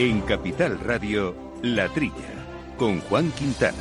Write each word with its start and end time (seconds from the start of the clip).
En 0.00 0.22
Capital 0.22 0.80
Radio, 0.80 1.36
La 1.62 1.86
Trilla, 1.90 2.14
con 2.78 3.00
Juan 3.00 3.30
Quintana. 3.32 3.76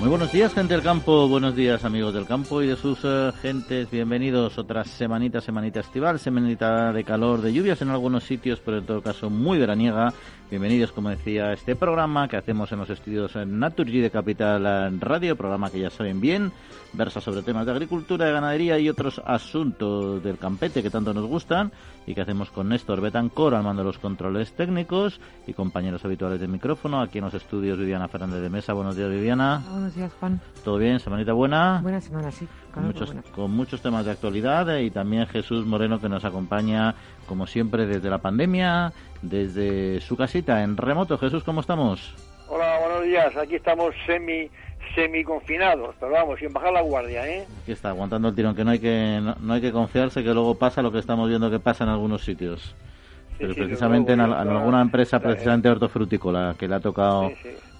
Muy 0.00 0.08
buenos 0.08 0.32
días, 0.32 0.52
gente 0.52 0.74
del 0.74 0.82
campo. 0.82 1.28
Buenos 1.28 1.54
días, 1.54 1.84
amigos 1.84 2.12
del 2.12 2.26
campo 2.26 2.60
y 2.60 2.66
de 2.66 2.74
sus 2.74 2.98
eh, 3.04 3.30
gentes. 3.40 3.88
Bienvenidos 3.88 4.58
otra 4.58 4.82
semanita, 4.82 5.40
semanita 5.40 5.78
estival, 5.78 6.18
semanita 6.18 6.92
de 6.92 7.04
calor, 7.04 7.40
de 7.40 7.52
lluvias 7.52 7.80
en 7.80 7.90
algunos 7.90 8.24
sitios, 8.24 8.58
pero 8.58 8.78
en 8.78 8.84
todo 8.84 9.00
caso 9.00 9.30
muy 9.30 9.58
veraniega. 9.58 10.12
Bienvenidos, 10.50 10.90
como 10.90 11.10
decía, 11.10 11.50
a 11.50 11.52
este 11.52 11.76
programa 11.76 12.26
que 12.26 12.36
hacemos 12.36 12.72
en 12.72 12.80
los 12.80 12.90
estudios 12.90 13.36
Naturgy 13.36 14.00
de 14.00 14.10
Capital 14.10 15.00
Radio, 15.00 15.36
programa 15.36 15.70
que 15.70 15.78
ya 15.78 15.90
saben 15.90 16.20
bien, 16.20 16.50
versa 16.96 17.20
sobre 17.20 17.42
temas 17.42 17.66
de 17.66 17.72
agricultura, 17.72 18.26
de 18.26 18.32
ganadería 18.32 18.78
y 18.78 18.88
otros 18.88 19.20
asuntos 19.24 20.22
del 20.22 20.38
campete 20.38 20.82
que 20.82 20.90
tanto 20.90 21.12
nos 21.12 21.26
gustan 21.26 21.72
y 22.06 22.14
que 22.14 22.20
hacemos 22.20 22.50
con 22.50 22.68
Néstor 22.68 23.00
Betancor 23.00 23.54
al 23.54 23.62
mando 23.62 23.82
de 23.82 23.86
los 23.86 23.98
controles 23.98 24.52
técnicos 24.52 25.20
y 25.46 25.52
compañeros 25.52 26.04
habituales 26.04 26.40
del 26.40 26.50
micrófono. 26.50 27.00
Aquí 27.00 27.18
en 27.18 27.24
los 27.24 27.34
estudios 27.34 27.78
Viviana 27.78 28.08
Fernández 28.08 28.40
de 28.40 28.50
Mesa. 28.50 28.72
Buenos 28.72 28.96
días, 28.96 29.10
Viviana. 29.10 29.62
Buenos 29.70 29.94
días, 29.94 30.12
Juan. 30.20 30.40
¿Todo 30.62 30.78
bien? 30.78 31.00
¿Semanita 31.00 31.32
buena? 31.32 31.80
Buena 31.82 32.00
semana, 32.00 32.30
sí. 32.30 32.46
Con 32.72 32.86
muchos, 32.86 33.14
con 33.34 33.50
muchos 33.50 33.80
temas 33.80 34.04
de 34.04 34.10
actualidad 34.10 34.68
eh, 34.76 34.84
y 34.84 34.90
también 34.90 35.26
Jesús 35.26 35.64
Moreno 35.64 36.00
que 36.00 36.08
nos 36.08 36.24
acompaña 36.24 36.94
como 37.26 37.46
siempre 37.46 37.86
desde 37.86 38.10
la 38.10 38.18
pandemia, 38.18 38.92
desde 39.22 40.00
su 40.00 40.16
casita 40.16 40.62
en 40.62 40.76
remoto. 40.76 41.18
Jesús, 41.18 41.44
¿cómo 41.44 41.60
estamos? 41.60 42.14
Hola, 42.48 42.78
buenos 42.80 43.04
días. 43.04 43.36
Aquí 43.36 43.56
estamos 43.56 43.94
semi 44.06 44.50
semi 44.94 45.24
confinados, 45.24 45.94
pero 45.98 46.12
vamos, 46.12 46.38
sin 46.38 46.52
bajar 46.52 46.72
la 46.72 46.82
guardia, 46.82 47.28
¿eh? 47.28 47.46
Aquí 47.62 47.72
está, 47.72 47.90
aguantando 47.90 48.28
el 48.28 48.34
tirón, 48.34 48.54
que 48.54 48.64
no 48.64 48.70
hay 48.70 48.78
que 48.78 49.20
no, 49.40 49.52
hay 49.52 49.60
que 49.60 49.72
confiarse 49.72 50.22
que 50.22 50.32
luego 50.32 50.56
pasa 50.56 50.82
lo 50.82 50.92
que 50.92 50.98
estamos 50.98 51.28
viendo 51.28 51.50
que 51.50 51.58
pasa 51.58 51.84
en 51.84 51.90
algunos 51.90 52.24
sitios. 52.24 52.74
pero 53.38 53.54
precisamente 53.54 54.12
en, 54.12 54.20
alguna 54.20 54.80
empresa 54.80 55.18
precisamente 55.20 55.68
hortofrutícola 55.68 56.54
que 56.58 56.68
le 56.68 56.74
ha 56.74 56.80
tocado 56.80 57.32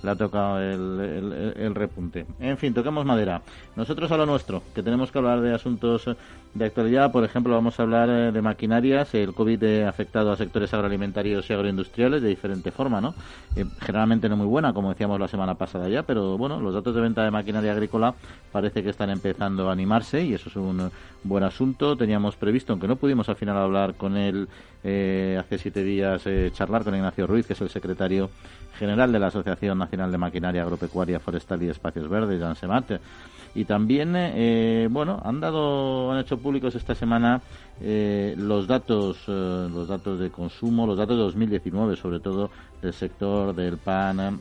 le 0.05 0.11
ha 0.11 0.17
tocado 0.17 0.61
el, 0.61 1.75
repunte. 1.75 2.27
En 2.39 2.59
fin, 2.59 2.75
toquemos 2.75 3.07
madera. 3.07 3.41
Nosotros 3.75 4.13
a 4.13 4.17
lo 4.19 4.27
nuestro, 4.27 4.63
que 4.75 4.83
tenemos 4.83 5.11
que 5.11 5.19
hablar 5.19 5.41
de 5.41 5.55
asuntos 5.55 6.09
de 6.53 6.65
actualidad. 6.65 7.11
Por 7.11 7.25
ejemplo, 7.25 7.55
vamos 7.55 7.81
a 7.81 7.83
hablar 7.83 8.09
eh, 8.11 8.31
de 8.31 8.43
maquinarias. 8.43 9.15
El 9.15 9.33
COVID 9.33 9.85
ha 9.85 9.89
afectado 9.89 10.31
a 10.31 10.37
sectores 10.37 10.73
agroalimentarios 10.75 11.49
y 11.49 11.53
agroindustriales 11.55 12.23
de 12.23 12.29
diferente 12.29 12.71
forma, 12.71 13.01
¿no? 13.01 13.15
Eh, 13.57 13.65
generalmente 13.81 14.29
no 14.29 14.37
muy 14.37 14.47
buena, 14.47 14.75
como 14.75 14.91
decíamos 14.91 15.19
la 15.19 15.27
semana 15.27 15.55
pasada 15.55 15.89
ya, 15.89 16.03
pero 16.03 16.37
bueno, 16.37 16.61
los 16.61 16.75
datos 16.75 16.95
de 16.95 17.01
venta 17.01 17.25
de 17.25 17.31
maquinaria 17.31 17.73
agrícola 17.73 18.15
parece 18.53 18.83
que 18.83 18.91
están 18.91 19.11
empezando 19.11 19.69
a 19.69 19.73
animarse 19.73 20.23
y 20.23 20.35
eso 20.35 20.51
es 20.51 20.57
un 20.57 20.91
buen 21.23 21.45
asunto. 21.45 21.97
Teníamos 21.97 22.37
previsto, 22.37 22.75
aunque 22.75 22.89
no 22.89 22.97
pudimos 22.97 23.29
al 23.31 23.37
final 23.37 23.57
hablar 23.57 23.95
con 23.95 24.19
él 24.19 24.49
eh, 24.85 25.39
hace 25.41 25.57
siete 25.57 25.83
días, 25.83 26.25
charlar 26.53 26.85
con 26.85 26.95
Ignacio 26.95 27.27
Ruiz, 27.27 27.47
que 27.47 27.55
es 27.55 27.61
el 27.63 27.71
secretario 27.71 28.29
general 28.79 29.13
de 29.13 29.19
la 29.19 29.29
Asociación 29.29 29.79
Nacional 29.79 30.11
de 30.13 30.19
Maquinaria 30.19 30.63
Agropecuaria, 30.63 31.21
Forestal 31.21 31.63
y 31.63 31.69
Espacios 31.69 32.09
Verdes, 32.09 32.41
Jan 32.41 32.57
Semat. 32.57 33.01
Y 33.55 33.65
también, 33.65 34.15
eh, 34.17 34.89
bueno, 34.91 35.21
han 35.25 35.41
dado, 35.41 36.11
han 36.11 36.19
hecho 36.19 36.39
públicos 36.39 36.75
esta 36.75 36.95
semana 36.95 37.41
eh, 37.81 38.35
los 38.37 38.67
datos, 38.67 39.19
eh, 39.29 39.69
los 39.73 39.87
datos 39.87 40.19
de 40.19 40.31
consumo, 40.31 40.87
los 40.87 40.99
datos 40.99 41.17
de 41.17 41.23
2019, 41.23 41.97
sobre 41.97 42.19
todo 42.19 42.51
del 42.83 42.93
sector 42.93 43.55
del 43.55 43.79
pan 43.79 44.41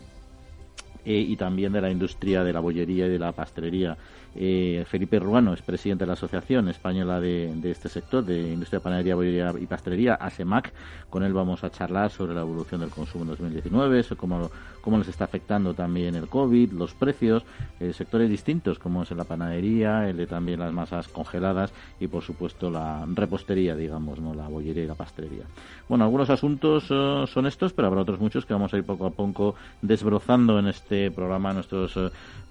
y 1.05 1.35
también 1.35 1.73
de 1.73 1.81
la 1.81 1.91
industria 1.91 2.43
de 2.43 2.53
la 2.53 2.59
bollería 2.59 3.07
y 3.07 3.09
de 3.09 3.19
la 3.19 3.31
pastelería. 3.31 3.97
Eh, 4.35 4.83
Felipe 4.87 5.19
Ruano 5.19 5.53
es 5.53 5.61
presidente 5.61 6.03
de 6.03 6.07
la 6.07 6.13
Asociación 6.13 6.67
Española 6.67 7.19
de, 7.19 7.53
este 7.65 7.87
sector, 7.87 8.25
de 8.25 8.53
Industria 8.53 8.80
de 8.80 8.83
Panadería, 8.83 9.15
Bollería 9.15 9.53
y 9.59 9.67
Pastelería, 9.67 10.15
ASEMAC. 10.15 10.73
Con 11.09 11.23
él 11.23 11.33
vamos 11.33 11.63
a 11.63 11.69
charlar 11.69 12.09
sobre 12.09 12.33
la 12.33 12.42
evolución 12.42 12.81
del 12.81 12.89
consumo 12.89 13.23
en 13.23 13.30
2019, 13.30 14.03
cómo, 14.17 14.49
cómo 14.81 14.97
les 14.97 15.08
está 15.08 15.25
afectando 15.25 15.73
también 15.73 16.15
el 16.15 16.27
COVID, 16.27 16.71
los 16.71 16.93
precios, 16.95 17.43
eh, 17.80 17.93
sectores 17.93 18.30
distintos 18.30 18.80
como 18.80 19.03
es 19.03 19.11
la 19.11 19.23
panadería, 19.23 20.09
el 20.09 20.17
de 20.17 20.25
también 20.25 20.59
las 20.59 20.73
masas 20.73 21.08
congeladas 21.08 21.71
y 21.99 22.08
por 22.08 22.23
supuesto 22.23 22.71
la 22.71 23.05
repostería, 23.13 23.75
digamos, 23.75 24.19
no 24.19 24.33
la 24.33 24.47
bollería 24.47 24.83
y 24.83 24.87
la 24.87 24.95
pastelería. 24.95 25.43
Bueno, 25.87 26.05
algunos 26.05 26.31
asuntos 26.31 26.86
eh, 26.89 27.25
son 27.27 27.45
estos, 27.45 27.73
pero 27.73 27.87
habrá 27.87 28.02
otros 28.02 28.19
muchos 28.19 28.45
que 28.45 28.53
vamos 28.53 28.73
a 28.73 28.77
ir 28.77 28.83
poco 28.83 29.05
a 29.05 29.11
poco 29.11 29.55
desbrozando 29.81 30.58
en 30.58 30.67
este 30.67 30.92
programa, 31.15 31.54
nuestros 31.54 31.98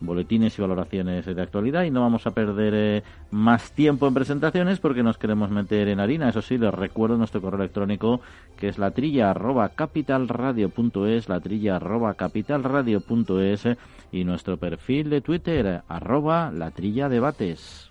boletines 0.01 0.59
y 0.59 0.63
valoraciones 0.63 1.25
de 1.25 1.43
actualidad 1.43 1.85
y 1.85 1.91
no 1.91 2.01
vamos 2.01 2.27
a 2.27 2.33
perder 2.33 2.75
eh, 2.75 3.03
más 3.31 3.73
tiempo 3.73 4.07
en 4.07 4.15
presentaciones 4.15 4.81
porque 4.81 5.03
nos 5.03 5.19
queremos 5.19 5.51
meter 5.51 5.89
en 5.89 6.01
harina. 6.01 6.29
Eso 6.29 6.43
sí, 6.43 6.59
les 6.59 6.75
recuerdo 6.75 7.17
nuestro 7.17 7.41
correo 7.41 7.61
electrónico 7.61 8.21
que 8.57 8.69
es 8.69 8.79
la 8.79 8.91
trilla 8.91 9.31
arroba 9.31 9.71
capitalradio.es, 9.71 11.29
la 11.29 11.41
trilla 11.41 11.77
arroba 11.77 12.15
capitalradio.es 12.15 13.69
y 14.13 14.25
nuestro 14.25 14.57
perfil 14.57 15.11
de 15.11 15.21
Twitter 15.21 15.83
arroba 15.89 16.51
la 16.51 16.71
trilla 16.71 17.09
debates. 17.09 17.91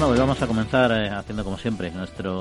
Bueno, 0.00 0.12
pues 0.12 0.20
vamos 0.20 0.40
a 0.40 0.46
comenzar 0.46 0.92
eh, 0.92 1.10
haciendo 1.10 1.44
como 1.44 1.58
siempre 1.58 1.90
nuestra 1.90 2.32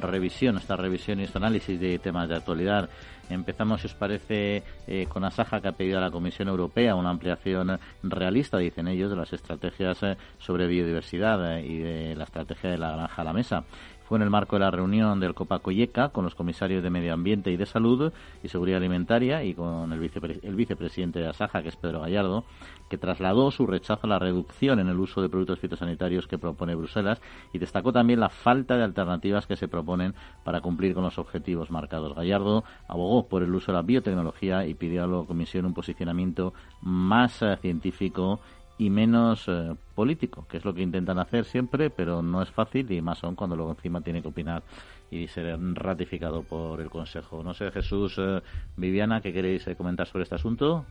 revisión, 0.00 0.52
nuestra 0.52 0.76
revisión 0.76 1.18
y 1.18 1.22
nuestro 1.22 1.38
análisis 1.38 1.80
de 1.80 1.98
temas 1.98 2.28
de 2.28 2.36
actualidad. 2.36 2.90
Empezamos, 3.30 3.80
si 3.80 3.86
os 3.86 3.94
parece, 3.94 4.62
eh, 4.86 5.06
con 5.08 5.24
Asaja 5.24 5.62
que 5.62 5.68
ha 5.68 5.72
pedido 5.72 5.96
a 5.96 6.02
la 6.02 6.10
Comisión 6.10 6.48
Europea 6.48 6.94
una 6.94 7.08
ampliación 7.08 7.80
realista, 8.02 8.58
dicen 8.58 8.88
ellos, 8.88 9.08
de 9.08 9.16
las 9.16 9.32
estrategias 9.32 10.02
eh, 10.02 10.18
sobre 10.36 10.66
biodiversidad 10.66 11.60
y 11.60 11.78
de 11.78 12.14
la 12.14 12.24
estrategia 12.24 12.72
de 12.72 12.76
la 12.76 12.92
granja 12.92 13.22
a 13.22 13.24
la 13.24 13.32
mesa 13.32 13.64
fue 14.08 14.16
en 14.16 14.22
el 14.22 14.30
marco 14.30 14.56
de 14.56 14.60
la 14.60 14.70
reunión 14.70 15.20
del 15.20 15.34
Copacoyeca 15.34 16.08
con 16.08 16.24
los 16.24 16.34
comisarios 16.34 16.82
de 16.82 16.88
Medio 16.88 17.12
Ambiente 17.12 17.50
y 17.50 17.58
de 17.58 17.66
Salud 17.66 18.10
y 18.42 18.48
Seguridad 18.48 18.78
Alimentaria 18.78 19.44
y 19.44 19.52
con 19.52 19.92
el, 19.92 20.54
vicepresidente 20.56 21.18
de 21.18 21.28
Asaja, 21.28 21.62
que 21.62 21.68
es 21.68 21.76
Pedro 21.76 22.00
Gallardo, 22.00 22.44
que 22.88 22.96
trasladó 22.96 23.50
su 23.50 23.66
rechazo 23.66 24.06
a 24.06 24.08
la 24.08 24.18
reducción 24.18 24.80
en 24.80 24.88
el 24.88 24.98
uso 24.98 25.20
de 25.20 25.28
productos 25.28 25.58
fitosanitarios 25.58 26.26
que 26.26 26.38
propone 26.38 26.74
Bruselas 26.74 27.20
y 27.52 27.58
destacó 27.58 27.92
también 27.92 28.20
la 28.20 28.30
falta 28.30 28.78
de 28.78 28.84
alternativas 28.84 29.46
que 29.46 29.56
se 29.56 29.68
proponen 29.68 30.14
para 30.42 30.62
cumplir 30.62 30.94
con 30.94 31.04
los 31.04 31.18
objetivos 31.18 31.70
marcados. 31.70 32.14
Gallardo 32.14 32.64
abogó 32.88 33.28
por 33.28 33.42
el 33.42 33.54
uso 33.54 33.72
de 33.72 33.76
la 33.76 33.82
biotecnología 33.82 34.66
y 34.66 34.72
pidió 34.72 35.04
a 35.04 35.06
la 35.06 35.26
Comisión 35.26 35.66
un 35.66 35.74
posicionamiento 35.74 36.54
más 36.80 37.42
eh, 37.42 37.58
científico 37.60 38.40
y 38.78 38.90
menos 38.90 39.46
eh, 39.48 39.74
político, 39.94 40.46
que 40.48 40.56
es 40.58 40.64
lo 40.64 40.72
que 40.72 40.82
intentan 40.82 41.18
hacer 41.18 41.44
siempre, 41.44 41.90
pero 41.90 42.22
no 42.22 42.40
es 42.40 42.50
fácil 42.50 42.90
y 42.92 43.02
más 43.02 43.22
aún 43.24 43.34
cuando 43.34 43.56
luego 43.56 43.72
encima 43.72 44.00
tiene 44.00 44.22
que 44.22 44.28
opinar 44.28 44.62
y 45.10 45.26
ser 45.26 45.58
ratificado 45.74 46.44
por 46.44 46.80
el 46.80 46.88
Consejo. 46.88 47.42
No 47.42 47.54
sé, 47.54 47.72
Jesús, 47.72 48.16
eh, 48.18 48.40
Viviana, 48.76 49.20
¿qué 49.20 49.32
queréis 49.32 49.66
eh, 49.66 49.74
comentar 49.74 50.06
sobre 50.06 50.22
este 50.22 50.36
asunto? 50.36 50.86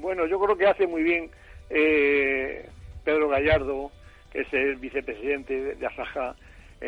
Bueno, 0.00 0.26
yo 0.26 0.38
creo 0.38 0.56
que 0.56 0.66
hace 0.66 0.86
muy 0.86 1.02
bien 1.02 1.30
Pedro 3.04 3.28
Gallardo, 3.28 3.90
que 4.30 4.40
es 4.40 4.52
el 4.52 4.76
vicepresidente 4.76 5.74
de 5.74 5.86
Asaja 5.86 6.34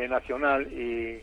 Nacional 0.08 0.70
y, 0.72 1.22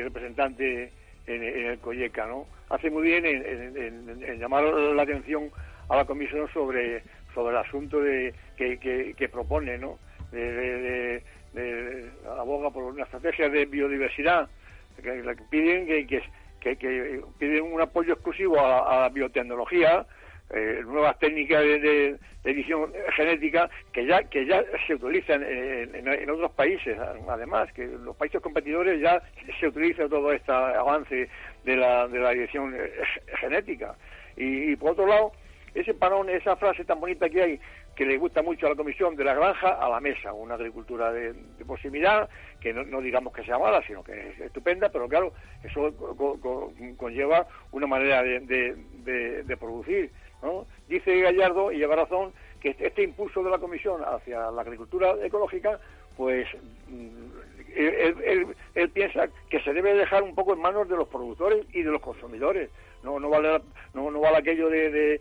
representante 0.00 0.92
en, 1.26 1.42
el 1.42 1.78
COYECA, 1.78 2.26
¿no? 2.26 2.46
Hace 2.70 2.90
muy 2.90 3.02
bien 3.02 3.26
en 3.26 4.38
llamar 4.38 4.64
la 4.64 5.02
atención 5.02 5.50
a 5.88 5.96
la 5.96 6.04
Comisión 6.04 6.48
sobre 6.52 7.02
sobre 7.36 7.54
el 7.54 7.62
asunto 7.62 8.00
de, 8.00 8.34
que, 8.56 8.78
que, 9.14 9.28
propone, 9.28 9.76
¿no? 9.76 9.98
de, 10.32 11.22
aboga 12.38 12.70
por 12.70 12.84
una 12.84 13.04
estrategia 13.04 13.50
de 13.50 13.66
biodiversidad, 13.66 14.48
que, 15.02 15.36
piden 15.50 15.86
que, 16.06 16.22
piden 17.38 17.62
un 17.62 17.80
apoyo 17.80 18.14
exclusivo 18.14 18.58
a 18.58 19.02
la 19.02 19.08
biotecnología, 19.10 20.06
eh, 20.50 20.80
nuevas 20.84 21.18
técnicas 21.18 21.60
de, 21.60 22.16
edición 22.44 22.92
genética 23.16 23.68
que 23.92 24.06
ya 24.06 24.22
que 24.22 24.46
ya 24.46 24.62
se 24.86 24.94
utilizan 24.94 25.42
en, 25.42 26.30
otros 26.30 26.52
países 26.52 26.96
además 27.28 27.72
que 27.72 27.82
en 27.82 28.04
los 28.04 28.14
países 28.14 28.40
competidores 28.40 29.00
ya 29.00 29.20
se 29.58 29.66
utiliza 29.66 30.08
todo 30.08 30.30
este 30.30 30.52
avance 30.52 31.28
de 31.64 31.76
la, 31.76 32.06
de 32.06 32.20
la 32.20 32.30
edición 32.30 32.72
eh, 32.76 32.92
genética 33.40 33.96
y, 34.36 34.76
por 34.76 34.92
otro 34.92 35.06
lado 35.06 35.32
ese 35.76 35.94
parón 35.94 36.28
esa 36.28 36.56
frase 36.56 36.84
tan 36.84 37.00
bonita 37.00 37.28
que 37.28 37.42
hay 37.42 37.60
que 37.94 38.04
le 38.04 38.18
gusta 38.18 38.42
mucho 38.42 38.66
a 38.66 38.70
la 38.70 38.76
comisión 38.76 39.16
de 39.16 39.24
la 39.24 39.34
granja 39.34 39.68
a 39.68 39.88
la 39.88 40.00
mesa 40.00 40.32
una 40.32 40.54
agricultura 40.54 41.12
de, 41.12 41.34
proximidad 41.66 42.28
que 42.60 42.72
no, 42.72 43.00
digamos 43.00 43.32
que 43.32 43.44
sea 43.44 43.58
mala 43.58 43.82
sino 43.86 44.02
que 44.02 44.30
es 44.30 44.40
estupenda 44.40 44.88
pero 44.88 45.08
claro 45.08 45.32
eso 45.62 45.94
conlleva 46.96 47.46
una 47.72 47.86
manera 47.86 48.22
de, 48.22 48.40
de 49.44 49.56
producir 49.56 50.10
Dice 50.88 51.20
Gallardo, 51.20 51.72
y 51.72 51.78
lleva 51.78 51.96
razón, 51.96 52.32
que 52.60 52.70
este, 52.70 52.86
este 52.86 53.02
impulso 53.02 53.42
de 53.42 53.50
la 53.50 53.58
Comisión 53.58 54.02
hacia 54.04 54.50
la 54.50 54.62
agricultura 54.62 55.14
ecológica, 55.22 55.80
pues 56.16 56.46
mm, 56.88 57.26
él, 57.74 58.90
piensa 58.90 59.28
que 59.50 59.60
se 59.60 59.72
debe 59.72 59.94
dejar 59.94 60.22
un 60.22 60.34
poco 60.34 60.54
en 60.54 60.60
manos 60.60 60.88
de 60.88 60.96
los 60.96 61.08
productores 61.08 61.66
y 61.72 61.82
de 61.82 61.90
los 61.90 62.00
consumidores. 62.00 62.70
No, 63.02 63.18
no, 63.20 63.28
vale, 63.28 63.60
no, 63.94 64.10
no 64.10 64.20
vale 64.20 64.38
aquello 64.38 64.68
de, 64.68 64.90
de, 64.90 65.20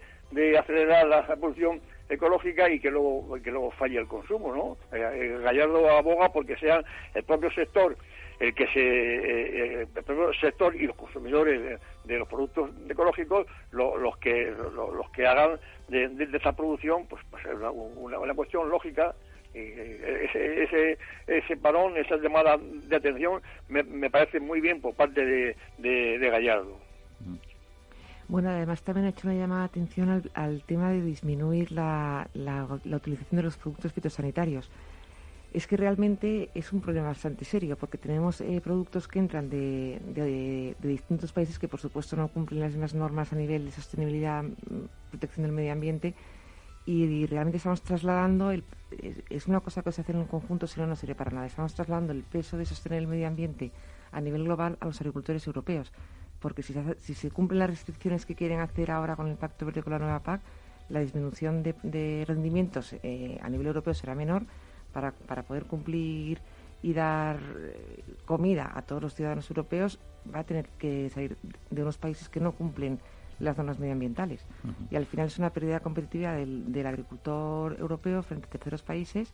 acelerar 0.57 1.07
la 1.07 1.25
producción 1.25 1.81
ecológica 2.10 2.69
y 2.69 2.80
que 2.80 2.92
luego, 2.92 3.38
que 3.44 3.51
luego 3.51 3.72
falle 3.72 3.98
el 3.98 4.07
consumo, 4.07 4.54
¿no? 4.54 4.95
Eh, 4.95 5.01
eh, 5.01 5.39
Gallardo 5.42 5.89
aboga 5.89 6.30
porque 6.31 6.56
sea 6.57 6.83
el 7.13 7.24
propio 7.24 7.51
sector 7.51 7.98
el 8.39 8.54
que 8.54 8.68
se 8.68 8.81
eh, 8.81 9.88
el 9.95 10.39
sector 10.42 10.75
y 10.75 10.88
los 10.88 10.95
consumidores 10.98 11.80
de, 12.04 12.18
los 12.19 12.27
productos 12.27 12.69
ecológicos 12.89 13.48
los 13.72 14.18
que 14.18 14.51
los 14.51 15.10
que 15.12 15.25
hagan 15.25 15.57
de, 15.88 16.10
de, 16.10 16.38
esta 16.38 16.51
producción 16.51 17.07
pues, 17.07 17.24
pues 17.31 17.45
es 17.45 17.54
una, 17.54 17.72
una, 18.19 18.33
cuestión 18.33 18.69
lógica 18.69 19.16
ese, 19.54 20.63
ese, 20.63 20.98
ese 21.27 21.56
parón, 21.56 21.95
esa 21.95 22.18
llamada 22.18 22.57
de 22.60 22.94
atención 22.94 23.42
me, 23.69 23.83
me 23.83 24.10
parece 24.10 24.42
muy 24.42 24.60
bien 24.60 24.81
por 24.81 24.94
parte 24.95 25.25
de, 25.25 25.56
de, 25.77 26.30
Gallardo. 26.30 26.77
Bueno, 28.27 28.50
además 28.50 28.81
también 28.81 29.06
ha 29.06 29.10
hecho 29.10 29.27
una 29.27 29.38
llamada 29.38 29.62
de 29.62 29.66
atención 29.68 30.24
al, 30.33 30.63
tema 30.63 30.89
de 30.89 31.01
disminuir 31.01 31.72
la, 31.72 32.27
la, 32.33 32.80
la 32.83 32.98
utilización 32.98 33.38
de 33.38 33.44
los 33.44 33.57
productos 33.57 33.94
fitosanitarios. 33.94 34.72
Es 35.54 35.68
que 35.68 35.77
realmente 35.77 36.50
es 36.56 36.74
un 36.74 36.81
problema 36.81 37.07
bastante 37.07 37.45
serio 37.45 37.77
porque 37.77 37.98
tenemos 37.98 38.42
eh, 38.42 38.60
productos 38.62 39.07
que 39.07 39.19
entran 39.19 39.50
de, 39.50 40.01
de, 40.07 40.75
distintos 40.81 41.31
países 41.31 41.60
que 41.60 41.68
por 41.68 41.80
supuesto 41.80 42.18
no 42.18 42.27
cumplen 42.27 42.62
las 42.62 42.72
mismas 42.72 42.94
normas 42.95 43.31
a 43.31 43.36
nivel 43.36 43.66
de 43.66 43.72
sostenibilidad, 43.72 44.44
mm, 44.44 45.12
protección 45.12 45.44
del 45.44 45.54
medio 45.54 45.72
ambiente 45.72 46.16
y, 46.86 47.25
realmente 47.27 47.57
estamos 47.57 47.81
trasladando, 47.81 48.51
el, 48.51 48.63
es 49.30 49.48
una 49.48 49.60
cosa 49.60 49.81
que 49.81 49.92
se 49.92 50.01
hace 50.01 50.12
en 50.12 50.19
un 50.19 50.25
conjunto, 50.25 50.68
si 50.68 50.80
no, 50.80 50.86
no 50.88 50.95
sirve 50.95 51.16
para 51.16 51.31
nada, 51.31 51.48
estamos 51.48 51.74
trasladando 51.74 52.12
el 52.12 52.24
peso 52.24 52.57
de 52.57 52.66
sostener 52.66 53.00
el 53.00 53.07
medio 53.07 53.27
ambiente 53.27 53.72
a 54.12 54.22
nivel 54.22 54.44
global 54.44 54.77
a 54.81 54.86
los 54.86 55.00
agricultores 55.00 55.48
europeos 55.48 55.92
porque 56.46 56.62
si 56.62 56.74
se, 56.74 56.84
si 57.00 57.16
se 57.16 57.32
cumplen 57.32 57.58
las 57.58 57.72
restricciones 57.72 58.24
que 58.24 58.36
quieren 58.36 58.60
hacer 58.60 58.92
ahora 58.92 59.16
con 59.16 59.28
el 59.28 59.36
Pacto 59.36 59.66
Verde 59.66 59.82
con 59.82 59.94
la 59.94 59.98
nueva 59.98 60.20
PAC, 60.20 60.42
la 60.90 61.00
disminución 61.00 61.64
de, 61.64 62.24
rendimientos 62.28 62.94
eh, 63.02 63.40
a 63.42 63.50
nivel 63.50 63.66
europeo 63.66 63.96
será 63.96 64.14
menor 64.14 64.44
para, 64.94 65.12
para 65.12 65.42
poder 65.42 65.64
cumplir 65.66 66.38
y 66.84 66.94
dar 66.94 67.40
eh, 67.40 68.04
comida 68.28 68.72
a 68.76 68.84
todos 68.84 69.02
los 69.02 69.16
ciudadanos 69.16 69.50
europeos, 69.50 69.98
va 70.32 70.42
a 70.42 70.44
tener 70.44 70.68
que 70.78 71.10
salir 71.10 71.36
de 71.72 71.82
unos 71.82 71.98
países 71.98 72.30
que 72.30 72.40
no 72.40 72.52
cumplen 72.52 73.00
las 73.40 73.58
normas 73.58 73.80
medioambientales. 73.80 74.46
Y 74.92 74.98
al 74.98 75.08
final 75.08 75.26
es 75.26 75.40
una 75.40 75.50
pérdida 75.50 75.80
competitiva 75.80 76.34
del, 76.34 76.72
del 76.72 76.86
agricultor 76.86 77.76
europeo 77.80 78.22
frente 78.22 78.46
a 78.46 78.52
terceros 78.52 78.84
países 78.84 79.34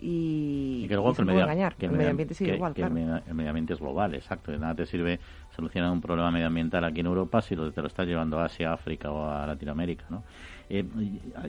y, 0.00 0.86
que 0.88 0.94
luego 0.94 1.14
el, 1.16 1.24
medio, 1.24 1.42
engañar, 1.42 1.74
el, 1.78 1.90
medio, 1.90 2.10
ambiente 2.10 2.34
sigue 2.34 2.56
igual, 2.56 2.74
claro. 2.74 2.94
el, 2.94 3.34
medio, 3.34 3.50
ambiente 3.50 3.72
es 3.72 3.80
global, 3.80 4.14
exacto. 4.14 4.50
De 4.52 4.58
nada 4.58 4.74
te 4.74 4.86
sirve 4.86 5.18
solucionar 5.54 5.90
un 5.90 6.00
problema 6.00 6.30
medioambiental 6.30 6.84
aquí 6.84 7.00
en 7.00 7.06
Europa 7.06 7.40
si 7.40 7.54
lo, 7.54 7.70
te 7.72 7.80
lo 7.80 7.86
estás 7.86 8.06
llevando 8.06 8.38
a 8.38 8.46
Asia, 8.46 8.72
África 8.72 9.10
o 9.10 9.30
a 9.30 9.46
Latinoamérica, 9.46 10.04
¿no? 10.10 10.24
Eh, 10.68 10.84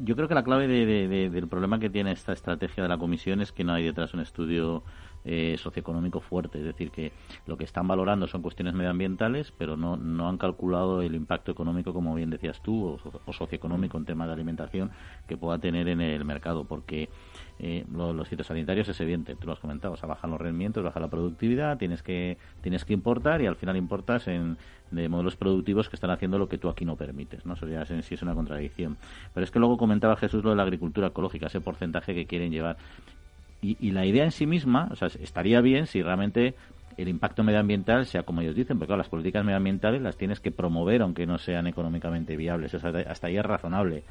yo 0.04 0.16
creo 0.16 0.28
que 0.28 0.36
la 0.36 0.44
clave 0.44 0.68
del 0.68 1.48
problema 1.48 1.80
que 1.80 1.90
tiene 1.90 2.12
esta 2.12 2.34
estrategia 2.34 2.84
de 2.84 2.90
la 2.90 2.98
Comisión 2.98 3.42
es 3.42 3.52
que 3.52 3.64
no 3.64 3.74
hay 3.74 3.84
detrás 3.84 4.14
un 4.14 4.20
estudio 4.20 4.84
eh, 5.28 5.56
socioeconómico 5.58 6.20
fuerte. 6.22 6.60
Es 6.60 6.66
decir, 6.66 6.92
que 6.92 7.12
lo 7.48 7.58
que 7.58 7.64
están 7.64 7.88
valorando 7.88 8.28
son 8.28 8.44
cuestiones 8.44 8.76
medioambientales, 8.76 9.52
pero 9.58 9.76
no, 9.76 9.98
no 9.98 10.30
han 10.30 10.38
calculado 10.38 11.02
el 11.02 11.16
impacto 11.16 11.52
económico, 11.52 11.94
como 11.94 12.14
bien 12.14 12.30
decías 12.30 12.62
tú, 12.62 13.00
o, 13.26 13.34
socioeconómico 13.34 13.98
en 13.98 14.06
tema 14.06 14.28
de 14.28 14.34
alimentación 14.34 14.92
que 15.28 15.36
pueda 15.36 15.58
tener 15.58 15.88
en 15.88 16.02
el 16.02 16.24
mercado. 16.26 16.66
Porque 16.66 17.10
eh, 17.60 17.86
los 17.94 18.28
fitosanitarios 18.28 18.90
es 18.90 19.00
evidente, 19.00 19.36
tú 19.36 19.48
lo 19.48 19.54
has 19.54 19.60
comentado, 19.60 19.94
o 19.94 19.98
sea, 19.98 20.10
bajan 20.10 20.32
los 20.32 20.42
rendimientos, 20.42 20.84
baja 20.84 21.00
la 21.00 21.08
productividad, 21.08 21.78
tienes 21.78 22.04
que, 22.04 22.38
tienes 22.62 22.84
que 22.84 22.94
importar 22.94 23.42
y 23.42 23.48
al 23.48 23.56
final 23.56 23.78
importas 23.78 24.28
en 24.28 24.58
de 24.92 25.10
modelos 25.10 25.36
productivos 25.36 25.90
que 25.90 25.96
están 25.96 26.12
haciendo 26.12 26.38
lo 26.38 26.48
que 26.48 26.58
tú 26.58 26.70
aquí 26.70 26.86
no 26.86 26.96
permites, 26.96 27.46
¿no? 27.46 27.54
Eso 27.54 27.68
ya 27.68 27.84
en 27.90 28.04
sí 28.04 28.16
es 28.16 28.22
una 28.22 28.36
contradicción. 28.36 28.98
Pero 29.34 29.44
es 29.44 29.52
que 29.52 29.60
luego 29.60 29.78
comentaba 29.78 30.16
Jesús 30.16 30.44
lo 30.44 30.52
de 30.52 30.56
la 30.56 30.64
agricultura 30.64 31.08
ecológica, 31.08 31.48
ese 31.48 31.62
porcentaje 31.62 32.14
que 32.14 32.26
quieren 32.26 32.52
llevar. 32.52 32.78
Y, 33.62 33.78
y 33.80 33.92
la 33.92 34.06
idea 34.06 34.26
en 34.26 34.32
sí 34.32 34.46
misma, 34.46 34.90
o 34.92 34.96
sea, 34.96 35.08
estaría 35.08 35.60
bien 35.62 35.88
si 35.88 36.04
realmente 36.04 36.54
el 36.98 37.08
impacto 37.08 37.44
medioambiental 37.44 38.06
sea 38.06 38.24
como 38.24 38.42
ellos 38.42 38.56
dicen, 38.56 38.80
porque 38.80 38.96
las 38.96 39.10
políticas 39.10 39.44
medioambientales 39.44 40.02
las 40.02 40.18
tienes 40.18 40.40
que 40.40 40.52
promover 40.52 41.02
aunque 41.02 41.26
no 41.26 41.38
sean 41.38 41.68
económicamente 41.68 42.36
viables. 42.38 42.74
hasta 42.74 43.28
ahí 43.28 43.38
es 43.38 43.46
razonable. 43.46 44.04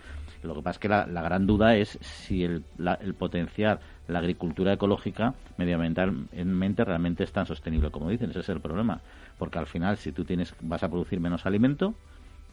Lo 0.42 0.54
que 0.54 0.62
pasa 0.62 0.76
es 0.76 0.78
que 0.78 0.88
la, 0.88 1.22
gran 1.22 1.46
duda 1.46 1.76
es 1.76 1.98
si 2.02 2.44
el, 2.44 2.64
el 3.00 3.14
potenciar 3.14 3.81
la 4.08 4.19
agricultura 4.19 4.75
ecológica 4.75 5.34
medioambientalmente 5.56 6.84
realmente 6.84 7.25
es 7.25 7.32
tan 7.32 7.46
sostenible 7.46 7.90
como 7.90 8.10
dicen. 8.10 8.31
Ese 8.31 8.40
es 8.40 8.48
el 8.50 8.60
problema. 8.60 9.00
Porque 9.38 9.58
al 9.58 9.66
final, 9.66 9.96
si 9.96 10.12
tú 10.12 10.25
tienes, 10.25 10.54
vas 10.60 10.82
a 10.82 10.88
producir 10.88 11.20
menos 11.20 11.46
alimento, 11.46 11.94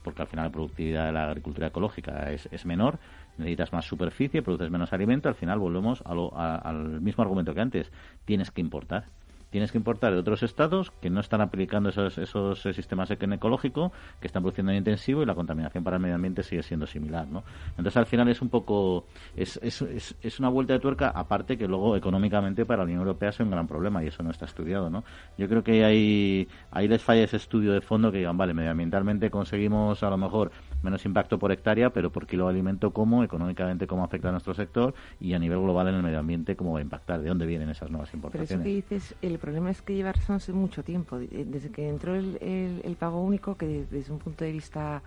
porque 0.03 0.21
al 0.21 0.27
final 0.27 0.45
la 0.45 0.51
productividad 0.51 1.05
de 1.07 1.11
la 1.11 1.25
agricultura 1.25 1.67
ecológica 1.67 2.31
es, 2.31 2.47
es 2.51 2.65
menor, 2.65 2.99
necesitas 3.37 3.73
más 3.73 3.85
superficie, 3.85 4.41
produces 4.41 4.71
menos 4.71 4.93
alimento, 4.93 5.29
al 5.29 5.35
final 5.35 5.59
volvemos 5.59 6.03
al 6.05 7.01
mismo 7.01 7.23
argumento 7.23 7.53
que 7.53 7.61
antes, 7.61 7.91
tienes 8.25 8.51
que 8.51 8.61
importar 8.61 9.05
tienes 9.51 9.71
que 9.71 9.77
importar 9.77 10.13
de 10.13 10.19
otros 10.19 10.41
estados 10.43 10.91
que 11.01 11.09
no 11.09 11.19
están 11.19 11.41
aplicando 11.41 11.89
esos, 11.89 12.17
esos 12.17 12.61
sistemas 12.61 13.11
ecológicos, 13.11 13.91
que 14.19 14.27
están 14.27 14.41
produciendo 14.41 14.71
en 14.71 14.79
intensivo 14.79 15.21
y 15.21 15.25
la 15.25 15.35
contaminación 15.35 15.83
para 15.83 15.97
el 15.97 16.01
medio 16.01 16.15
ambiente 16.15 16.41
sigue 16.41 16.63
siendo 16.63 16.87
similar, 16.87 17.27
¿no? 17.27 17.43
Entonces 17.71 17.97
al 17.97 18.05
final 18.05 18.27
es 18.29 18.41
un 18.41 18.49
poco, 18.49 19.05
es, 19.35 19.59
es, 19.61 20.15
es, 20.21 20.39
una 20.39 20.49
vuelta 20.49 20.73
de 20.73 20.79
tuerca, 20.79 21.09
aparte 21.09 21.57
que 21.57 21.67
luego 21.67 21.95
económicamente 21.95 22.65
para 22.65 22.79
la 22.79 22.83
Unión 22.85 22.99
Europea 22.99 23.29
es 23.29 23.39
un 23.39 23.51
gran 23.51 23.67
problema 23.67 24.03
y 24.03 24.07
eso 24.07 24.23
no 24.23 24.31
está 24.31 24.45
estudiado, 24.45 24.89
¿no? 24.89 25.03
Yo 25.37 25.47
creo 25.47 25.63
que 25.63 25.83
ahí, 25.83 26.47
ahí 26.71 26.87
les 26.87 27.03
falla 27.03 27.23
ese 27.23 27.37
estudio 27.37 27.73
de 27.73 27.81
fondo 27.81 28.11
que 28.11 28.19
digan, 28.19 28.37
vale, 28.37 28.53
medioambientalmente 28.53 29.29
conseguimos 29.29 30.01
a 30.01 30.09
lo 30.09 30.17
mejor 30.17 30.51
menos 30.83 31.05
impacto 31.05 31.39
por 31.39 31.51
hectárea, 31.51 31.91
pero 31.91 32.11
por 32.11 32.27
kilo 32.27 32.45
de 32.45 32.51
alimento 32.51 32.91
cómo, 32.91 33.23
económicamente 33.23 33.87
cómo 33.87 34.03
afecta 34.03 34.29
a 34.29 34.31
nuestro 34.31 34.53
sector 34.53 34.93
y 35.19 35.33
a 35.33 35.39
nivel 35.39 35.59
global 35.59 35.87
en 35.87 35.95
el 35.95 36.03
medio 36.03 36.19
ambiente 36.19 36.55
cómo 36.55 36.73
va 36.73 36.79
a 36.79 36.81
impactar, 36.81 37.21
de 37.21 37.29
dónde 37.29 37.45
vienen 37.45 37.69
esas 37.69 37.89
nuevas 37.89 38.13
importaciones. 38.13 38.49
Pero 38.49 38.61
eso 38.61 38.63
que 38.63 38.95
dices, 38.95 39.15
el 39.21 39.37
problema 39.37 39.69
es 39.71 39.81
que 39.81 39.95
lleva 39.95 40.11
razón 40.11 40.37
hace 40.37 40.53
mucho 40.53 40.83
tiempo, 40.83 41.17
eh, 41.17 41.45
desde 41.47 41.69
que 41.69 41.87
entró 41.87 42.15
el, 42.15 42.37
el, 42.41 42.95
pago 42.95 43.21
único, 43.21 43.55
que 43.55 43.85
desde 43.89 44.11
un 44.11 44.19
punto 44.19 44.43
de 44.43 44.51
vista 44.51 45.01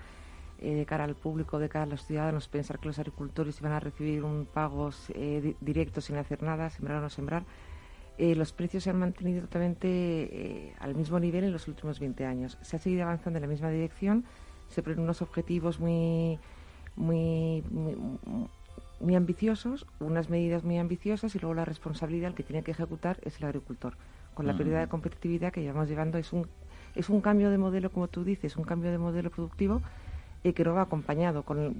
eh, 0.61 0.75
de 0.75 0.87
cara 0.87 1.05
al 1.05 1.15
público, 1.15 1.59
de 1.59 1.69
cara 1.69 1.85
a 1.85 1.89
los 1.89 2.05
ciudadanos, 2.05 2.49
pensar 2.49 2.79
que 2.79 2.87
los 2.87 2.99
agricultores 2.99 3.61
iban 3.61 3.73
a 3.73 3.81
recibir 3.81 4.25
un 4.25 4.47
pago 4.47 4.91
eh, 5.15 5.55
directo 5.61 6.01
sin 6.01 6.17
hacer 6.17 6.43
nada, 6.43 6.71
sembrar 6.71 6.99
o 6.99 7.03
no 7.03 7.11
sembrar, 7.11 7.45
los 8.17 8.53
precios 8.53 8.85
se 8.85 8.91
han 8.91 8.99
mantenido 9.01 9.41
totalmente 9.41 10.73
al 10.79 10.95
mismo 10.95 11.19
nivel 11.19 11.43
en 11.43 11.53
los 11.53 11.67
últimos 11.67 11.99
20 11.99 12.25
años. 12.25 12.57
Se 12.63 12.77
ha 12.77 12.79
seguido 12.79 13.03
avanzando 13.03 13.39
en 13.39 13.43
la 13.43 13.49
misma 13.49 13.71
dirección, 13.71 14.25
se 14.75 14.83
ponen 14.83 15.01
unos 15.01 15.23
objetivos 15.23 15.79
muy, 15.79 16.39
muy, 16.97 17.63
muy, 19.01 19.15
ambiciosos, 19.15 19.87
unas 20.01 20.29
medidas 20.29 20.65
muy 20.65 20.79
ambiciosas 20.79 21.35
y 21.35 21.39
luego 21.39 21.55
la 21.55 21.65
responsabilidad 21.65 22.35
que 22.35 22.43
tiene 22.43 22.63
que 22.63 22.73
ejecutar 22.73 23.19
es 23.23 23.39
el 23.39 23.47
agricultor. 23.47 23.95
Con 24.35 24.49
la 24.49 24.57
pérdida 24.57 24.81
de 24.81 24.89
competitividad 24.89 25.53
que 25.53 25.63
llevamos 25.63 25.89
llevando 25.89 26.19
es 26.19 26.33
un, 26.33 26.49
es 26.97 27.09
un 27.09 27.21
cambio 27.21 27.51
de 27.51 27.59
modelo, 27.59 27.91
como 27.91 28.09
tú 28.09 28.25
dices, 28.25 28.57
un 28.57 28.65
cambio 28.65 28.91
de 28.91 28.99
modelo 28.99 29.31
productivo 29.31 29.81
y 30.43 30.53
que 30.55 30.65
no 30.65 30.75
va 30.75 30.83
acompañado 30.83 31.45
con 31.45 31.75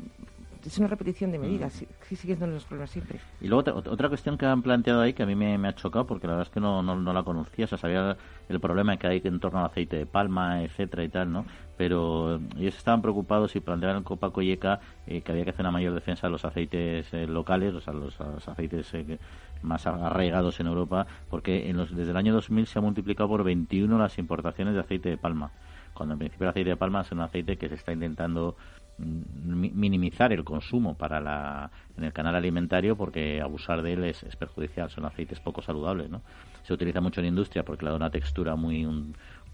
es 0.67 0.79
una 0.79 0.89
repetición 0.89 1.31
de 1.33 1.39
medidas, 1.39 1.75
mm. 1.75 1.87
sí, 2.03 2.17
siguiendo 2.17 2.47
los 2.47 2.65
problemas 2.65 2.91
siempre. 2.91 3.21
Y 3.41 3.49
luego 3.49 3.73
otra 3.75 4.09
cuestión 4.09 4.39
que 4.39 4.47
han 4.47 4.63
planteado 4.63 5.01
ahí 5.01 5.13
que 5.13 5.23
a 5.23 5.27
mí 5.27 5.35
me, 5.35 5.69
ha 5.69 5.75
chocado, 5.75 6.07
porque 6.07 6.27
la 6.27 6.35
verdad 6.35 6.49
es 6.49 6.53
que 6.53 6.61
no, 6.61 6.83
no, 6.83 7.13
la 7.13 7.23
conocía, 7.23 7.67
o 7.67 7.69
sea, 7.69 7.79
sabía 7.79 8.17
el 8.49 8.61
problema 8.61 8.97
que 8.97 9.07
hay 9.07 9.21
en 9.25 9.41
torno 9.41 9.61
al 9.61 9.67
aceite 9.67 9.97
de 9.97 10.07
palma, 10.07 10.63
etcétera 10.63 11.05
y 11.05 11.09
tal, 11.09 11.33
¿no? 11.33 11.45
Pero 11.77 12.37
ellos 12.57 12.77
estaban 12.77 13.03
preocupados 13.03 13.55
y 13.57 13.61
planteaban 13.61 13.99
en 13.99 14.03
Copa 14.05 14.31
Colleca 14.31 14.81
eh, 15.07 15.23
que 15.23 15.33
había 15.33 15.45
que 15.45 15.51
hacer 15.51 15.63
una 15.63 15.73
mayor 15.73 15.93
defensa 15.93 16.29
de 16.29 16.31
los 16.31 16.45
aceites 16.45 17.13
eh, 17.13 17.27
locales, 17.27 17.75
o 17.75 17.81
sea, 17.81 17.93
los, 17.93 18.21
aceites 18.21 18.95
eh, 18.95 19.19
más 19.63 19.87
arraigados 19.87 20.61
en 20.61 20.69
Europa, 20.69 21.07
porque 21.29 21.69
en 21.69 21.77
los, 21.77 21.95
desde 21.95 22.13
el 22.13 22.17
año 22.17 22.33
2000 22.33 22.67
se 22.67 22.79
ha 22.79 22.83
multiplicado 22.83 23.29
por 23.29 23.45
21 23.45 23.99
las 23.99 24.19
importaciones 24.19 24.75
de 24.75 24.81
aceite 24.81 25.11
de 25.11 25.17
palma 25.17 25.51
cuando 25.95 26.15
en 26.15 26.19
principio 26.19 26.45
el 26.45 26.51
aceite 26.51 26.71
de 26.71 26.77
palma 26.77 27.01
es 27.03 27.13
un 27.13 27.21
aceite 27.21 27.57
que 27.57 27.69
se 27.69 27.77
está 27.77 27.93
intentando 27.93 28.57
minimizar 28.99 30.33
el 30.33 30.45
consumo 30.45 30.95
para 30.95 31.21
la, 31.21 31.71
en 31.97 32.05
el 32.05 32.13
canal 32.13 32.35
alimentario 32.35 32.97
porque 32.97 33.41
abusar 33.41 33.83
de 33.83 33.95
él 33.95 34.05
es, 34.05 34.25
perjudicial, 34.37 34.91
son 34.91 35.05
aceites 35.05 35.41
poco 35.41 35.63
saludables. 35.63 36.11
¿no? 36.11 36.23
Se 36.63 36.73
utiliza 36.73 37.01
mucho 37.01 37.21
en 37.21 37.27
industria 37.27 37.65
porque 37.65 37.85
le 37.85 37.91
da 37.91 37.97
una 37.97 38.11
textura 38.11 38.57
muy, 38.57 38.87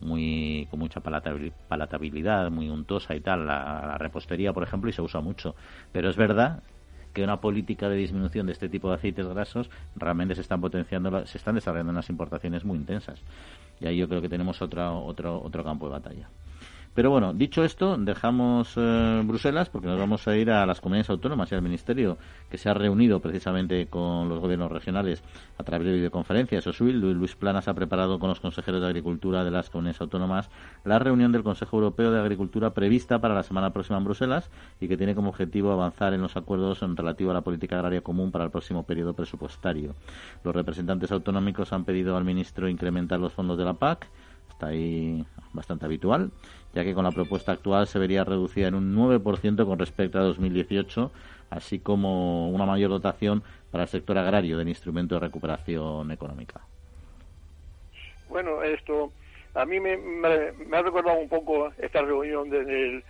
muy 0.01 0.67
con 0.71 0.79
mucha 0.79 1.01
palatabilidad, 1.01 2.51
muy 2.51 2.69
untosa 2.69 3.15
y 3.15 3.21
tal, 3.21 3.47
la, 3.47 3.97
repostería, 3.99 4.53
por 4.53 4.63
ejemplo, 4.63 4.91
y 4.91 4.93
se 4.93 5.03
usa 5.03 5.21
mucho. 5.21 5.55
Pero 5.93 6.11
es 6.11 6.17
verdad 6.17 6.63
que 7.15 7.25
una 7.25 7.41
política 7.41 7.89
de 7.89 7.97
disminución 7.97 8.47
de 8.47 8.53
este 8.53 8.69
tipo 8.69 8.89
de 8.89 8.95
aceites 8.95 9.27
grasos 9.27 9.69
realmente 9.97 10.35
se 10.35 10.43
están 10.43 10.61
potenciando, 10.61 11.27
se 11.27 11.39
están 11.39 11.57
desarrollando 11.57 11.93
unas 11.93 12.09
importaciones 12.09 12.65
muy 12.65 12.77
intensas. 12.79 13.21
Y 13.81 13.87
ahí 13.87 13.97
yo 13.97 14.09
creo 14.09 14.23
que 14.23 14.29
tenemos 14.29 14.63
otro, 14.63 15.03
otro, 15.05 15.43
otro 15.43 15.65
campo 15.65 15.87
de 15.87 15.93
batalla. 15.93 16.29
Pero 16.93 17.11
bueno, 17.11 17.33
dicho 17.33 17.63
esto, 17.63 17.97
dejamos 17.97 18.75
eh, 18.77 19.23
Bruselas 19.25 19.71
porque 19.71 19.87
nos 19.87 19.99
vamos 19.99 20.27
a 20.27 20.37
ir 20.37 20.51
a 20.51 20.67
las 20.67 20.81
comunidades 20.81 21.11
autónomas 21.11 21.51
y 21.53 21.55
al 21.55 21.63
Ministerio 21.63 22.19
que 22.51 22.59
se 22.59 22.69
ha 22.69 22.75
reunido 22.75 23.21
precisamente 23.21 23.87
con 23.87 24.29
los 24.29 24.41
gobiernos 24.41 24.73
regionales 24.73 25.23
a 25.57 25.63
través 25.63 25.87
de 25.87 25.95
videoconferencias. 25.95 26.67
Osuil, 26.67 26.99
Luis 26.99 27.37
Planas 27.37 27.69
ha 27.69 27.75
preparado 27.75 28.19
con 28.19 28.29
los 28.29 28.41
consejeros 28.41 28.81
de 28.81 28.89
Agricultura 28.89 29.45
de 29.45 29.53
las 29.53 29.71
comunidades 29.71 30.01
autónomas 30.01 30.51
la 30.85 30.99
reunión 30.99 31.31
del 31.31 31.45
Consejo 31.45 31.77
Europeo 31.77 32.11
de 32.11 32.21
Agricultura 32.21 32.75
prevista 32.75 33.21
para 33.21 33.35
la 33.35 33.45
semana 33.45 33.73
próxima 33.73 33.99
en 33.99 34.05
Bruselas 34.05 34.51
y 34.81 34.89
que 34.89 34.97
tiene 34.97 35.15
como 35.15 35.29
objetivo 35.29 35.71
avanzar 35.71 36.13
en 36.13 36.23
los 36.23 36.37
acuerdos 36.37 36.83
en 36.83 36.97
relativo 36.97 37.31
a 37.31 37.35
la 37.35 37.43
política 37.43 37.77
agraria 37.77 38.01
común 38.01 38.33
para 38.33 38.45
el 38.45 38.51
próximo 38.51 38.83
periodo 38.83 39.15
presupuestario. 39.15 39.95
Los 40.43 40.55
representantes 40.57 41.13
autonómicos 41.13 41.73
han 41.73 41.85
pedido 41.85 42.17
al 42.17 42.25
ministro 42.25 42.69
incrementar 42.69 43.21
los 43.21 43.33
fondos 43.33 43.57
de 43.57 43.65
la 43.65 43.75
PAC 43.75 44.09
está 44.61 44.67
ahí 44.67 45.25
bastante 45.53 45.85
habitual, 45.85 46.31
ya 46.75 46.85
que 46.85 46.95
con 46.95 47.05
la 47.05 47.13
propuesta 47.13 47.53
actual 47.53 47.87
se 47.87 47.99
vería 47.99 48.25
reducida 48.25 48.69
en 48.69 48.75
un 48.75 48.95
9% 48.95 49.65
con 49.67 49.79
respecto 49.79 50.19
a 50.19 50.23
2018, 50.23 51.11
así 51.51 51.81
como 51.81 52.51
una 52.51 52.67
mayor 52.67 52.91
dotación 52.91 53.43
para 53.71 53.85
el 53.85 53.89
sector 53.89 54.17
agrario 54.19 54.57
del 54.57 54.69
instrumento 54.69 55.17
de 55.17 55.21
recuperación 55.21 56.11
económica. 56.11 56.61
Bueno, 58.29 58.63
esto 58.63 59.11
a 59.55 59.65
mí 59.65 59.81
me, 59.81 59.95
ha 60.73 60.83
recordado 60.83 61.19
un 61.19 61.29
poco 61.29 61.73
esta 61.79 62.03
reunión 62.03 62.49
del, 62.51 63.03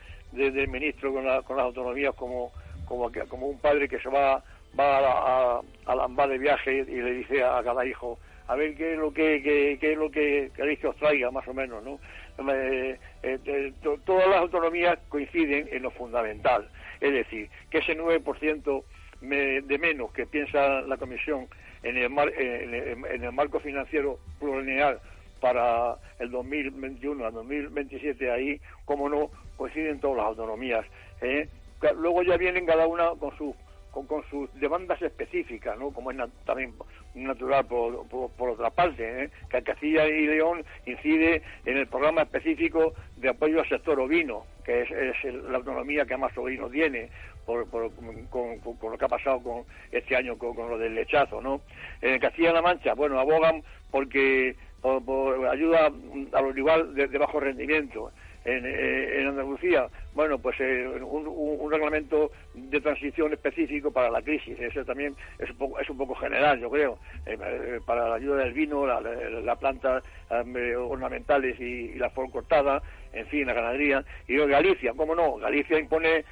ministro 0.69 1.13
con, 1.13 1.27
las 1.27 1.45
autonomías 1.49 2.15
como, 2.15 2.53
como, 2.87 3.47
un 3.47 3.59
padre 3.59 3.89
que 3.89 4.01
se 4.01 4.09
va, 4.09 4.43
va 4.79 4.99
a, 4.99 5.61
a, 5.87 6.23
a 6.23 6.27
de 6.27 6.39
viaje 6.39 6.79
y 6.89 7.03
le 7.03 7.13
dice 7.13 7.45
a 7.45 7.63
cada 7.63 7.85
hijo, 7.85 8.19
a 8.51 8.57
ver 8.57 8.75
qué 8.75 8.95
es 8.95 8.99
lo 8.99 9.13
que, 9.13 9.41
qué, 9.81 9.93
es 9.93 9.97
lo 9.97 10.11
que 10.11 10.51
queréis 10.57 10.81
que 10.81 10.89
os 10.89 10.97
traiga, 10.97 11.31
más 11.31 11.47
o 11.47 11.55
menos, 11.55 11.85
¿no? 11.85 12.01
Eh, 12.39 12.99
eh, 13.23 13.73
todas 14.05 14.29
las 14.29 14.39
autonomías 14.39 14.99
coinciden 15.09 15.69
en 15.71 15.83
lo 15.83 15.91
fundamental, 15.91 16.69
es 17.01 17.13
decir, 17.13 17.51
que 17.71 17.79
ese 17.79 17.97
9% 17.97 18.85
de 19.21 19.79
menos 19.79 20.13
que 20.13 20.27
piensa 20.27 20.81
la 20.83 20.97
Comisión 20.97 21.47
en 21.83 21.97
el, 21.99 22.05
en 22.07 23.25
el, 23.25 23.33
marco 23.33 23.61
financiero 23.61 24.19
plurianual 24.39 24.99
para 25.41 25.97
el 26.19 26.31
2021 26.31 27.27
al 27.27 27.33
2027, 27.33 28.31
ahí, 28.31 28.61
como 28.85 29.09
no, 29.09 29.31
coinciden 29.57 30.01
todas 30.01 30.19
las 30.19 30.27
autonomías. 30.27 30.87
¿eh? 31.21 31.49
Luego 31.97 32.23
ya 32.23 32.37
vienen 32.37 32.67
cada 32.67 32.87
una 32.87 33.11
con 33.19 33.37
sus 33.37 33.55
con 33.91 34.07
sus 34.31 34.49
demandas 34.61 35.03
específicas, 35.03 35.77
¿no? 35.77 35.91
Como 35.91 36.11
es 36.11 36.17
también 36.45 36.73
natural 37.15 37.67
por, 37.67 38.07
por, 38.09 38.51
otra 38.51 38.71
parte, 38.71 39.25
¿eh? 39.25 39.31
que 39.51 39.63
Castilla 39.63 40.07
y 40.07 40.27
León 40.27 40.65
incide 40.87 41.43
en 41.65 41.77
el 41.77 41.87
programa 41.87 42.23
específico 42.23 42.95
de 43.17 43.31
apoyo 43.31 43.61
al 43.61 43.69
sector 43.69 43.99
ovino, 43.99 44.45
que 44.65 44.83
es, 44.83 44.89
la 45.25 45.59
autonomía 45.59 46.07
que 46.07 46.17
más 46.17 46.37
ovino 46.39 46.69
tiene, 46.69 47.09
por, 47.45 47.69
con, 47.69 48.61
lo 48.93 48.99
que 48.99 49.05
ha 49.05 49.09
pasado 49.09 49.43
con 49.43 49.65
este 49.91 50.15
año 50.15 50.39
con, 50.39 50.57
lo 50.57 50.79
del 50.79 50.95
lechazo, 50.95 51.41
¿no? 51.41 51.63
En 52.01 52.21
Castilla-La 52.21 52.63
Mancha, 52.63 52.95
bueno, 52.95 53.19
abogan 53.19 53.63
porque 53.91 54.55
por, 54.81 55.47
ayuda 55.49 55.91
a 56.33 56.41
los 56.41 56.57
igual 56.57 56.95
de 56.95 57.19
bajo 57.19 57.41
rendimiento 57.41 58.13
en, 58.45 59.27
Andalucía, 59.27 59.87
bueno, 60.15 60.39
pues 60.39 60.57
eh, 60.61 60.87
un, 60.87 61.71
reglamento 61.71 62.31
de 62.55 62.81
transición 62.81 63.33
específico 63.33 63.93
para 63.93 64.11
la 64.11 64.23
crisis. 64.23 64.59
Eso 64.59 64.85
también 64.85 65.15
es 65.39 65.51
un 65.51 65.57
poco, 65.57 65.79
es 65.79 65.89
un 65.89 65.99
poco 65.99 66.15
general, 66.15 66.59
yo 66.59 66.71
creo, 66.71 66.99
eh, 67.27 67.39
eh, 67.41 67.81
para 67.85 68.09
la 68.09 68.15
ayuda 68.17 68.45
del 68.45 68.53
vino, 68.53 68.87
la, 68.87 69.01
la, 69.01 69.57
plantas 69.57 70.03
ornamentales 70.31 71.59
y, 71.61 71.95
la 71.95 72.11
flor 72.11 72.31
cortada, 72.31 72.83
en 73.13 73.27
fin, 73.27 73.47
la 73.47 73.53
ganadería. 73.53 74.05
Y 74.27 74.37
Galicia, 74.37 74.93
¿cómo 74.97 75.15
no? 75.15 75.37
Galicia 75.37 75.79
impone 75.79 76.25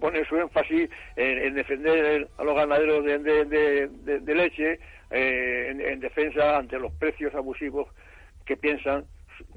pone 0.00 0.24
su 0.26 0.36
énfasis 0.36 0.90
en, 1.16 1.54
defender 1.54 2.28
a 2.36 2.44
los 2.44 2.54
ganaderos 2.54 3.04
de, 3.04 4.34
leche 4.34 4.78
en 5.10 6.00
defensa 6.00 6.58
ante 6.58 6.78
los 6.78 6.92
precios 6.92 7.34
abusivos 7.34 7.88
que 8.44 8.56
piensan 8.56 9.04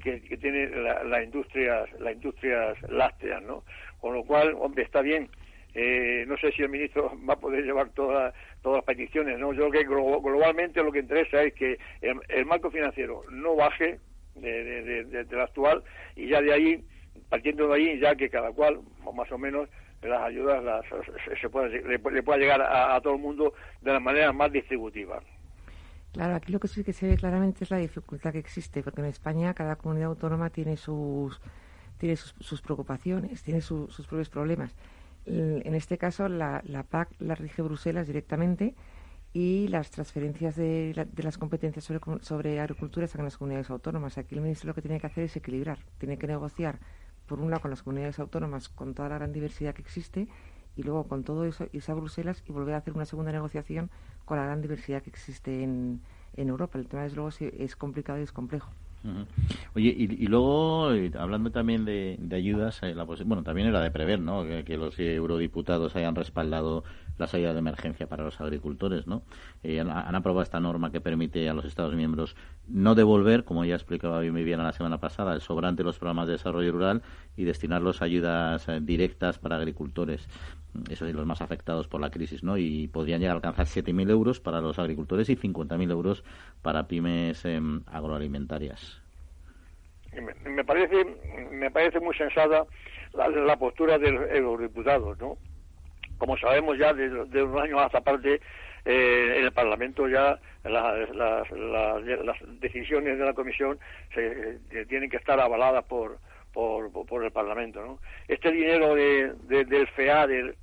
que, 0.02 0.20
tiene 0.36 0.68
las 0.68 1.04
la 1.06 1.22
industrias 1.22 1.88
las 2.00 2.14
industrias 2.14 2.76
lácteas 2.90 3.42
no 3.42 3.64
con 4.00 4.14
lo 4.14 4.24
cual 4.24 4.54
hombre 4.58 4.84
está 4.84 5.02
bien. 5.02 5.28
Eh, 5.74 6.24
no 6.26 6.36
sé 6.38 6.50
si 6.52 6.62
el 6.62 6.68
ministro 6.68 7.12
va 7.28 7.34
a 7.34 7.40
poder 7.40 7.64
llevar 7.64 7.90
todas 7.90 8.34
todas 8.60 8.78
las 8.78 8.84
peticiones 8.84 9.38
no 9.38 9.52
yo 9.52 9.70
creo 9.70 9.82
que 9.82 9.88
globalmente 9.88 10.82
lo 10.82 10.90
que 10.90 10.98
interesa 10.98 11.42
es 11.42 11.54
que 11.54 11.78
el, 12.00 12.44
marco 12.44 12.72
financiero 12.72 13.22
no 13.30 13.54
baje 13.54 14.00
de, 14.34 15.04
de, 15.04 15.40
actual 15.40 15.84
y 16.16 16.26
ya 16.26 16.40
de 16.40 16.52
ahí 16.52 16.84
partiendo 17.28 17.68
de 17.68 17.74
ahí 17.74 18.00
ya 18.00 18.16
que 18.16 18.28
cada 18.28 18.50
cual 18.50 18.80
más 19.14 19.30
o 19.30 19.38
menos 19.38 19.68
las 20.02 20.22
ayudas 20.22 20.64
las, 20.64 20.84
se 21.40 21.48
puede, 21.48 21.82
le, 21.82 21.98
pueda 22.00 22.38
llegar 22.38 22.62
a, 22.62 22.96
a 22.96 23.00
todo 23.00 23.14
el 23.14 23.20
mundo 23.20 23.54
de 23.80 23.92
la 23.92 24.00
manera 24.00 24.32
más 24.32 24.50
distributiva 24.50 25.22
Claro, 26.12 26.34
aquí 26.34 26.52
lo 26.52 26.58
que 26.58 26.68
sí 26.68 26.82
que 26.82 26.92
se 26.92 27.06
ve 27.06 27.16
claramente 27.16 27.64
es 27.64 27.70
la 27.70 27.76
dificultad 27.76 28.32
que 28.32 28.38
existe, 28.38 28.82
porque 28.82 29.00
en 29.00 29.06
España 29.06 29.54
cada 29.54 29.76
comunidad 29.76 30.08
autónoma 30.08 30.50
tiene 30.50 30.76
sus, 30.76 31.40
tiene 31.98 32.16
sus, 32.16 32.60
preocupaciones, 32.62 33.42
tiene 33.42 33.60
sus 33.60 34.06
propios 34.08 34.28
problemas. 34.28 34.74
En 35.26 35.74
este 35.74 35.98
caso, 35.98 36.28
la, 36.28 36.62
PAC 36.88 37.10
la 37.20 37.34
rige 37.34 37.62
Bruselas 37.62 38.06
directamente 38.06 38.74
y 39.32 39.68
las 39.68 39.90
transferencias 39.90 40.56
de, 40.56 41.06
las 41.16 41.38
competencias 41.38 41.84
sobre, 41.84 42.00
sobre 42.22 42.58
agricultura 42.58 43.04
están 43.04 43.20
en 43.20 43.26
las 43.26 43.36
comunidades 43.36 43.70
autónomas. 43.70 44.18
Aquí 44.18 44.34
el 44.34 44.40
ministro 44.40 44.68
lo 44.68 44.74
que 44.74 44.82
tiene 44.82 44.98
que 44.98 45.06
hacer 45.06 45.24
es 45.24 45.36
equilibrar, 45.36 45.78
tiene 45.98 46.18
que 46.18 46.26
negociar, 46.26 46.80
por 47.26 47.38
un 47.38 47.50
lado, 47.50 47.62
con 47.62 47.70
las 47.70 47.82
comunidades 47.82 48.18
autónomas, 48.18 48.68
con 48.68 48.94
toda 48.94 49.10
la 49.10 49.16
gran 49.16 49.32
diversidad 49.32 49.74
que 49.74 49.82
existe, 49.82 50.26
y 50.76 50.82
luego 50.82 51.04
con 51.04 51.24
todo 51.24 51.44
eso 51.44 51.66
irse 51.72 51.92
a 51.92 51.94
Bruselas 51.94 52.42
y 52.48 52.52
volver 52.52 52.74
a 52.74 52.78
hacer 52.78 52.94
una 52.94 53.04
segunda 53.04 53.32
negociación 53.32 53.90
con 54.24 54.38
la 54.38 54.44
gran 54.44 54.62
diversidad 54.62 55.02
que 55.02 55.10
existe 55.10 55.62
en, 55.62 56.00
en 56.36 56.48
Europa. 56.48 56.78
El 56.78 56.86
tema, 56.86 57.02
desde 57.02 57.16
luego, 57.16 57.30
es 57.40 57.76
complicado 57.76 58.18
y 58.18 58.22
es 58.22 58.32
complejo. 58.32 58.70
Oye, 59.74 59.94
y, 59.96 60.26
luego, 60.26 60.92
eh, 60.92 61.10
hablando 61.18 61.50
también 61.50 61.86
de, 61.86 62.18
ayudas, 62.32 62.82
eh, 62.82 62.94
la 62.94 63.04
bueno, 63.04 63.42
también 63.42 63.68
era 63.68 63.80
de 63.80 63.90
prever, 63.90 64.20
¿no? 64.20 64.44
Que, 64.44 64.76
los 64.76 64.98
eurodiputados 64.98 65.96
hayan 65.96 66.14
respaldado 66.14 66.84
la 67.20 67.28
salida 67.28 67.52
de 67.52 67.58
emergencia 67.60 68.08
para 68.08 68.24
los 68.24 68.40
agricultores, 68.40 69.06
¿no? 69.06 69.22
Eh, 69.62 69.80
han, 69.80 70.14
aprobado 70.14 70.42
esta 70.42 70.58
norma 70.58 70.90
que 70.90 71.00
permite 71.00 71.48
a 71.48 71.54
los 71.54 71.64
Estados 71.64 71.94
miembros 71.94 72.34
no 72.66 72.94
devolver, 72.94 73.44
como 73.44 73.64
ya 73.64 73.74
explicaba 73.74 74.20
bien 74.20 74.58
la 74.58 74.72
semana 74.72 74.98
pasada, 74.98 75.34
el 75.34 75.40
sobrante 75.40 75.82
de 75.82 75.86
los 75.86 75.98
programas 75.98 76.26
de 76.26 76.32
desarrollo 76.32 76.72
rural 76.72 77.02
y 77.36 77.44
destinarlos 77.44 78.02
a 78.02 78.06
ayudas 78.06 78.66
directas 78.80 79.38
para 79.38 79.56
agricultores 79.56 80.28
esos 80.88 81.08
son 81.08 81.16
los 81.16 81.26
más 81.26 81.42
afectados 81.42 81.88
por 81.88 82.00
la 82.00 82.10
crisis, 82.10 82.42
¿no? 82.42 82.56
Y 82.56 82.88
podrían 82.88 83.20
llegar 83.20 83.34
a 83.34 83.36
alcanzar 83.36 83.66
7.000 83.66 84.10
euros 84.10 84.40
para 84.40 84.60
los 84.60 84.78
agricultores 84.78 85.28
y 85.28 85.36
50.000 85.36 85.90
euros 85.90 86.24
para 86.62 86.86
pymes 86.86 87.44
em, 87.44 87.82
agroalimentarias. 87.86 89.02
Me, 90.44 90.64
parece 90.64 91.04
me 91.52 91.70
parece 91.70 92.00
muy 92.00 92.14
sensata 92.16 92.66
la, 93.14 93.56
postura 93.56 93.98
de 93.98 94.40
los 94.40 94.60
diputados, 94.60 95.18
¿no? 95.18 95.38
Como 96.20 96.36
sabemos 96.36 96.78
ya 96.78 96.92
de, 96.92 97.08
de 97.08 97.42
unos 97.42 97.62
años 97.62 97.80
hasta 97.80 98.02
parte 98.02 98.40
eh, 98.84 99.34
en 99.38 99.44
el 99.44 99.52
Parlamento 99.52 100.06
ya 100.06 100.38
las, 100.64 101.10
las, 101.16 102.36
decisiones 102.60 103.18
de 103.18 103.24
la 103.24 103.32
Comisión 103.32 103.78
se, 104.14 104.58
tienen 104.86 105.08
que 105.08 105.16
estar 105.16 105.40
avaladas 105.40 105.84
por, 105.86 106.18
por, 106.52 106.90
por 107.06 107.24
el 107.24 107.32
Parlamento. 107.32 107.82
¿no? 107.82 107.98
Este 108.28 108.52
dinero 108.52 108.94
de, 108.94 109.32
del 109.48 109.88
FEA, 109.88 110.26
del 110.26 110.54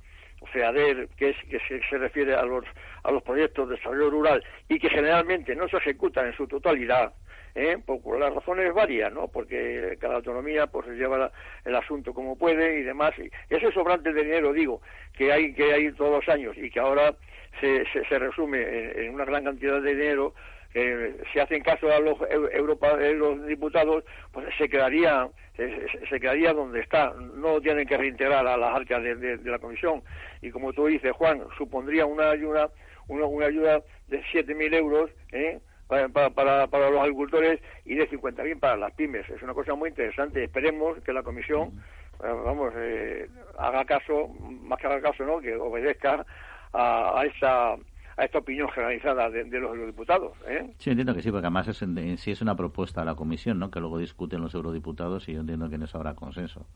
FEADER, 0.52 1.08
que, 1.16 1.30
es, 1.30 1.36
que 1.50 1.58
se, 1.90 1.98
refiere 1.98 2.34
a 2.34 2.42
los, 2.42 2.64
a 3.02 3.10
los 3.10 3.22
proyectos 3.24 3.68
de 3.68 3.74
desarrollo 3.74 4.10
rural 4.10 4.44
y 4.68 4.78
que 4.78 4.88
generalmente 4.88 5.56
no 5.56 5.68
se 5.68 5.78
ejecutan 5.78 6.26
en 6.26 6.36
su 6.36 6.46
totalidad, 6.46 7.12
¿eh? 7.58 7.78
por, 7.84 8.18
las 8.18 8.32
razones 8.32 8.72
varias, 8.72 9.12
¿no? 9.12 9.28
Porque 9.28 9.96
cada 10.00 10.16
autonomía 10.16 10.66
pues 10.68 10.86
lleva 10.88 11.30
el 11.64 11.74
asunto 11.74 12.14
como 12.14 12.38
puede 12.38 12.78
y 12.78 12.82
demás. 12.84 13.12
Y 13.18 13.30
ese 13.52 13.72
sobrante 13.72 14.12
de 14.12 14.22
dinero, 14.22 14.52
digo, 14.52 14.80
que 15.16 15.32
hay 15.32 15.52
que 15.52 15.72
hay 15.72 15.92
todos 15.92 16.24
los 16.24 16.28
años 16.28 16.56
y 16.56 16.70
que 16.70 16.78
ahora 16.80 17.14
se, 17.60 17.84
se, 17.90 18.18
resume 18.18 18.62
en, 19.04 19.14
una 19.14 19.24
gran 19.24 19.44
cantidad 19.44 19.80
de 19.80 19.94
dinero, 19.94 20.34
eh, 20.74 21.16
si 21.32 21.40
hacen 21.40 21.62
caso 21.62 21.90
a 21.90 21.98
los, 21.98 22.18
Europa, 22.52 22.96
los 22.96 23.46
diputados, 23.46 24.04
pues 24.32 24.46
se 24.56 24.68
quedaría 24.68 25.28
se, 25.56 26.20
quedaría 26.20 26.52
donde 26.52 26.78
está, 26.78 27.12
no 27.34 27.60
tienen 27.60 27.84
que 27.84 27.96
reintegrar 27.96 28.46
a 28.46 28.56
las 28.56 28.76
arcas 28.76 29.02
de, 29.02 29.40
la 29.42 29.58
comisión. 29.58 30.02
Y 30.40 30.50
como 30.50 30.72
tú 30.72 30.86
dices, 30.86 31.10
Juan, 31.12 31.42
supondría 31.56 32.06
una 32.06 32.30
ayuda, 32.30 32.70
una, 33.08 33.26
una 33.26 33.46
ayuda 33.46 33.82
de 34.06 34.22
7.000 34.32 34.74
euros 34.74 35.10
¿eh? 35.32 35.58
Para, 35.88 36.08
para, 36.08 36.66
para, 36.66 36.90
los 36.90 37.00
agricultores 37.00 37.60
y 37.84 37.94
de 37.96 38.08
50.000 38.08 38.60
para 38.60 38.76
las 38.76 38.92
pymes. 38.94 39.28
Es 39.28 39.42
una 39.42 39.54
cosa 39.54 39.74
muy 39.74 39.88
interesante. 39.88 40.44
Esperemos 40.44 40.98
que 41.02 41.12
la 41.12 41.22
comisión, 41.22 41.82
eh, 42.22 42.42
vamos, 42.44 42.72
eh, 42.76 43.28
haga 43.58 43.84
caso, 43.84 44.28
más 44.28 44.78
que 44.78 44.86
haga 44.86 45.00
caso, 45.00 45.24
¿no? 45.24 45.40
Que 45.40 45.56
obedezca 45.56 46.24
a, 46.72 47.20
a 47.20 47.24
esa 47.24 47.76
a 48.18 48.24
esta 48.24 48.38
opinión 48.38 48.68
generalizada 48.70 49.30
de, 49.30 49.44
los 49.44 49.70
eurodiputados. 49.70 50.32
¿eh? 50.48 50.74
Sí, 50.78 50.90
entiendo 50.90 51.14
que 51.14 51.22
sí, 51.22 51.30
porque 51.30 51.46
además 51.46 51.68
es 51.68 51.80
en, 51.82 52.18
sí 52.18 52.32
es 52.32 52.42
una 52.42 52.56
propuesta 52.56 53.02
a 53.02 53.04
la 53.04 53.14
comisión, 53.14 53.60
¿no? 53.60 53.70
que 53.70 53.78
luego 53.78 53.96
discuten 53.96 54.40
los 54.40 54.54
eurodiputados 54.54 55.28
y 55.28 55.34
yo 55.34 55.40
entiendo 55.40 55.68
que 55.68 55.76
en 55.76 55.84
eso 55.84 55.98
habrá 55.98 56.14
consenso. 56.14 56.66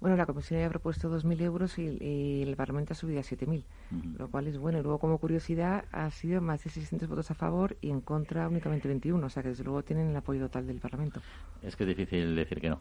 Bueno, 0.00 0.16
la 0.16 0.26
Comisión 0.26 0.58
había 0.58 0.70
propuesto 0.70 1.10
2.000 1.10 1.40
euros 1.42 1.78
y, 1.78 2.42
el 2.42 2.54
Parlamento 2.56 2.92
ha 2.92 2.96
subido 2.96 3.18
a 3.18 3.22
7.000, 3.22 3.64
lo 4.16 4.28
cual 4.28 4.46
es 4.46 4.56
bueno. 4.56 4.78
Y 4.78 4.82
luego, 4.82 4.98
como 4.98 5.18
curiosidad, 5.18 5.86
ha 5.90 6.08
sido 6.10 6.40
más 6.40 6.62
de 6.62 6.70
600 6.70 7.08
votos 7.08 7.30
a 7.32 7.34
favor 7.34 7.76
y 7.80 7.90
en 7.90 8.00
contra 8.00 8.46
únicamente 8.46 8.86
21, 8.86 9.26
o 9.26 9.28
sea 9.28 9.42
que 9.42 9.48
desde 9.48 9.64
luego 9.64 9.82
tienen 9.82 10.10
el 10.10 10.16
apoyo 10.16 10.42
total 10.42 10.68
del 10.68 10.78
Parlamento. 10.78 11.20
Es 11.62 11.74
que 11.74 11.82
es 11.82 11.88
difícil 11.88 12.36
decir 12.36 12.60
que 12.60 12.70
no. 12.70 12.80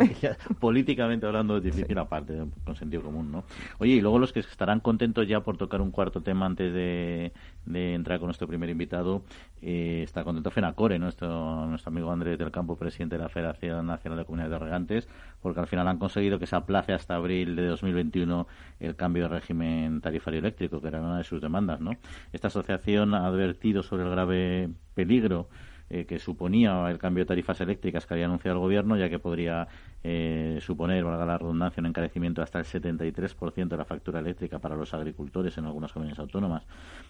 políticamente 0.60 1.26
hablando 1.26 1.56
es 1.56 1.62
difícil 1.62 1.98
aparte, 1.98 2.44
con 2.64 2.76
sentido 2.76 3.02
común, 3.02 3.32
¿no? 3.32 3.44
Oye, 3.78 3.94
y 3.94 4.00
luego 4.02 4.18
los 4.18 4.32
que 4.32 4.40
estarán 4.40 4.80
contentos 4.80 5.26
ya 5.26 5.40
por 5.40 5.56
tocar 5.56 5.80
un 5.80 5.90
cuarto 5.90 6.20
tema 6.20 6.44
antes 6.44 6.72
de, 6.74 7.32
entrar 7.72 8.18
con 8.18 8.26
nuestro 8.26 8.46
primer 8.46 8.68
invitado, 8.68 9.22
eh, 9.62 10.02
está 10.04 10.24
contento 10.24 10.50
Fenacore, 10.50 10.98
nuestro, 10.98 11.66
nuestro 11.66 11.90
amigo 11.90 12.10
Andrés 12.10 12.38
del 12.38 12.50
Campo, 12.50 12.76
presidente 12.76 13.16
de 13.16 13.22
la 13.22 13.30
Federación 13.30 13.86
Nacional 13.86 14.18
de 14.18 14.24
Comunidades 14.26 14.52
de 14.52 14.58
Regantes, 14.58 15.08
porque 15.40 15.60
al 15.60 15.66
final 15.66 15.88
han 15.88 15.98
conseguido 15.98 16.38
que 16.38 16.46
se 16.50 16.56
aplace 16.56 16.92
hasta 16.92 17.14
abril 17.14 17.54
de 17.54 17.66
2021 17.66 18.46
el 18.80 18.96
cambio 18.96 19.24
de 19.24 19.28
régimen 19.28 20.00
tarifario 20.00 20.40
eléctrico, 20.40 20.80
que 20.80 20.88
era 20.88 21.00
una 21.00 21.18
de 21.18 21.24
sus 21.24 21.40
demandas. 21.40 21.80
¿no? 21.80 21.92
Esta 22.32 22.48
asociación 22.48 23.14
ha 23.14 23.26
advertido 23.26 23.82
sobre 23.84 24.02
el 24.02 24.10
grave 24.10 24.70
peligro 24.94 25.48
eh, 25.92 26.06
que 26.06 26.18
suponía 26.18 26.88
el 26.88 26.98
cambio 26.98 27.24
de 27.24 27.28
tarifas 27.28 27.60
eléctricas 27.60 28.06
que 28.06 28.14
había 28.14 28.26
anunciado 28.26 28.56
el 28.56 28.60
Gobierno, 28.60 28.96
ya 28.96 29.08
que 29.08 29.18
podría 29.18 29.66
eh, 30.04 30.58
suponer, 30.60 31.04
valga 31.04 31.24
la 31.24 31.38
redundancia, 31.38 31.80
un 31.80 31.86
encarecimiento 31.86 32.42
hasta 32.42 32.60
el 32.60 32.64
73% 32.64 33.68
de 33.68 33.76
la 33.76 33.84
factura 33.84 34.20
eléctrica 34.20 34.58
para 34.60 34.76
los 34.76 34.94
agricultores 34.94 35.56
en 35.58 35.66
algunas 35.66 35.92
comunidades 35.92 36.20
autónomas. 36.20 36.64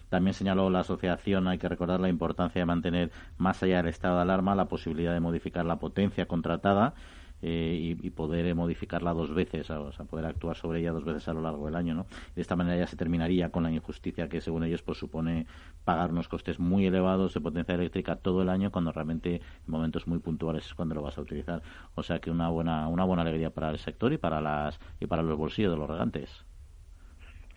También 0.09 0.33
señaló 0.33 0.69
la 0.69 0.79
asociación, 0.79 1.47
hay 1.47 1.57
que 1.57 1.69
recordar 1.69 1.99
la 1.99 2.09
importancia 2.09 2.61
de 2.61 2.65
mantener 2.65 3.11
más 3.37 3.61
allá 3.61 3.77
del 3.77 3.87
estado 3.87 4.15
de 4.15 4.21
alarma 4.23 4.55
la 4.55 4.65
posibilidad 4.65 5.13
de 5.13 5.19
modificar 5.19 5.65
la 5.65 5.77
potencia 5.77 6.25
contratada 6.27 6.95
eh, 7.41 7.95
y, 8.01 8.09
poder 8.11 8.53
modificarla 8.53 9.13
dos 9.13 9.33
veces, 9.33 9.69
o 9.69 9.91
sea, 9.91 10.05
poder 10.05 10.25
actuar 10.25 10.55
sobre 10.55 10.79
ella 10.79 10.91
dos 10.91 11.05
veces 11.05 11.27
a 11.27 11.33
lo 11.33 11.41
largo 11.41 11.65
del 11.65 11.75
año, 11.75 11.95
¿no? 11.95 12.05
De 12.35 12.41
esta 12.41 12.55
manera 12.55 12.77
ya 12.77 12.87
se 12.87 12.97
terminaría 12.97 13.49
con 13.49 13.63
la 13.63 13.71
injusticia 13.71 14.29
que, 14.29 14.41
según 14.41 14.63
ellos, 14.63 14.81
pues 14.81 14.97
supone 14.97 15.47
pagar 15.83 16.11
unos 16.11 16.27
costes 16.27 16.59
muy 16.59 16.85
elevados 16.85 17.33
de 17.33 17.41
potencia 17.41 17.75
eléctrica 17.75 18.15
todo 18.15 18.41
el 18.41 18.49
año 18.49 18.71
cuando 18.71 18.91
realmente 18.91 19.35
en 19.35 19.41
momentos 19.67 20.07
muy 20.07 20.19
puntuales 20.19 20.65
es 20.65 20.73
cuando 20.73 20.95
lo 20.95 21.01
vas 21.01 21.17
a 21.17 21.21
utilizar. 21.21 21.61
O 21.95 22.03
sea 22.03 22.19
que 22.19 22.29
una 22.29 22.49
buena 22.49 22.87
una 22.87 23.05
buena 23.05 23.23
alegría 23.23 23.49
para 23.49 23.71
el 23.71 23.79
sector 23.79 24.13
y 24.13 24.17
para 24.17 24.41
las 24.41 24.79
y 24.99 25.07
para 25.07 25.23
los 25.23 25.37
bolsillos 25.37 25.71
de 25.71 25.77
los 25.77 25.89
regantes. 25.89 26.45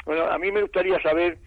Bueno, 0.07 0.25
a 0.25 0.39
mí 0.39 0.51
me 0.53 0.63
gustaría 0.63 1.01
saber 1.01 1.39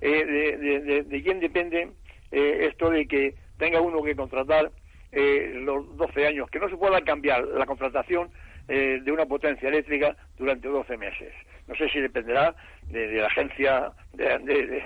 eh, 0.00 0.24
de, 0.24 1.02
de, 1.04 1.22
quién 1.22 1.40
depende 1.40 1.92
eh, 2.30 2.66
esto 2.70 2.90
de 2.90 3.06
que 3.06 3.34
tenga 3.58 3.80
uno 3.80 4.02
que 4.02 4.16
contratar 4.16 4.70
eh, 5.18 5.50
los 5.54 5.96
12 5.96 6.26
años, 6.26 6.50
que 6.50 6.58
no 6.58 6.68
se 6.68 6.76
pueda 6.76 7.00
cambiar 7.00 7.42
la 7.42 7.64
contratación 7.64 8.28
eh, 8.68 9.00
de 9.02 9.12
una 9.12 9.24
potencia 9.24 9.70
eléctrica 9.70 10.14
durante 10.36 10.68
12 10.68 10.94
meses. 10.98 11.32
No 11.66 11.74
sé 11.74 11.88
si 11.88 12.00
dependerá 12.00 12.54
de, 12.90 13.06
la 13.12 13.26
agencia 13.26 13.92
de, 14.12 14.82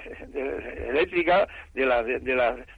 eléctrica, 0.89 1.49
de, 1.75 2.21
de, 2.21 2.35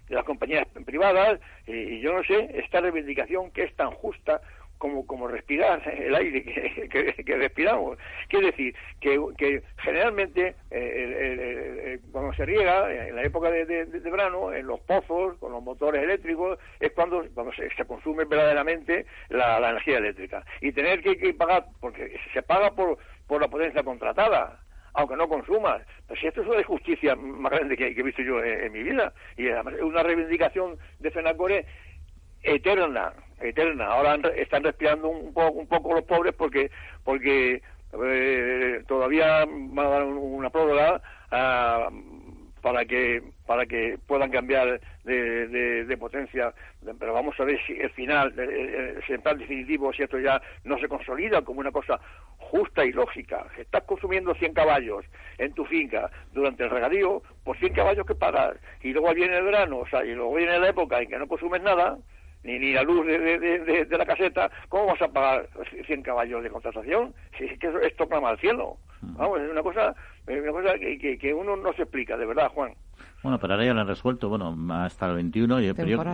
las 0.09 0.25
compañías 0.25 0.67
privadas, 0.87 1.39
y 1.67 2.01
yo 2.01 2.15
no 2.15 2.25
sé, 2.25 2.51
esta 2.55 2.81
reivindicación 2.81 3.51
que 3.51 3.65
es 3.65 3.77
tan 3.77 3.91
justa 3.91 4.41
como, 4.83 5.07
como 5.07 5.29
respirar 5.29 5.81
el 5.97 6.13
aire 6.13 6.43
que, 6.43 7.25
que, 7.25 7.37
respiramos. 7.37 7.97
Quiere 8.29 8.47
decir 8.47 8.75
que, 9.01 9.17
que 9.39 9.63
generalmente 9.77 10.57
eh, 10.73 12.01
cuando 12.11 12.33
se 12.35 12.45
riega, 12.45 12.93
en 12.93 13.15
la 13.15 13.23
época 13.23 13.49
de, 13.49 13.85
verano, 13.85 14.53
en 14.53 14.67
los 14.67 14.81
pozos, 14.81 15.39
con 15.39 15.53
los 15.53 15.63
motores 15.63 16.03
eléctricos, 16.03 16.59
es 16.81 16.91
cuando, 16.95 17.25
cuando 17.33 17.53
se, 17.53 17.71
consume 17.85 18.25
verdaderamente 18.25 19.07
la, 19.29 19.59
energía 19.59 19.99
eléctrica. 19.99 20.45
Y 20.61 20.73
tener 20.73 21.01
que, 21.01 21.33
pagar, 21.35 21.67
porque 21.81 22.19
se 22.33 22.43
paga 22.43 22.73
por, 22.73 22.99
por 23.29 23.41
la 23.41 23.47
potencia 23.47 23.85
contratada, 23.85 24.59
aunque 24.95 25.15
no 25.15 25.29
consumas. 25.29 25.81
Pues 26.09 26.19
si 26.19 26.27
esto 26.27 26.43
es 26.43 26.49
una 26.49 26.65
justicia 26.65 27.15
más 27.15 27.53
grande 27.53 27.77
que, 27.77 27.87
he 27.87 28.03
visto 28.03 28.23
yo 28.23 28.43
en, 28.43 28.73
mi 28.73 28.83
vida, 28.83 29.13
y 29.37 29.47
es 29.47 29.57
una 29.81 30.03
reivindicación 30.03 30.77
de 30.99 31.11
Fenacore 31.13 31.67
eterna, 32.43 33.13
eterna. 33.43 33.87
Ahora 33.87 34.19
están 34.37 34.65
respirando 34.65 35.09
un 35.09 35.33
poco, 35.33 35.59
un 35.59 35.67
poco 35.67 35.95
los 35.95 36.05
pobres 36.05 36.35
porque 36.35 36.71
porque 37.05 37.63
eh, 37.93 38.83
todavía 38.87 39.45
van 39.47 39.87
a 39.87 39.91
dar 39.91 40.05
una 40.05 40.51
prórroga 40.51 41.01
ah, 41.31 41.89
para 42.63 42.85
que 42.85 43.23
para 43.47 43.67
que 43.67 43.99
puedan 44.07 44.31
cambiar 44.31 44.81
de, 45.05 45.85
de, 45.85 45.97
potencia 45.99 46.55
pero 46.99 47.13
vamos 47.13 47.39
a 47.39 47.45
ver 47.45 47.61
si 47.67 47.73
el 47.73 47.91
final 47.91 48.33
el, 48.39 49.21
plan 49.21 49.37
definitivo 49.37 49.93
si 49.93 50.05
esto 50.05 50.19
ya 50.19 50.41
no 50.65 50.79
se 50.79 50.89
consolida 50.89 51.43
como 51.43 51.61
una 51.61 51.73
cosa 51.73 52.01
justa 52.39 52.85
y 52.85 52.93
lógica 52.93 53.45
si 53.57 53.63
estás 53.63 53.83
consumiendo 53.83 54.33
100 54.35 54.55
caballos 54.55 55.05
en 55.39 55.53
tu 55.53 55.65
finca 55.67 56.09
durante 56.33 56.63
el 56.63 56.71
regadío 56.71 57.23
por 57.45 57.59
100 57.59 57.75
caballos 57.75 58.07
que 58.07 58.15
pagas 58.15 58.57
y 58.81 58.93
luego 58.93 59.13
viene 59.13 59.37
el 59.37 59.45
verano 59.45 59.79
o 59.79 59.89
sea 59.89 60.05
y 60.05 60.15
luego 60.15 60.35
viene 60.37 60.59
la 60.59 60.69
época 60.69 61.01
en 61.03 61.09
que 61.09 61.19
no 61.19 61.27
consumes 61.27 61.63
nada 61.63 61.99
ni, 62.45 62.59
ni 62.59 62.73
la 62.73 62.83
luz 62.83 63.07
de, 63.07 63.19
de, 63.19 63.85
de, 63.85 63.99
la 63.99 64.07
caseta, 64.07 64.51
¿cómo 64.69 64.87
vas 64.87 65.03
a 65.03 65.09
pagar 65.09 65.49
100 65.87 66.03
caballos 66.03 66.43
de 66.43 66.51
contratación? 66.51 67.15
Si 67.39 67.45
es 67.45 67.59
que 67.59 67.71
esto 67.83 68.09
clama 68.09 68.31
al 68.31 68.39
cielo. 68.39 68.79
Vamos, 69.03 69.41
es 69.41 69.51
una 69.51 69.63
cosa, 69.63 69.95
una 70.27 70.53
cosa 70.53 70.75
que, 70.79 71.19
que, 71.19 71.35
uno 71.35 71.57
no 71.57 71.73
se 71.73 71.83
explica, 71.83 72.17
de 72.17 72.27
verdad, 72.27 72.49
Juan. 72.51 72.73
Bueno, 73.23 73.39
pero 73.39 73.55
ahora 73.55 73.67
ya 73.67 73.75
lo 73.75 73.81
han 73.81 73.89
resuelto, 73.89 74.29
bueno, 74.29 74.57
hasta 74.75 75.07
el 75.09 75.15
21. 75.17 75.61
Y, 75.61 75.73
pero 75.73 75.89
yo, 75.89 76.05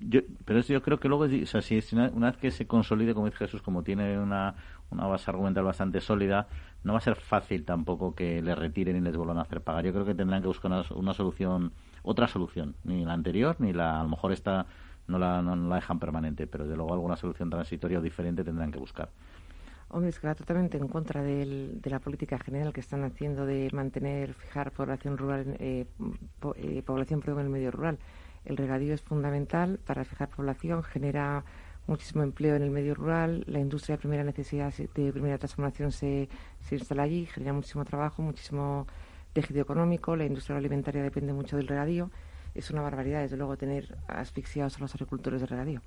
yo, 0.00 0.20
pero 0.44 0.58
eso 0.58 0.72
yo 0.72 0.82
creo 0.82 1.00
que 1.00 1.08
luego, 1.08 1.24
o 1.24 1.46
sea, 1.46 1.62
si 1.62 1.80
una, 1.92 2.10
vez 2.10 2.36
que 2.36 2.50
se 2.50 2.66
consolide, 2.66 3.14
como 3.14 3.26
dice 3.26 3.38
Jesús, 3.38 3.62
como 3.62 3.82
tiene 3.82 4.18
una, 4.18 4.54
una 4.90 5.06
base 5.06 5.30
argumental 5.30 5.64
bastante 5.64 6.00
sólida, 6.00 6.48
no 6.84 6.92
va 6.92 6.98
a 6.98 7.02
ser 7.02 7.16
fácil 7.16 7.64
tampoco 7.64 8.14
que 8.14 8.42
le 8.42 8.54
retiren 8.54 8.96
y 8.96 9.00
les 9.00 9.16
vuelvan 9.16 9.38
a 9.38 9.42
hacer 9.42 9.62
pagar. 9.62 9.84
Yo 9.84 9.92
creo 9.92 10.04
que 10.04 10.14
tendrán 10.14 10.42
que 10.42 10.48
buscar 10.48 10.70
una, 10.70 10.84
una 10.94 11.14
solución, 11.14 11.72
otra 12.02 12.28
solución, 12.28 12.74
ni 12.84 13.06
la 13.06 13.14
anterior, 13.14 13.56
ni 13.58 13.72
la, 13.72 14.00
a 14.00 14.02
lo 14.02 14.10
mejor 14.10 14.32
esta 14.32 14.66
no 15.08 15.18
la, 15.18 15.42
no, 15.42 15.56
la 15.56 15.76
dejan 15.76 15.98
permanente, 15.98 16.46
pero 16.46 16.66
de 16.66 16.76
luego 16.76 16.92
alguna 16.92 17.16
solución 17.16 17.50
transitoria 17.50 17.98
o 17.98 18.02
diferente 18.02 18.44
tendrán 18.44 18.70
que 18.70 18.78
buscar. 18.78 19.10
Hombre, 19.90 20.10
es 20.10 20.20
que 20.20 20.26
va 20.26 20.34
totalmente 20.34 20.76
en 20.76 20.86
contra 20.86 21.22
de 21.22 21.80
la 21.84 21.98
política 21.98 22.38
general 22.38 22.74
que 22.74 22.80
están 22.80 23.04
haciendo 23.04 23.46
de 23.46 23.70
mantener, 23.72 24.34
fijar 24.34 24.70
población 24.70 25.16
rural, 25.16 25.56
eh, 25.58 25.86
eh, 26.56 26.82
población 26.84 27.22
en 27.26 27.38
el 27.38 27.48
medio 27.48 27.70
rural. 27.70 27.98
El 28.44 28.58
regadío 28.58 28.92
es 28.92 29.00
fundamental 29.00 29.80
para 29.86 30.04
fijar 30.04 30.28
población, 30.28 30.82
genera 30.82 31.42
muchísimo 31.86 32.22
empleo 32.22 32.54
en 32.54 32.62
el 32.62 32.70
medio 32.70 32.94
rural, 32.94 33.44
la 33.46 33.60
industria 33.60 33.96
de 33.96 34.00
primera 34.00 34.24
necesidad, 34.24 34.74
de 34.74 35.12
primera 35.12 35.38
transformación 35.38 35.90
se, 35.90 36.28
se 36.60 36.74
instala 36.74 37.04
allí, 37.04 37.24
genera 37.24 37.54
muchísimo 37.54 37.86
trabajo, 37.86 38.20
muchísimo 38.20 38.86
tejido 39.32 39.62
económico, 39.62 40.14
la 40.16 40.26
industria 40.26 40.58
alimentaria 40.58 41.02
depende 41.02 41.32
mucho 41.32 41.56
del 41.56 41.66
regadío 41.66 42.10
es 42.58 42.70
una 42.70 42.82
barbaridad, 42.82 43.22
desde 43.22 43.36
luego, 43.36 43.56
tener 43.56 43.96
asfixiados 44.08 44.76
a 44.76 44.80
los 44.80 44.94
agricultores 44.94 45.40
de 45.40 45.46
regadío. 45.46 45.80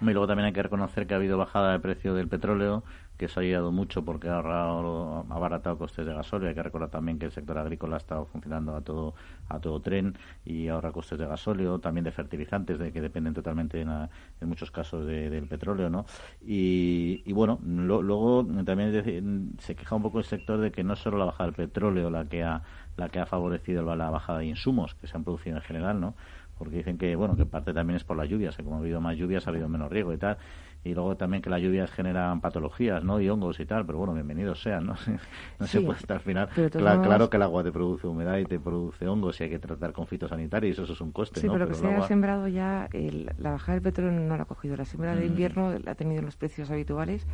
Y 0.00 0.04
luego 0.04 0.26
también 0.26 0.46
hay 0.46 0.52
que 0.52 0.62
reconocer 0.62 1.06
que 1.06 1.12
ha 1.12 1.18
habido 1.18 1.36
bajada 1.36 1.72
de 1.72 1.80
precio 1.80 2.14
del 2.14 2.28
petróleo, 2.28 2.82
que 3.18 3.26
eso 3.26 3.40
ha 3.40 3.42
ayudado 3.42 3.72
mucho 3.72 4.04
porque 4.04 4.28
ha 4.28 4.36
ahorrado, 4.36 5.26
ha 5.28 5.34
abaratado 5.34 5.76
costes 5.76 6.06
de 6.06 6.14
gasóleo. 6.14 6.48
Hay 6.48 6.54
que 6.54 6.62
recordar 6.62 6.88
también 6.88 7.18
que 7.18 7.26
el 7.26 7.32
sector 7.32 7.58
agrícola 7.58 7.96
ha 7.96 7.98
estado 7.98 8.24
funcionando 8.26 8.74
a 8.74 8.80
todo 8.80 9.14
a 9.48 9.60
todo 9.60 9.80
tren 9.80 10.16
y 10.44 10.68
ahorra 10.68 10.92
costes 10.92 11.18
de 11.18 11.26
gasóleo, 11.26 11.78
también 11.78 12.04
de 12.04 12.12
fertilizantes, 12.12 12.78
de 12.78 12.92
que 12.92 13.00
dependen 13.00 13.34
totalmente 13.34 13.80
en, 13.80 14.08
muchos 14.40 14.70
casos 14.70 15.06
del 15.06 15.46
petróleo, 15.46 15.90
¿no? 15.90 16.06
Y, 16.40 17.30
bueno, 17.32 17.58
luego 17.62 18.46
también 18.64 19.52
se 19.58 19.74
queja 19.74 19.96
un 19.96 20.02
poco 20.02 20.18
el 20.18 20.24
sector 20.24 20.60
de 20.60 20.70
que 20.70 20.84
no 20.84 20.94
es 20.94 21.00
solo 21.00 21.18
la 21.18 21.26
bajada 21.26 21.50
del 21.50 21.54
petróleo 21.54 22.10
la 22.10 22.24
que 22.24 22.44
ha 22.44 22.62
la 22.98 23.08
que 23.08 23.20
ha 23.20 23.26
favorecido 23.26 23.82
la 23.96 24.10
bajada 24.10 24.40
de 24.40 24.46
insumos 24.46 24.94
que 24.96 25.06
se 25.06 25.16
han 25.16 25.24
producido 25.24 25.56
en 25.56 25.62
general, 25.62 26.00
¿no? 26.00 26.14
porque 26.58 26.76
dicen 26.76 26.98
que 26.98 27.14
bueno 27.16 27.36
que 27.36 27.46
parte 27.46 27.72
también 27.72 27.96
es 27.96 28.04
por 28.04 28.16
las 28.16 28.28
lluvias, 28.28 28.56
que 28.56 28.64
como 28.64 28.76
ha 28.76 28.78
habido 28.80 29.00
más 29.00 29.16
lluvias 29.16 29.46
ha 29.46 29.50
habido 29.50 29.68
menos 29.68 29.90
riego 29.90 30.12
y 30.12 30.18
tal, 30.18 30.36
y 30.84 30.94
luego 30.94 31.16
también 31.16 31.42
que 31.42 31.50
las 31.50 31.60
lluvias 31.60 31.90
generan 31.90 32.40
patologías, 32.40 33.02
¿no? 33.02 33.20
Y 33.20 33.28
hongos 33.28 33.58
y 33.60 33.66
tal, 33.66 33.84
pero 33.84 33.98
bueno, 33.98 34.14
bienvenidos 34.14 34.62
sean, 34.62 34.86
¿no? 34.86 34.94
no 35.58 35.66
se 35.66 35.80
puede 35.80 35.98
estar 35.98 36.18
al 36.18 36.22
final. 36.22 36.48
Claro, 36.70 37.28
que 37.28 37.36
el 37.36 37.42
agua 37.42 37.64
te 37.64 37.72
produce 37.72 38.06
humedad 38.06 38.38
y 38.38 38.44
te 38.44 38.58
produce 38.60 39.06
hongos 39.06 39.40
y 39.40 39.44
hay 39.44 39.50
que 39.50 39.58
tratar 39.58 39.92
con 39.92 40.06
fitosanitarios, 40.06 40.78
eso 40.78 40.92
es 40.92 41.00
un 41.00 41.12
coste, 41.12 41.40
sí, 41.40 41.48
pero, 41.50 41.68
que 41.68 41.74
se 41.74 41.86
ha 41.86 42.06
sembrado 42.06 42.48
ya, 42.48 42.88
la 43.38 43.50
bajada 43.52 43.74
del 43.74 43.82
petróleo 43.82 44.18
no 44.18 44.36
la 44.36 44.44
ha 44.44 44.46
cogido, 44.46 44.76
la 44.76 44.84
siembra 44.84 45.14
de 45.14 45.26
invierno 45.26 45.76
la 45.78 45.92
ha 45.92 45.94
tenido 45.94 46.20
en 46.20 46.26
los 46.26 46.36
precios 46.36 46.70
habituales 46.70 47.26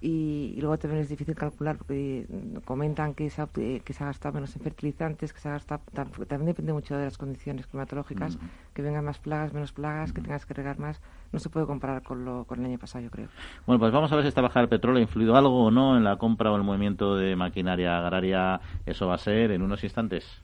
y, 0.00 0.56
luego 0.60 0.78
también 0.78 1.02
es 1.02 1.08
difícil 1.08 1.34
calcular 1.34 1.76
porque 1.76 2.26
comentan 2.64 3.14
que 3.14 3.30
se 3.30 3.42
ha, 3.42 3.46
que 3.46 3.92
se 3.92 4.04
ha 4.04 4.06
gastado 4.06 4.34
menos 4.34 4.54
en 4.56 4.62
fertilizantes, 4.62 5.32
que 5.32 5.40
se 5.40 5.48
ha 5.48 5.52
gastado, 5.52 5.82
también 5.92 6.46
depende 6.46 6.72
mucho 6.72 6.96
de 6.96 7.04
las 7.04 7.18
condiciones 7.18 7.66
climatológicas, 7.66 8.38
que 8.74 8.82
vengan 8.82 9.04
más 9.04 9.18
plagas, 9.18 9.52
menos 9.52 9.72
plagas, 9.72 10.12
que 10.12 10.20
tengas 10.20 10.44
que 10.44 10.54
regar 10.54 10.78
más, 10.78 11.00
no 11.32 11.38
se 11.38 11.48
puede 11.48 11.66
comparar 11.66 12.02
con, 12.02 12.24
lo, 12.24 12.44
con 12.44 12.60
el 12.60 12.66
año 12.66 12.78
pasado, 12.78 13.04
yo 13.04 13.10
creo. 13.10 13.28
Bueno, 13.66 13.78
pues 13.78 13.92
vamos 13.92 14.10
a 14.10 14.16
ver 14.16 14.24
si 14.24 14.28
esta 14.28 14.40
bajada 14.40 14.62
del 14.62 14.68
petróleo 14.68 14.98
ha 14.98 15.02
influido 15.02 15.36
algo 15.36 15.64
o 15.64 15.70
no 15.70 15.96
en 15.96 16.04
la 16.04 16.16
compra 16.16 16.50
o 16.50 16.56
el 16.56 16.62
movimiento 16.62 17.16
de 17.16 17.36
maquinaria 17.36 17.98
agraria. 17.98 18.60
Eso 18.86 19.06
va 19.06 19.14
a 19.14 19.18
ser 19.18 19.52
en 19.52 19.62
unos 19.62 19.84
instantes. 19.84 20.42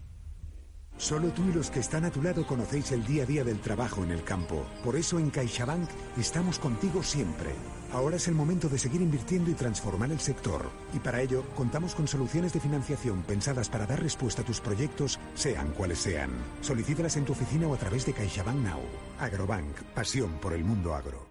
Solo 0.99 1.29
tú 1.29 1.43
y 1.49 1.53
los 1.53 1.71
que 1.71 1.81
están 1.81 2.05
a 2.05 2.11
tu 2.11 2.23
lado 2.23 2.47
conocéis 2.47 2.91
el 2.93 3.05
día 3.05 3.25
a 3.25 3.27
día 3.27 3.45
del 3.45 3.61
trabajo 3.61 4.03
en 4.03 4.11
el 4.11 4.25
campo. 4.25 4.65
Por 4.83 4.97
eso 4.97 5.19
en 5.19 5.31
CaixaBank 5.31 5.89
estamos 6.19 6.59
contigo 6.59 7.03
siempre. 7.03 7.51
Ahora 7.93 8.17
es 8.17 8.29
el 8.29 8.35
momento 8.35 8.69
de 8.69 8.79
seguir 8.79 9.01
invirtiendo 9.01 9.51
y 9.51 9.55
transformar 9.55 10.11
el 10.11 10.21
sector. 10.21 10.71
Y 10.93 10.99
para 10.99 11.21
ello 11.21 11.45
contamos 11.55 11.95
con 11.95 12.09
soluciones 12.09 12.53
de 12.53 12.61
financiación 12.61 13.23
pensadas 13.23 13.69
para 13.69 13.87
dar 13.87 14.03
respuesta 14.03 14.43
a 14.43 14.45
tus 14.45 14.61
proyectos, 14.61 15.21
sean 15.35 15.71
cuales 15.73 15.99
sean. 15.99 16.31
Solicítalas 16.63 17.17
en 17.17 17.25
tu 17.25 17.33
oficina 17.33 17.69
o 17.69 17.75
a 17.75 17.79
través 17.79 18.07
de 18.07 18.13
CaixaBank 18.13 18.57
Now. 18.57 18.81
Agrobank, 19.21 19.83
pasión 19.95 20.33
por 20.41 20.55
el 20.55 20.65
mundo 20.65 20.95
agro. 20.95 21.31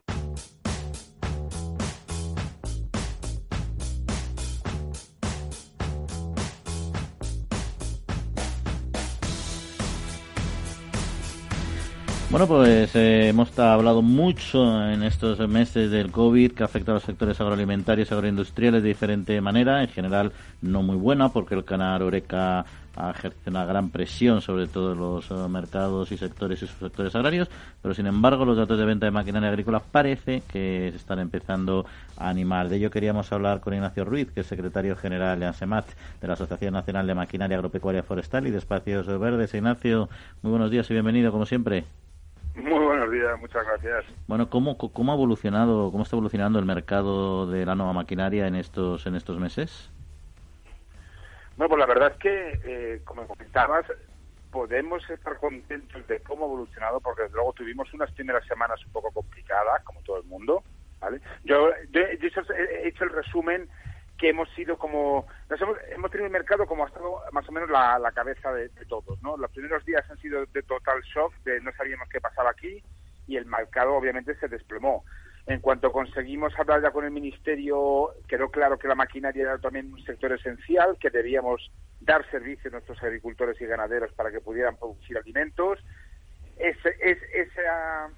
Bueno, 12.35 12.47
pues 12.47 12.93
eh, 12.97 13.29
hemos 13.29 13.57
hablado 13.57 14.01
mucho 14.01 14.85
en 14.89 15.03
estos 15.03 15.39
meses 15.47 15.89
del 15.89 16.11
COVID 16.11 16.51
que 16.51 16.65
afecta 16.65 16.91
a 16.91 16.95
los 16.95 17.03
sectores 17.03 17.39
agroalimentarios 17.39 18.11
y 18.11 18.13
agroindustriales 18.13 18.83
de 18.83 18.89
diferente 18.89 19.39
manera. 19.39 19.81
En 19.81 19.87
general, 19.87 20.33
no 20.61 20.83
muy 20.83 20.97
buena, 20.97 21.29
porque 21.29 21.55
el 21.55 21.63
canal 21.63 22.01
Oreca 22.01 22.65
ha 22.97 23.11
ejercido 23.11 23.51
una 23.51 23.63
gran 23.63 23.89
presión 23.89 24.41
sobre 24.41 24.67
todos 24.67 24.97
los 24.97 25.31
eh, 25.31 25.47
mercados 25.47 26.11
y 26.11 26.17
sectores 26.17 26.61
y 26.61 26.67
subsectores 26.67 27.15
agrarios, 27.15 27.49
pero 27.81 27.95
sin 27.95 28.05
embargo 28.05 28.43
los 28.43 28.57
datos 28.57 28.77
de 28.77 28.83
venta 28.83 29.05
de 29.05 29.11
maquinaria 29.11 29.47
agrícola 29.47 29.79
parece 29.79 30.43
que 30.45 30.89
se 30.91 30.97
están 30.97 31.19
empezando 31.19 31.85
a 32.17 32.27
animar. 32.27 32.67
De 32.67 32.75
ello 32.75 32.91
queríamos 32.91 33.31
hablar 33.31 33.61
con 33.61 33.75
Ignacio 33.75 34.03
Ruiz, 34.03 34.29
que 34.31 34.41
es 34.41 34.47
secretario 34.47 34.97
general 34.97 35.39
de 35.39 35.45
ASEMAT, 35.45 35.85
de 36.19 36.27
la 36.27 36.33
Asociación 36.33 36.73
Nacional 36.73 37.07
de 37.07 37.15
Maquinaria 37.15 37.55
Agropecuaria 37.55 38.03
Forestal 38.03 38.45
y 38.45 38.51
de 38.51 38.57
Espacios 38.57 39.07
Verdes. 39.07 39.53
Ignacio, 39.53 40.09
muy 40.41 40.49
buenos 40.49 40.69
días 40.69 40.89
y 40.89 40.93
bienvenido, 40.93 41.31
como 41.31 41.45
siempre. 41.45 41.85
Muy 42.55 42.85
buenos 42.85 43.11
días, 43.11 43.37
muchas 43.39 43.65
gracias. 43.65 44.05
Bueno, 44.27 44.49
¿cómo, 44.49 44.77
cómo 44.77 45.11
ha 45.11 45.15
evolucionado, 45.15 45.91
cómo 45.91 46.03
está 46.03 46.15
evolucionando 46.15 46.57
el 46.57 46.65
mercado 46.65 47.47
de 47.47 47.65
la 47.65 47.75
nueva 47.75 47.91
maquinaria 47.91 48.47
en 48.47 48.55
estos 48.55 49.05
en 49.05 49.15
estos 49.15 49.37
meses? 49.37 49.91
Bueno, 51.57 51.69
pues 51.69 51.79
la 51.79 51.85
verdad 51.85 52.11
es 52.13 52.17
que, 52.17 52.59
eh, 52.63 53.01
como 53.03 53.27
comentabas, 53.27 53.85
podemos 54.51 55.07
estar 55.09 55.37
contentos 55.37 56.07
de 56.07 56.21
cómo 56.21 56.45
ha 56.45 56.47
evolucionado, 56.47 57.01
porque 57.01 57.23
desde 57.23 57.35
luego 57.35 57.51
tuvimos 57.53 57.93
unas 57.93 58.09
primeras 58.11 58.45
semanas 58.45 58.79
un 58.85 58.91
poco 58.93 59.11
complicadas, 59.11 59.83
como 59.83 59.99
todo 60.01 60.17
el 60.17 60.23
mundo, 60.23 60.63
¿vale? 61.01 61.19
Yo, 61.43 61.71
yo, 61.91 62.01
he 62.01 62.87
hecho 62.87 63.03
el 63.03 63.09
resumen 63.09 63.67
hemos 64.29 64.49
sido 64.55 64.77
como 64.77 65.25
hemos, 65.49 66.11
tenido 66.11 66.27
el 66.27 66.31
mercado 66.31 66.65
como 66.65 66.83
ha 66.83 66.87
estado 66.87 67.21
más 67.31 67.47
o 67.47 67.51
menos 67.51 67.69
la, 67.69 68.11
cabeza 68.13 68.51
de, 68.53 68.69
todos 68.87 69.21
no 69.21 69.37
los 69.37 69.51
primeros 69.51 69.83
días 69.85 70.09
han 70.09 70.17
sido 70.19 70.45
de 70.45 70.63
total 70.63 71.01
shock 71.01 71.33
de 71.43 71.61
no 71.61 71.71
sabíamos 71.73 72.07
qué 72.09 72.21
pasaba 72.21 72.51
aquí 72.51 72.83
y 73.27 73.37
el 73.37 73.45
mercado 73.45 73.95
obviamente 73.95 74.35
se 74.35 74.47
desplomó. 74.47 75.03
En 75.47 75.59
cuanto 75.59 75.91
conseguimos 75.91 76.57
hablar 76.57 76.81
ya 76.81 76.91
con 76.91 77.05
el 77.05 77.11
ministerio 77.11 78.11
quedó 78.27 78.49
claro 78.49 78.79
que 78.79 78.87
la 78.87 78.95
maquinaria 78.95 79.43
era 79.43 79.57
también 79.59 79.93
un 79.93 80.03
sector 80.03 80.31
esencial 80.33 80.97
que 80.99 81.09
debíamos 81.09 81.71
dar 82.01 82.29
servicio 82.31 82.69
a 82.69 82.73
nuestros 82.73 83.01
agricultores 83.03 83.59
y 83.61 83.65
ganaderos 83.65 84.11
para 84.13 84.31
que 84.31 84.41
pudieran 84.41 84.77
producir 84.77 85.17
alimentos. 85.17 85.79
Esa 86.57 88.09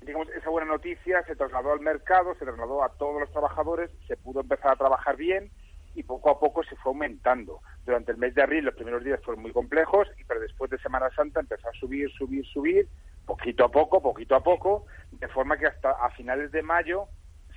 digamos, 0.00 0.28
esa 0.30 0.50
buena 0.50 0.68
noticia 0.68 1.22
se 1.24 1.36
trasladó 1.36 1.72
al 1.72 1.80
mercado, 1.80 2.34
se 2.34 2.44
trasladó 2.44 2.82
a 2.82 2.90
todos 2.90 3.20
los 3.20 3.30
trabajadores, 3.30 3.90
se 4.06 4.16
pudo 4.16 4.40
empezar 4.40 4.72
a 4.72 4.76
trabajar 4.76 5.16
bien 5.16 5.50
y 5.94 6.02
poco 6.02 6.30
a 6.30 6.38
poco 6.38 6.62
se 6.64 6.76
fue 6.76 6.90
aumentando. 6.92 7.60
Durante 7.84 8.12
el 8.12 8.18
mes 8.18 8.34
de 8.34 8.42
abril 8.42 8.64
los 8.64 8.74
primeros 8.74 9.04
días 9.04 9.20
fueron 9.22 9.42
muy 9.42 9.52
complejos, 9.52 10.08
pero 10.26 10.40
después 10.40 10.70
de 10.70 10.78
Semana 10.78 11.10
Santa 11.10 11.40
empezó 11.40 11.68
a 11.68 11.72
subir, 11.72 12.10
subir, 12.12 12.46
subir, 12.46 12.88
poquito 13.26 13.64
a 13.64 13.70
poco, 13.70 14.00
poquito 14.00 14.34
a 14.34 14.42
poco, 14.42 14.86
de 15.12 15.28
forma 15.28 15.58
que 15.58 15.66
hasta 15.66 15.90
a 15.90 16.10
finales 16.10 16.50
de 16.52 16.62
mayo 16.62 17.06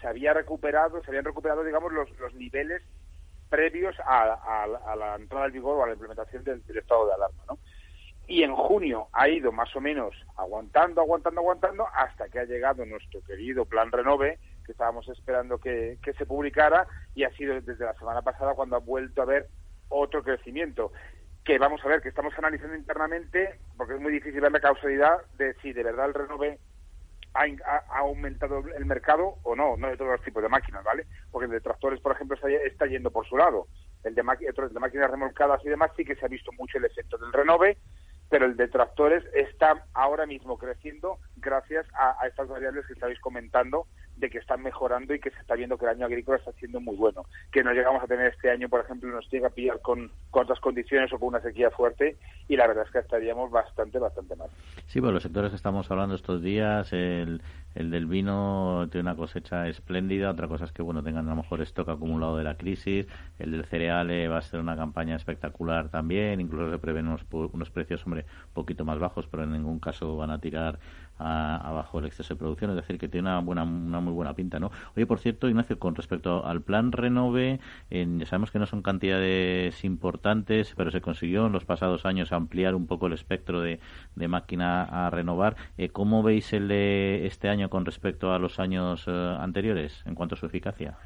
se 0.02 0.08
había 0.08 0.34
recuperado, 0.34 1.02
se 1.02 1.12
habían 1.12 1.26
recuperado, 1.26 1.64
digamos, 1.64 1.94
los, 1.94 2.10
los 2.20 2.34
niveles 2.34 2.82
previos 3.50 3.96
a, 4.06 4.68
la 4.98 5.16
entrada 5.16 5.46
al 5.46 5.52
vigor 5.52 5.78
o 5.78 5.84
a 5.84 5.88
la 5.88 5.94
implementación 5.94 6.44
del, 6.44 6.66
del 6.66 6.80
estado 6.80 7.06
de 7.08 7.14
alarma, 7.14 7.44
¿no? 7.48 7.60
Y 8.28 8.44
en 8.44 8.56
junio 8.56 9.08
ha 9.14 9.28
ido 9.28 9.52
más 9.52 9.76
o 9.76 9.82
menos 9.82 10.16
aguantando, 10.38 11.02
aguantando, 11.02 11.42
aguantando, 11.42 11.88
hasta 11.94 12.30
que 12.30 12.40
ha 12.40 12.46
llegado 12.46 12.86
nuestro 12.86 13.22
querido 13.24 13.66
Plan 13.66 13.92
Renove, 13.92 14.40
que 14.66 14.72
estábamos 14.72 15.08
esperando 15.10 15.58
que, 15.58 15.98
se 16.18 16.26
publicara, 16.26 16.88
y 17.16 17.24
ha 17.24 17.32
sido 17.32 17.60
desde 17.60 17.86
la 17.86 17.94
semana 17.96 18.22
pasada 18.22 18.54
cuando 18.54 18.78
ha 18.78 18.80
vuelto 18.80 19.22
a 19.22 19.26
haber 19.26 19.48
otro 19.90 20.24
crecimiento 20.24 20.92
que 21.44 21.58
vamos 21.58 21.84
a 21.84 21.90
ver, 21.90 22.02
que 22.02 22.10
estamos 22.10 22.34
analizando 22.38 22.76
internamente, 22.76 23.60
porque 23.76 23.96
es 23.96 24.00
muy 24.00 24.14
difícil 24.14 24.40
ver 24.40 24.52
la 24.54 24.62
causalidad 24.62 25.18
de 25.38 25.54
si 25.56 25.74
de 25.74 25.84
verdad 25.84 26.06
el 26.06 26.14
Renove 26.14 26.58
ha, 27.34 27.98
aumentado 27.98 28.64
el 28.78 28.86
mercado 28.86 29.40
o 29.44 29.56
no, 29.56 29.76
no 29.76 29.88
de 29.88 29.98
todos 29.98 30.12
los 30.12 30.24
tipos 30.24 30.42
de 30.42 30.50
máquinas, 30.50 30.84
¿vale? 30.84 31.06
Porque 31.32 31.46
el 31.46 31.52
de 31.52 31.62
tractores, 31.62 32.00
por 32.00 32.14
ejemplo, 32.14 32.38
está, 32.38 32.86
yendo 32.86 33.12
por 33.12 33.28
su 33.28 33.38
lado. 33.38 33.68
El 34.04 34.16
de, 34.16 34.22
el 34.22 34.74
de 34.74 34.80
máquinas 34.80 35.12
remolcadas 35.12 35.64
y 35.66 35.70
demás 35.70 35.92
sí 35.98 36.06
que 36.06 36.16
se 36.16 36.26
ha 36.26 36.30
visto 36.30 36.52
mucho 36.54 36.78
el 36.78 36.86
efecto 36.86 37.18
del 37.18 37.34
Renove, 37.34 37.78
pero 38.34 38.48
el 38.48 38.58
de 38.58 38.68
tractores 38.68 39.24
está 39.36 39.86
ahora 39.94 40.26
mismo 40.26 40.58
creciendo 40.58 41.20
gracias 41.36 41.86
a, 41.94 42.26
estas 42.26 42.48
variables 42.48 42.84
que 42.88 42.94
estáis 42.94 43.20
comentando 43.20 43.86
de 44.16 44.30
que 44.30 44.38
están 44.38 44.62
mejorando 44.62 45.14
y 45.14 45.20
que 45.20 45.32
se 45.32 45.40
está 45.40 45.56
viendo 45.56 45.78
que 45.78 45.86
el 45.86 45.92
año 45.92 46.06
agrícola 46.06 46.38
está 46.38 46.52
siendo 46.54 46.80
muy 46.80 46.96
bueno. 46.96 47.26
Que 47.52 47.64
no 47.64 47.74
llegamos 47.74 48.04
a 48.04 48.08
tener 48.08 48.28
este 48.28 48.50
año, 48.50 48.70
por 48.70 48.82
ejemplo, 48.82 49.10
nos 49.10 49.30
llega 49.32 49.48
a 49.48 49.52
pillar 49.52 49.82
con, 49.82 50.12
con 50.30 50.44
otras 50.44 50.60
condiciones 50.60 51.12
o 51.14 51.20
con 51.20 51.30
una 51.30 51.42
sequía 51.42 51.72
fuerte 51.72 52.18
y 52.48 52.56
la 52.56 52.68
verdad 52.68 52.86
es 52.86 52.92
que 52.92 53.00
estaríamos 53.00 53.52
bastante, 53.52 54.00
bastante 54.00 54.36
mal. 54.36 54.50
Sí, 54.88 55.02
pues 55.02 55.14
los 55.14 55.24
sectores 55.24 55.50
que 55.50 55.56
estamos 55.56 55.90
hablando 55.90 56.16
estos 56.16 56.42
días, 56.42 56.92
el, 56.94 57.42
el 57.76 57.92
del 57.92 58.06
vino 58.06 58.88
tiene 58.92 59.10
una 59.10 59.16
cosecha 59.16 59.68
espléndida, 59.68 60.32
otra 60.32 60.48
cosa 60.48 60.66
es 60.66 60.72
que 60.72 60.82
bueno 60.82 61.04
tengan 61.04 61.28
a 61.28 61.32
lo 61.32 61.38
mejor 61.38 61.62
stock 61.62 61.90
acumulado 61.90 62.38
de 62.38 62.44
la 62.44 62.56
crisis, 62.56 63.08
el 63.40 63.52
del 63.52 63.66
cereal 63.66 64.10
va 64.32 64.38
a 64.38 64.42
ser 64.42 64.60
una 64.60 64.76
campaña 64.76 65.16
espectacular 65.16 65.90
también, 65.90 66.40
incluso 66.40 66.72
se 66.72 66.78
prevén 66.78 67.08
unos, 67.08 67.26
unos 67.32 67.70
precios, 67.70 68.06
hombre, 68.06 68.26
un 68.48 68.54
poquito 68.54 68.86
más 68.86 69.00
bajos, 69.00 69.28
pero 69.28 69.44
en 69.44 69.54
ningún 69.54 69.80
caso 69.80 70.18
van 70.18 70.32
a 70.32 70.40
tirar 70.40 70.80
abajo 71.18 72.00
el 72.00 72.06
exceso 72.06 72.34
de 72.34 72.40
producción, 72.40 72.72
es 72.72 72.76
decir, 72.76 72.98
que 72.98 73.08
tiene 73.08 73.30
una, 73.30 73.40
buena, 73.40 73.64
una 73.64 74.00
muy 74.00 74.14
buena 74.14 74.34
pinta, 74.34 74.60
¿no? 74.60 74.72
Oye, 74.96 75.06
por 75.06 75.20
cierto, 75.20 75.48
Ignacio, 75.48 75.80
con 75.80 75.96
respecto 75.96 76.46
al 76.46 76.62
plan 76.62 76.92
Renove, 76.92 77.60
ya 77.90 78.26
sabemos 78.26 78.52
que 78.52 78.60
no 78.60 78.66
son 78.66 78.82
cantidades 78.82 79.84
importantes, 79.84 80.74
pero 80.76 80.92
se 80.92 81.02
consiguió 81.02 81.46
en 81.46 81.52
los 81.52 81.66
pasados 81.66 82.06
años 82.06 82.32
ampliar 82.32 82.76
un 82.76 82.88
poco 82.88 83.08
el 83.08 83.14
espectro 83.14 83.62
de, 83.62 83.80
de 84.16 84.28
máquina 84.28 84.84
a 84.84 85.10
renovar. 85.10 85.56
Eh, 85.78 85.90
¿Cómo 85.90 86.24
veis 86.24 86.52
el 86.54 86.68
de 86.68 87.26
este 87.26 87.50
año 87.50 87.70
con 87.70 87.86
respecto 87.86 88.34
a 88.34 88.40
los 88.40 88.60
años 88.60 89.06
eh, 89.08 89.38
anteriores 89.40 90.04
en 90.06 90.16
cuanto 90.16 90.36
a 90.36 90.38
su 90.38 90.46
eficacia? 90.46 90.98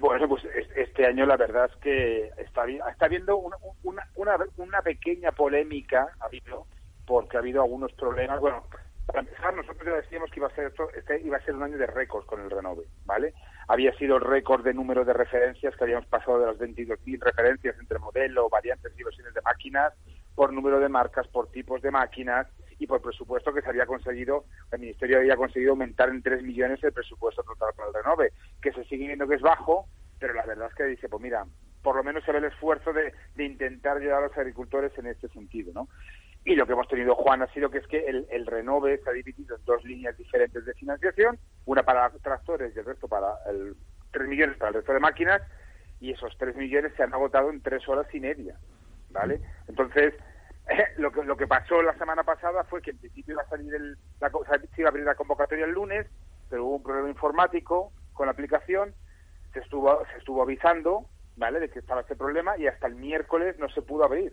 Bueno, 0.00 0.28
pues 0.28 0.44
este 0.76 1.06
año 1.06 1.26
la 1.26 1.36
verdad 1.36 1.70
es 1.70 1.76
que 1.76 2.30
está, 2.38 2.66
está 2.66 3.06
habiendo 3.06 3.36
una, 3.36 3.56
una, 3.84 4.36
una 4.56 4.82
pequeña 4.82 5.30
polémica, 5.30 6.08
ha 6.18 6.24
habido, 6.24 6.66
porque 7.06 7.36
ha 7.36 7.40
habido 7.40 7.62
algunos 7.62 7.92
problemas. 7.92 8.40
Bueno, 8.40 8.64
para 9.06 9.20
empezar, 9.20 9.54
nosotros 9.54 9.84
ya 9.84 9.96
decíamos 9.96 10.30
que 10.30 10.40
iba 10.40 10.48
a 10.48 10.54
ser 10.54 10.72
este 10.96 11.20
iba 11.20 11.36
a 11.36 11.44
ser 11.44 11.54
un 11.54 11.62
año 11.62 11.76
de 11.76 11.86
récords 11.86 12.26
con 12.26 12.40
el 12.40 12.50
Renove, 12.50 12.86
¿vale? 13.04 13.34
había 13.68 13.94
sido 13.96 14.16
el 14.16 14.22
récord 14.22 14.64
de 14.64 14.74
número 14.74 15.04
de 15.04 15.12
referencias, 15.12 15.74
que 15.76 15.84
habíamos 15.84 16.06
pasado 16.06 16.38
de 16.38 16.46
las 16.46 16.58
22.000 16.58 17.20
referencias 17.20 17.76
entre 17.78 17.98
modelo, 17.98 18.48
variantes 18.48 18.92
y 18.98 19.02
versiones 19.02 19.34
de 19.34 19.40
máquinas, 19.42 19.92
por 20.34 20.52
número 20.52 20.80
de 20.80 20.88
marcas, 20.88 21.28
por 21.28 21.50
tipos 21.50 21.82
de 21.82 21.90
máquinas 21.90 22.46
y 22.78 22.86
por 22.86 23.00
presupuesto 23.00 23.52
que 23.52 23.62
se 23.62 23.68
había 23.68 23.86
conseguido, 23.86 24.44
el 24.72 24.80
Ministerio 24.80 25.18
había 25.18 25.36
conseguido 25.36 25.72
aumentar 25.72 26.08
en 26.08 26.22
3 26.22 26.42
millones 26.42 26.82
el 26.82 26.92
presupuesto 26.92 27.42
total 27.42 27.70
para 27.76 27.88
el 27.88 27.94
renove, 27.94 28.32
que 28.60 28.72
se 28.72 28.84
sigue 28.84 29.06
viendo 29.06 29.28
que 29.28 29.36
es 29.36 29.42
bajo, 29.42 29.86
pero 30.18 30.34
la 30.34 30.46
verdad 30.46 30.68
es 30.68 30.74
que 30.74 30.84
dice, 30.84 31.08
pues 31.08 31.22
mira, 31.22 31.46
por 31.82 31.96
lo 31.96 32.04
menos 32.04 32.24
se 32.24 32.32
ve 32.32 32.38
el 32.38 32.44
esfuerzo 32.44 32.92
de, 32.92 33.12
de 33.34 33.44
intentar 33.44 33.96
ayudar 33.96 34.22
a 34.22 34.26
los 34.26 34.36
agricultores 34.36 34.92
en 34.98 35.06
este 35.06 35.28
sentido, 35.28 35.72
¿no? 35.72 35.88
Y 36.44 36.56
lo 36.56 36.66
que 36.66 36.72
hemos 36.72 36.88
tenido, 36.88 37.14
Juan, 37.14 37.42
ha 37.42 37.52
sido 37.52 37.70
que 37.70 37.78
es 37.78 37.86
que 37.86 38.04
el, 38.04 38.46
renove 38.46 38.94
está 38.94 39.12
dividido 39.12 39.56
en 39.56 39.64
dos 39.64 39.84
líneas 39.84 40.16
diferentes 40.16 40.64
de 40.64 40.74
financiación, 40.74 41.38
una 41.66 41.84
para 41.84 42.10
tractores 42.10 42.74
y 42.74 42.78
el 42.80 42.84
resto 42.84 43.06
para 43.06 43.34
el 43.48 43.76
3 44.10 44.28
millones 44.28 44.56
para 44.56 44.70
el 44.70 44.74
resto 44.74 44.92
de 44.92 44.98
máquinas, 44.98 45.40
y 46.00 46.10
esos 46.10 46.36
3 46.38 46.56
millones 46.56 46.92
se 46.96 47.04
han 47.04 47.14
agotado 47.14 47.50
en 47.50 47.62
tres 47.62 47.88
horas 47.88 48.12
y 48.12 48.18
media, 48.18 48.58
¿vale? 49.10 49.40
Entonces, 49.68 50.14
lo 50.96 51.12
que 51.12 51.22
lo 51.22 51.36
que 51.36 51.46
pasó 51.46 51.80
la 51.80 51.96
semana 51.96 52.24
pasada 52.24 52.64
fue 52.64 52.82
que 52.82 52.90
en 52.90 52.98
principio 52.98 53.34
iba 53.34 53.42
a 53.42 53.48
salir 53.48 53.72
el, 53.72 53.96
la, 54.20 54.30
se 54.30 54.80
iba 54.80 54.88
a 54.88 54.90
abrir 54.90 55.04
la 55.04 55.14
convocatoria 55.14 55.64
el 55.64 55.70
lunes, 55.70 56.08
pero 56.50 56.64
hubo 56.64 56.76
un 56.76 56.82
problema 56.82 57.08
informático 57.08 57.92
con 58.14 58.26
la 58.26 58.32
aplicación, 58.32 58.94
se 59.52 59.60
estuvo 59.60 60.04
se 60.10 60.18
estuvo 60.18 60.42
avisando, 60.42 61.06
¿vale? 61.36 61.60
De 61.60 61.68
que 61.68 61.78
estaba 61.78 62.00
este 62.00 62.16
problema 62.16 62.58
y 62.58 62.66
hasta 62.66 62.88
el 62.88 62.96
miércoles 62.96 63.56
no 63.60 63.68
se 63.68 63.80
pudo 63.80 64.04
abrir 64.04 64.32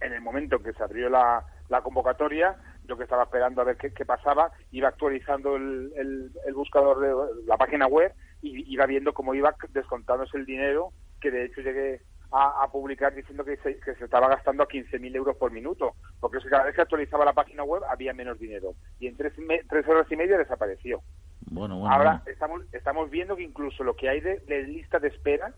en 0.00 0.12
el 0.12 0.20
momento 0.20 0.56
en 0.56 0.62
que 0.62 0.72
se 0.72 0.82
abrió 0.82 1.08
la, 1.08 1.44
la 1.68 1.82
convocatoria, 1.82 2.56
yo 2.86 2.96
que 2.96 3.04
estaba 3.04 3.24
esperando 3.24 3.60
a 3.60 3.64
ver 3.64 3.76
qué, 3.76 3.92
qué 3.92 4.04
pasaba, 4.04 4.50
iba 4.72 4.88
actualizando 4.88 5.56
el, 5.56 5.92
el, 5.96 6.30
el, 6.46 6.54
buscador 6.54 7.00
de 7.00 7.46
la 7.46 7.56
página 7.56 7.86
web 7.86 8.12
y 8.42 8.72
iba 8.72 8.86
viendo 8.86 9.12
cómo 9.12 9.34
iba 9.34 9.54
descontándose 9.70 10.36
el 10.36 10.46
dinero, 10.46 10.92
que 11.20 11.30
de 11.30 11.44
hecho 11.44 11.60
llegué 11.60 12.02
a, 12.32 12.64
a 12.64 12.70
publicar 12.70 13.14
diciendo 13.14 13.44
que 13.44 13.56
se, 13.58 13.78
que 13.80 13.94
se 13.94 14.04
estaba 14.04 14.28
gastando 14.28 14.62
a 14.62 14.68
15.000 14.68 15.14
euros 15.16 15.36
por 15.36 15.52
minuto, 15.52 15.94
porque 16.20 16.38
cada 16.48 16.64
vez 16.64 16.74
que 16.74 16.82
actualizaba 16.82 17.24
la 17.24 17.32
página 17.32 17.62
web 17.64 17.82
había 17.88 18.12
menos 18.12 18.38
dinero. 18.38 18.74
Y 18.98 19.06
en 19.06 19.16
tres, 19.16 19.32
tres 19.68 19.86
horas 19.88 20.06
y 20.10 20.16
media 20.16 20.38
desapareció. 20.38 21.02
Bueno, 21.50 21.78
bueno, 21.78 21.94
Ahora 21.94 22.22
bueno. 22.24 22.32
Estamos, 22.32 22.62
estamos 22.72 23.10
viendo 23.10 23.36
que 23.36 23.42
incluso 23.42 23.82
lo 23.84 23.96
que 23.96 24.08
hay 24.08 24.20
de, 24.20 24.38
de 24.40 24.62
lista 24.64 24.98
de 24.98 25.08
espera 25.08 25.52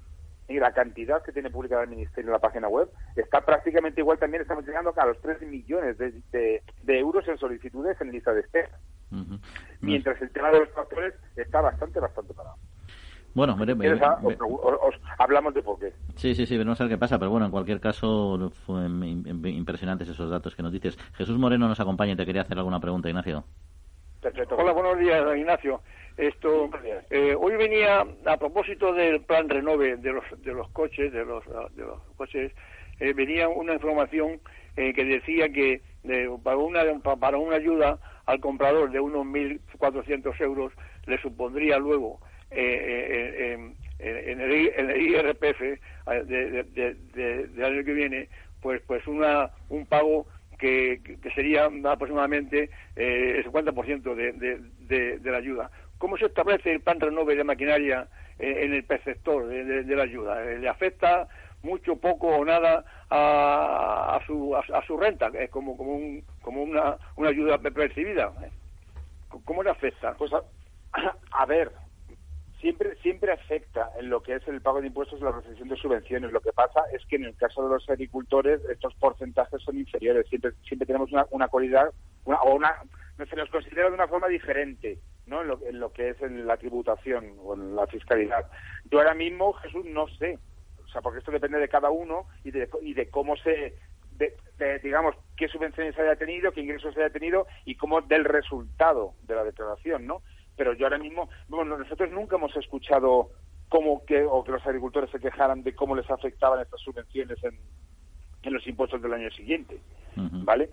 y 0.48 0.58
la 0.58 0.72
cantidad 0.72 1.22
que 1.22 1.32
tiene 1.32 1.50
publicada 1.50 1.82
el 1.84 1.88
Ministerio 1.90 2.28
en 2.28 2.32
la 2.32 2.38
página 2.38 2.68
web 2.68 2.90
está 3.16 3.40
prácticamente 3.40 4.00
igual. 4.00 4.18
También 4.18 4.42
estamos 4.42 4.66
llegando 4.66 4.92
a 4.96 5.06
los 5.06 5.20
3 5.20 5.40
millones 5.42 5.96
de, 5.98 6.12
de, 6.32 6.62
de 6.82 6.98
euros 6.98 7.26
en 7.28 7.38
solicitudes 7.38 8.00
en 8.00 8.10
lista 8.12 8.32
de 8.34 8.40
espera. 8.40 8.70
Uh 9.10 9.16
-huh. 9.16 9.40
Mientras 9.80 10.20
el 10.22 10.30
tema 10.30 10.50
de 10.50 10.60
los 10.60 10.70
factores 10.70 11.14
está 11.36 11.60
bastante, 11.60 12.00
bastante 12.00 12.34
parado. 12.34 12.56
Bueno, 13.34 13.56
mire, 13.56 13.74
¿Quieres 13.76 14.02
a- 14.02 14.18
os, 14.22 14.34
os- 14.40 14.78
os 14.82 14.94
hablamos 15.18 15.54
de 15.54 15.62
por 15.62 15.78
qué. 15.78 15.94
Sí, 16.16 16.34
sí, 16.34 16.44
sí, 16.44 16.56
veremos 16.58 16.78
a 16.80 16.84
ver 16.84 16.92
qué 16.92 16.98
pasa, 16.98 17.18
pero 17.18 17.30
bueno, 17.30 17.46
en 17.46 17.52
cualquier 17.52 17.80
caso, 17.80 18.50
fue 18.66 18.80
im- 18.86 19.24
im- 19.24 19.46
impresionantes 19.56 20.08
esos 20.08 20.28
datos 20.30 20.54
que 20.54 20.62
nos 20.62 20.70
dices. 20.72 20.98
Jesús 21.14 21.38
Moreno 21.38 21.66
nos 21.66 21.80
acompaña 21.80 22.12
y 22.12 22.16
te 22.16 22.26
quería 22.26 22.42
hacer 22.42 22.58
alguna 22.58 22.78
pregunta, 22.80 23.08
Ignacio. 23.08 23.44
Perfecto. 24.20 24.54
Hola, 24.56 24.72
buenos 24.72 24.98
días, 24.98 25.24
Ignacio. 25.36 25.80
Esto, 26.16 26.70
eh, 27.10 27.34
hoy 27.38 27.56
venía 27.56 28.06
a 28.26 28.36
propósito 28.36 28.92
del 28.92 29.22
plan 29.22 29.48
renove 29.48 29.96
de 29.96 30.12
los 30.12 30.24
de 30.42 30.52
los 30.52 30.68
coches, 30.70 31.12
de 31.12 31.24
los 31.24 31.42
de 31.74 31.82
los 31.82 32.00
coches, 32.16 32.52
eh, 33.00 33.12
venía 33.14 33.48
una 33.48 33.74
información 33.74 34.40
eh, 34.76 34.92
que 34.92 35.04
decía 35.04 35.48
que 35.50 35.82
de- 36.02 36.30
para 36.42 36.56
una 36.58 36.82
pa- 37.02 37.16
para 37.16 37.38
una 37.38 37.56
ayuda 37.56 37.98
al 38.26 38.40
comprador 38.40 38.90
de 38.90 39.00
unos 39.00 39.24
1.400 39.24 40.38
euros 40.40 40.72
le 41.06 41.18
supondría 41.18 41.78
luego 41.78 42.20
eh, 42.50 42.58
eh, 42.60 43.52
en, 43.54 43.76
en- 43.98 44.28
en 44.30 44.40
el, 44.40 44.72
en 44.76 44.90
el 44.90 45.02
IRPF 45.02 45.60
de, 45.60 46.24
de- 46.24 46.62
de- 46.64 46.94
de- 47.14 47.46
del 47.48 47.64
año 47.64 47.84
que 47.84 47.92
viene, 47.94 48.28
pues 48.60 48.82
pues 48.86 49.06
una 49.06 49.50
un 49.70 49.86
pago 49.86 50.26
que, 50.58 51.00
que 51.20 51.30
sería 51.30 51.68
aproximadamente 51.84 52.70
eh, 52.94 53.34
el 53.38 53.44
50% 53.44 54.14
de, 54.14 54.32
de, 54.32 54.58
de, 54.80 55.18
de 55.18 55.30
la 55.30 55.38
ayuda. 55.38 55.70
¿Cómo 56.02 56.16
se 56.16 56.26
establece 56.26 56.72
el 56.72 56.80
plan 56.80 56.98
renove 56.98 57.36
de 57.36 57.44
maquinaria 57.44 58.08
eh, 58.36 58.64
en 58.64 58.74
el 58.74 58.82
perceptor 58.82 59.46
de, 59.46 59.84
de- 59.84 59.94
la 59.94 60.02
ayuda? 60.02 60.42
Eh, 60.42 60.58
¿Le 60.58 60.68
afecta 60.68 61.28
mucho, 61.62 61.94
poco 61.94 62.26
o 62.26 62.44
nada 62.44 62.84
a, 63.08 64.16
a 64.16 64.26
su, 64.26 64.52
a, 64.56 64.64
a 64.76 64.84
su 64.84 64.96
renta? 64.96 65.28
Es 65.28 65.48
como, 65.50 65.76
como, 65.76 65.94
un, 65.94 66.24
como 66.40 66.64
una, 66.64 66.98
una 67.14 67.28
ayuda 67.28 67.56
percibida. 67.58 68.32
¿Cómo 69.44 69.62
le 69.62 69.70
afecta? 69.70 70.14
Pues 70.14 70.32
a, 71.30 71.46
ver, 71.46 71.70
siempre 72.60 72.96
siempre 72.96 73.30
afecta 73.30 73.92
en 73.96 74.10
lo 74.10 74.24
que 74.24 74.34
es 74.34 74.48
el 74.48 74.60
pago 74.60 74.80
de 74.80 74.88
impuestos 74.88 75.20
la 75.20 75.30
recepción 75.30 75.68
de 75.68 75.76
subvenciones. 75.76 76.32
Lo 76.32 76.40
que 76.40 76.52
pasa 76.52 76.80
es 76.92 77.06
que 77.06 77.14
en 77.14 77.26
el 77.26 77.36
caso 77.36 77.62
de 77.62 77.74
los 77.74 77.88
agricultores 77.88 78.60
estos 78.68 78.92
porcentajes 78.96 79.62
son 79.62 79.78
inferiores. 79.78 80.26
Siempre 80.28 80.50
siempre 80.66 80.84
tenemos 80.84 81.12
una, 81.12 81.26
una 81.30 81.46
cualidad 81.46 81.92
una, 82.24 82.38
o 82.38 82.56
una 82.56 82.72
se 83.26 83.36
los 83.36 83.50
considera 83.50 83.88
de 83.88 83.94
una 83.94 84.08
forma 84.08 84.28
diferente, 84.28 84.98
¿no? 85.26 85.42
En 85.42 85.48
lo, 85.48 85.66
en 85.66 85.80
lo 85.80 85.92
que 85.92 86.10
es 86.10 86.22
en 86.22 86.46
la 86.46 86.56
tributación 86.56 87.36
o 87.42 87.54
en 87.54 87.74
la 87.76 87.86
fiscalidad. 87.86 88.50
Yo 88.90 88.98
ahora 88.98 89.14
mismo, 89.14 89.52
Jesús, 89.54 89.84
no 89.86 90.06
sé, 90.08 90.38
o 90.84 90.88
sea, 90.88 91.00
porque 91.00 91.20
esto 91.20 91.30
depende 91.30 91.58
de 91.58 91.68
cada 91.68 91.90
uno 91.90 92.26
y 92.44 92.50
de, 92.50 92.68
y 92.82 92.94
de 92.94 93.08
cómo 93.08 93.36
se 93.36 93.78
de, 94.12 94.36
de, 94.58 94.78
digamos, 94.80 95.16
qué 95.36 95.48
subvenciones 95.48 95.98
haya 95.98 96.16
tenido, 96.16 96.52
qué 96.52 96.60
ingresos 96.60 96.96
haya 96.96 97.10
tenido 97.10 97.46
y 97.64 97.74
cómo 97.76 98.02
del 98.02 98.24
resultado 98.24 99.14
de 99.22 99.34
la 99.34 99.44
declaración, 99.44 100.06
¿no? 100.06 100.22
Pero 100.56 100.74
yo 100.74 100.84
ahora 100.86 100.98
mismo, 100.98 101.30
bueno, 101.48 101.78
nosotros 101.78 102.10
nunca 102.10 102.36
hemos 102.36 102.54
escuchado 102.56 103.30
cómo 103.70 104.04
que, 104.04 104.22
o 104.22 104.44
que 104.44 104.52
los 104.52 104.66
agricultores 104.66 105.10
se 105.10 105.18
quejaran 105.18 105.62
de 105.62 105.74
cómo 105.74 105.96
les 105.96 106.08
afectaban 106.10 106.60
estas 106.60 106.80
subvenciones 106.80 107.42
en, 107.42 107.58
en 108.42 108.52
los 108.52 108.66
impuestos 108.66 109.00
del 109.00 109.14
año 109.14 109.30
siguiente, 109.30 109.80
Uh 110.14 110.20
-huh. 110.20 110.44
¿vale? 110.44 110.68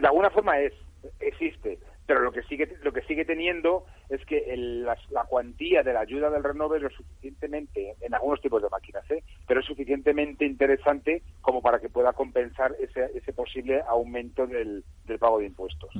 De 0.00 0.06
alguna 0.06 0.30
forma 0.30 0.58
es, 0.58 0.72
existe, 1.20 1.78
pero 2.06 2.20
lo 2.20 2.32
que 2.32 2.42
sigue 2.42 2.68
lo 2.82 2.92
que 2.92 3.02
sigue 3.02 3.24
teniendo 3.24 3.86
es 4.08 4.24
que 4.26 4.38
el, 4.52 4.84
la, 4.84 4.96
cuantía 5.28 5.82
de 5.82 5.92
la 5.92 6.00
ayuda 6.00 6.30
del 6.30 6.42
renove 6.42 6.78
es 6.78 6.82
lo 6.82 6.90
suficientemente 6.90 7.94
en 8.00 8.14
algunos 8.14 8.40
tipos 8.40 8.60
de 8.62 8.68
máquinas 8.68 9.08
¿eh? 9.10 9.22
pero 9.46 9.60
es 9.60 9.66
suficientemente 9.66 10.44
interesante 10.44 11.22
como 11.40 11.62
para 11.62 11.78
que 11.78 11.88
pueda 11.88 12.12
compensar 12.12 12.74
ese, 12.80 13.10
ese 13.14 13.32
posible 13.32 13.80
aumento 13.86 14.46
del, 14.46 14.84
pago 15.18 15.38
de 15.38 15.46
impuestos. 15.46 15.90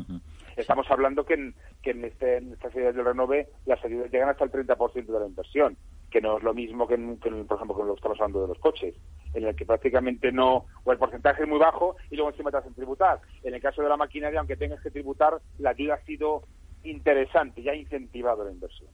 Estamos 0.61 0.91
hablando 0.91 1.25
que 1.25 1.35
en, 1.35 1.55
que 1.83 1.91
en, 1.91 2.05
este, 2.05 2.39
en 2.39 2.53
estas 2.53 2.73
del 2.75 3.05
renove 3.05 3.49
las 3.67 3.85
ayudas 3.85 4.11
llegan 4.11 4.29
hasta 4.29 4.45
el 4.45 4.53
30% 4.53 5.07
de 5.07 5.21
la 5.21 5.27
inversión 5.27 5.77
que 6.11 6.21
no 6.21 6.37
es 6.37 6.43
lo 6.43 6.53
mismo 6.53 6.87
que, 6.87 6.95
en, 6.95 7.19
que 7.19 7.31
por 7.31 7.57
ejemplo, 7.57 7.77
cuando 7.77 7.95
estamos 7.95 8.19
hablando 8.19 8.43
de 8.43 8.49
los 8.49 8.59
coches, 8.59 8.95
en 9.33 9.45
el 9.45 9.55
que 9.55 9.65
prácticamente 9.65 10.33
no, 10.33 10.67
o 10.85 10.93
el 10.93 10.99
porcentaje 10.99 11.45
es 11.45 11.49
muy 11.49 11.59
bajo 11.59 11.97
y 12.11 12.17
luego 12.17 12.31
encima 12.31 12.51
te 12.51 12.59
hacen 12.59 12.75
tributar. 12.75 13.21
En 13.43 13.55
el 13.55 13.63
caso 13.63 13.81
de 13.81 13.89
la 13.89 13.97
maquinaria, 13.97 14.41
aunque 14.41 14.57
tengas 14.57 14.81
que 14.81 14.91
tributar, 14.91 15.41
la 15.59 15.71
ayuda 15.71 15.95
ha 15.95 16.05
sido 16.05 16.43
interesante, 16.83 17.63
ya 17.63 17.73
ha 17.73 17.77
incentivado 17.77 18.45
la 18.45 18.51
inversión. 18.51 18.91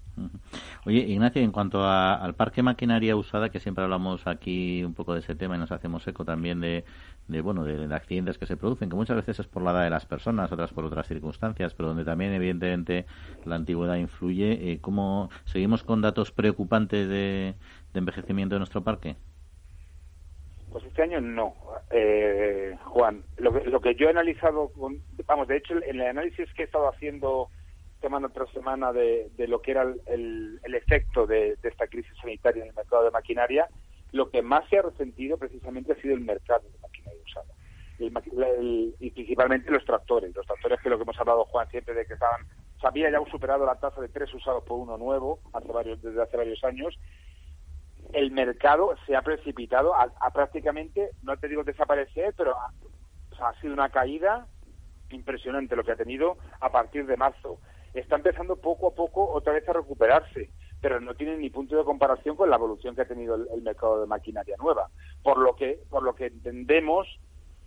Oye, 0.87 1.01
Ignacio, 1.01 1.43
en 1.43 1.51
cuanto 1.51 1.83
a, 1.83 2.15
al 2.15 2.37
parque 2.37 2.63
maquinaria 2.63 3.17
usada, 3.17 3.49
que 3.49 3.59
siempre 3.59 3.83
hablamos 3.83 4.25
aquí 4.29 4.85
un 4.85 4.95
poco 4.95 5.15
de 5.15 5.19
ese 5.19 5.35
tema 5.35 5.57
y 5.57 5.59
nos 5.59 5.73
hacemos 5.73 6.07
eco 6.07 6.25
también 6.25 6.61
de, 6.61 6.85
bueno, 7.43 7.65
de, 7.65 7.89
de, 7.89 7.93
accidentes 7.93 8.39
que 8.39 8.47
se 8.47 8.57
producen, 8.57 8.89
que 8.89 8.95
muchas 8.95 9.17
veces 9.17 9.41
es 9.41 9.49
por 9.49 9.65
la 9.65 9.73
edad 9.73 9.83
de 9.83 9.91
las 9.91 10.07
personas, 10.07 10.53
otras 10.53 10.73
por 10.73 10.85
otras 10.85 11.09
circunstancias, 11.09 11.75
pero 11.75 11.89
donde 11.89 12.05
también 12.05 12.33
evidentemente 12.35 13.05
la 13.45 13.57
antigüedad 13.57 13.97
influye. 13.97 14.71
Eh, 14.71 14.79
¿Cómo 14.81 15.29
seguimos 15.45 15.83
con 15.83 16.03
datos 16.03 16.31
preocupantes 16.31 17.09
de, 17.09 17.55
de 17.93 17.99
envejecimiento 17.99 18.55
de 18.55 18.61
nuestro 18.61 18.85
parque? 18.85 19.17
Pues 20.71 20.85
este 20.85 21.03
año 21.03 21.21
no, 21.21 21.55
eh, 21.91 22.77
Juan. 22.85 23.25
Lo 23.39 23.53
que, 23.53 23.69
lo 23.69 23.81
que 23.81 23.97
yo 23.97 24.07
he 24.07 24.11
analizado, 24.11 24.69
con, 24.69 25.03
vamos, 25.27 25.49
de 25.49 25.57
hecho, 25.57 25.75
en 25.83 26.01
el 26.01 26.07
análisis 26.07 26.49
que 26.55 26.63
he 26.63 26.67
estado 26.67 26.89
haciendo 26.89 27.49
semana 28.07 28.29
tras 28.29 28.49
semana 28.51 28.93
de, 28.93 29.31
de 29.37 29.49
lo 29.49 29.61
que 29.61 29.73
era 29.73 29.83
el, 29.83 30.61
el, 30.63 30.75
efecto 30.77 31.27
de, 31.27 31.59
esta 31.61 31.89
crisis 31.89 32.13
sanitaria 32.21 32.63
en 32.63 32.69
el 32.69 32.75
mercado 32.75 33.03
de 33.03 33.11
maquinaria, 33.11 33.69
lo 34.13 34.31
que 34.31 34.43
más 34.43 34.69
se 34.69 34.79
ha 34.79 34.83
resentido 34.83 35.37
precisamente 35.37 35.93
ha 35.93 36.01
sido 36.01 36.15
el 36.15 36.21
mercado 36.21 36.63
de 36.71 36.79
maquinaria 36.79 37.21
usada. 37.25 37.53
El, 37.99 38.95
y 39.01 39.11
principalmente 39.11 39.73
los 39.73 39.85
tractores. 39.85 40.33
Los 40.37 40.47
tractores 40.47 40.81
que 40.81 40.89
lo 40.89 40.99
que 40.99 41.03
hemos 41.03 41.19
hablado, 41.19 41.47
Juan, 41.47 41.69
siempre 41.71 41.95
de 41.95 42.07
que 42.07 42.15
estaban, 42.15 42.47
se 42.81 42.87
había 42.87 43.11
ya 43.11 43.19
superado 43.29 43.67
la 43.67 43.81
tasa 43.81 44.01
de 44.01 44.09
tres 44.09 44.33
usados 44.33 44.63
por 44.63 44.79
uno 44.79 44.97
nuevo 44.97 45.41
hace 45.53 45.73
varios, 45.73 46.01
desde 46.01 46.23
hace 46.23 46.37
varios 46.37 46.63
años. 46.63 46.97
El 48.13 48.31
mercado 48.31 48.95
se 49.05 49.17
ha 49.17 49.23
precipitado 49.23 49.97
a, 49.97 50.13
a 50.21 50.31
prácticamente, 50.31 51.11
no 51.25 51.37
te 51.39 51.49
digo 51.49 51.65
desaparecer, 51.65 52.35
pero 52.37 52.55
ha 52.57 53.61
sido 53.61 53.73
una 53.73 53.89
caída 53.89 54.47
impresionante 55.11 55.75
lo 55.75 55.83
que 55.83 55.93
ha 55.93 55.97
tenido 55.97 56.37
a 56.61 56.71
partir 56.71 57.07
de 57.07 57.17
marzo 57.17 57.59
está 58.01 58.17
empezando 58.17 58.57
poco 58.57 58.89
a 58.89 58.95
poco 58.95 59.31
otra 59.33 59.53
vez 59.53 59.69
a 59.69 59.73
recuperarse, 59.73 60.51
pero 60.81 61.01
no 61.01 61.15
tiene 61.15 61.37
ni 61.37 61.51
punto 61.51 61.77
de 61.77 61.85
comparación 61.85 62.37
con 62.37 62.51
la 62.51 62.57
evolución 62.57 62.95
que 62.95 63.03
ha 63.03 63.09
tenido 63.09 63.35
el, 63.35 63.63
mercado 63.63 64.01
de 64.01 64.07
maquinaria 64.07 64.57
nueva. 64.59 64.91
Por 65.23 65.39
lo 65.39 65.57
que, 65.57 65.81
por 65.89 66.03
lo 66.03 66.15
que 66.15 66.27
entendemos 66.27 67.07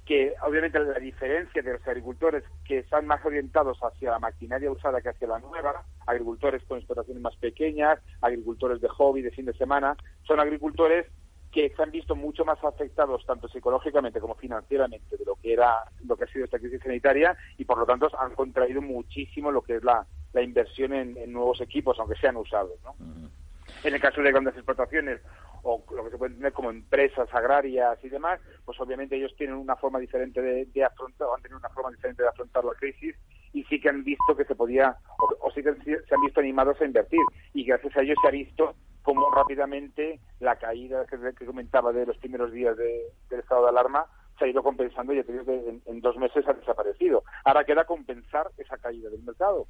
que 0.06 0.34
obviamente 0.42 0.80
la 0.80 0.98
diferencia 0.98 1.62
de 1.62 1.74
los 1.74 1.88
agricultores 1.88 2.44
que 2.66 2.80
están 2.80 3.06
más 3.06 3.24
orientados 3.24 3.78
hacia 3.80 4.10
la 4.10 4.18
maquinaria 4.18 4.72
usada 4.72 5.02
que 5.02 5.10
hacia 5.10 5.28
la 5.28 5.40
nueva, 5.40 5.86
agricultores 6.08 6.64
con 6.64 6.80
explotaciones 6.80 7.22
más 7.22 7.36
pequeñas, 7.36 8.00
agricultores 8.22 8.82
de 8.82 8.88
hobby, 8.88 9.22
de 9.22 9.30
fin 9.30 9.46
de 9.46 9.54
semana, 9.54 9.96
son 10.24 10.40
agricultores 10.40 11.06
que 11.52 11.70
se 11.76 11.82
han 11.82 11.92
visto 11.92 12.16
mucho 12.16 12.46
más 12.46 12.64
afectados 12.64 13.26
tanto 13.26 13.48
psicológicamente 13.48 14.20
como 14.20 14.36
financieramente 14.36 15.18
de 15.18 15.26
lo 15.26 15.36
que 15.36 15.54
era 15.54 15.84
lo 16.06 16.16
que 16.16 16.26
ha 16.26 16.28
sido 16.28 16.46
esta 16.46 16.60
crisis 16.60 16.82
sanitaria 16.82 17.36
y 17.58 17.66
por 17.66 17.78
lo 17.78 17.86
tanto 17.86 18.10
han 18.20 18.36
contraído 18.36 18.82
muchísimo 18.82 19.52
lo 19.52 19.62
que 19.62 19.78
es 19.78 19.84
la, 19.84 20.06
la 20.34 20.42
inversión 20.42 20.94
en, 20.94 21.32
nuevos 21.32 21.62
equipos 21.62 21.98
aunque 22.00 22.20
sean 22.20 22.38
usados 22.38 22.80
¿no? 22.84 22.96
en 23.84 23.94
el 23.94 24.02
caso 24.02 24.22
de 24.22 24.32
grandes 24.32 24.56
explotaciones 24.56 25.22
o 25.64 25.84
lo 25.94 26.06
que 26.06 26.12
se 26.12 26.18
puede 26.18 26.32
entender 26.32 26.54
como 26.54 26.70
empresas 26.70 27.28
agrarias 27.34 27.98
y 28.04 28.10
demás 28.10 28.40
pues 28.64 28.80
obviamente 28.80 29.16
ellos 29.16 29.36
tienen 29.36 29.56
una 29.56 29.76
forma 29.76 30.00
diferente 30.00 30.42
de, 30.42 30.84
afrontar 30.84 31.28
o 31.28 31.36
han 31.36 31.42
tenido 31.42 31.58
una 31.58 31.70
forma 31.70 31.90
diferente 31.90 32.22
de 32.22 32.30
afrontar 32.30 32.64
la 32.64 32.74
crisis 32.74 33.16
y 33.54 33.64
sí 33.64 33.82
que 33.82 33.90
han 33.90 34.04
visto 34.04 34.36
que 34.38 34.46
se 34.46 34.56
podía 34.56 34.96
o, 35.18 35.52
sí 35.52 35.64
que 35.64 35.74
se 35.84 36.16
han 36.16 36.22
visto 36.22 36.40
animados 36.40 36.80
a 36.80 36.86
invertir 36.86 37.22
y 37.54 37.64
gracias 37.66 37.98
a 37.98 38.02
ellos 38.02 38.18
se 38.22 38.28
ha 38.28 38.32
visto 38.32 38.76
cómo 39.04 39.30
rápidamente 39.32 40.20
la 40.40 40.58
caída 40.58 41.06
que, 41.06 41.46
comentaba 41.46 41.92
de 41.92 42.06
los 42.06 42.18
primeros 42.18 42.52
días 42.52 42.78
del 42.78 43.40
estado 43.40 43.64
de 43.64 43.70
alarma 43.70 44.06
se 44.38 44.46
ha 44.46 44.48
ido 44.48 44.64
compensando 44.64 45.14
y 45.14 45.24
que 45.24 45.82
en, 45.86 46.02
dos 46.02 46.16
meses 46.18 46.48
ha 46.48 46.54
desaparecido. 46.54 47.24
Ahora 47.44 47.66
queda 47.66 47.86
compensar 47.86 48.50
esa 48.58 48.78
caída 48.78 49.10
del 49.10 49.22
mercado. 49.24 49.68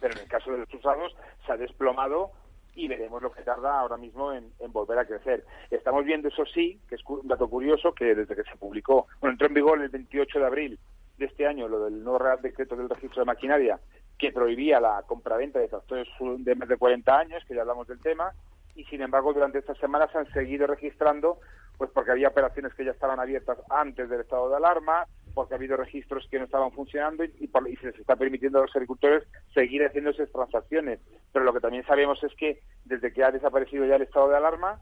Pero 0.00 0.14
en 0.14 0.20
el 0.20 0.28
caso 0.28 0.50
de 0.50 0.58
los 0.58 0.74
usados 0.74 1.14
se 1.46 1.52
ha 1.52 1.56
desplomado 1.56 2.32
y 2.74 2.88
veremos 2.88 3.22
lo 3.22 3.30
que 3.30 3.42
tarda 3.42 3.80
ahora 3.80 3.98
mismo 3.98 4.32
en, 4.32 4.50
volver 4.68 4.98
a 4.98 5.04
crecer. 5.04 5.44
Estamos 5.70 6.04
viendo, 6.04 6.28
eso 6.28 6.44
sí, 6.46 6.80
que 6.88 6.94
es 6.94 7.02
un 7.06 7.28
dato 7.28 7.48
curioso, 7.48 7.92
que 7.92 8.14
desde 8.14 8.34
que 8.34 8.44
se 8.44 8.56
publicó, 8.56 9.06
bueno, 9.20 9.32
entró 9.32 9.46
en 9.46 9.54
vigor 9.54 9.82
el 9.82 9.90
28 9.90 10.38
de 10.38 10.46
abril 10.46 10.78
de 11.18 11.26
este 11.26 11.46
año, 11.46 11.68
lo 11.68 11.84
del 11.84 12.02
nuevo 12.02 12.18
Real 12.18 12.40
Decreto 12.40 12.74
del 12.74 12.88
Registro 12.88 13.20
de 13.20 13.26
Maquinaria, 13.26 13.78
que 14.22 14.30
prohibía 14.30 14.78
la 14.78 15.02
compraventa 15.02 15.58
de 15.58 15.66
tractores 15.66 16.06
de 16.38 16.54
más 16.54 16.68
de 16.68 16.76
40 16.76 17.18
años, 17.18 17.42
que 17.44 17.56
ya 17.56 17.62
hablamos 17.62 17.88
del 17.88 17.98
tema, 17.98 18.32
y 18.76 18.84
sin 18.84 19.02
embargo 19.02 19.32
durante 19.32 19.58
estas 19.58 19.76
semanas 19.78 20.12
se 20.12 20.18
han 20.18 20.32
seguido 20.32 20.68
registrando 20.68 21.40
pues 21.76 21.90
porque 21.90 22.12
había 22.12 22.28
operaciones 22.28 22.72
que 22.74 22.84
ya 22.84 22.92
estaban 22.92 23.18
abiertas 23.18 23.58
antes 23.68 24.08
del 24.08 24.20
estado 24.20 24.48
de 24.48 24.58
alarma, 24.58 25.08
porque 25.34 25.54
ha 25.54 25.56
habido 25.56 25.76
registros 25.76 26.28
que 26.30 26.38
no 26.38 26.44
estaban 26.44 26.70
funcionando 26.70 27.24
y, 27.24 27.50
se 27.80 27.86
les 27.86 27.98
está 27.98 28.14
permitiendo 28.14 28.60
a 28.60 28.62
los 28.62 28.76
agricultores 28.76 29.24
seguir 29.52 29.84
haciendo 29.84 30.10
esas 30.10 30.30
transacciones. 30.30 31.00
Pero 31.32 31.44
lo 31.44 31.52
que 31.52 31.58
también 31.58 31.84
sabemos 31.84 32.22
es 32.22 32.32
que 32.36 32.60
desde 32.84 33.12
que 33.12 33.24
ha 33.24 33.32
desaparecido 33.32 33.84
ya 33.86 33.96
el 33.96 34.02
estado 34.02 34.28
de 34.28 34.36
alarma, 34.36 34.78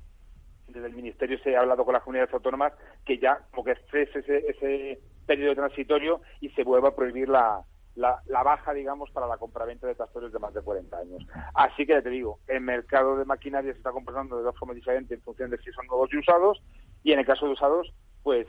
desde 0.68 0.88
el 0.88 0.92
Ministerio 0.92 1.38
se 1.38 1.56
ha 1.56 1.60
hablado 1.60 1.86
con 1.86 1.94
las 1.94 2.02
comunidades 2.02 2.34
autónomas 2.34 2.74
que 3.06 3.16
ya 3.16 3.40
como 3.52 3.64
que 3.64 3.76
cese 3.90 4.18
ese, 4.18 4.50
ese 4.50 5.00
periodo 5.24 5.54
transitorio 5.54 6.20
y 6.42 6.50
se 6.50 6.64
vuelva 6.64 6.90
a 6.90 6.94
prohibir 6.94 7.30
la, 7.30 7.64
la, 8.00 8.42
baja, 8.42 8.72
digamos, 8.72 9.10
para 9.10 9.26
la 9.26 9.38
compraventa 9.38 9.86
de 9.86 9.94
tractores 9.94 10.32
de 10.32 10.38
más 10.38 10.54
de 10.54 10.62
40 10.62 10.96
años. 10.96 11.26
Así 11.54 11.86
que 11.86 12.00
te 12.02 12.10
digo, 12.10 12.38
el 12.48 12.60
mercado 12.60 13.16
de 13.16 13.24
maquinaria 13.24 13.72
se 13.72 13.78
está 13.78 13.92
comportando 13.92 14.36
de 14.36 14.42
dos 14.42 14.58
formas 14.58 14.76
diferentes 14.76 15.16
en 15.16 15.22
función 15.22 15.50
de 15.50 15.58
si 15.58 15.70
son 15.72 15.86
nuevos 15.86 16.12
y 16.12 16.18
usados, 16.18 16.62
y 17.02 17.12
en 17.12 17.20
el 17.20 17.26
caso 17.26 17.46
de 17.46 17.52
usados, 17.52 17.92
pues 18.22 18.46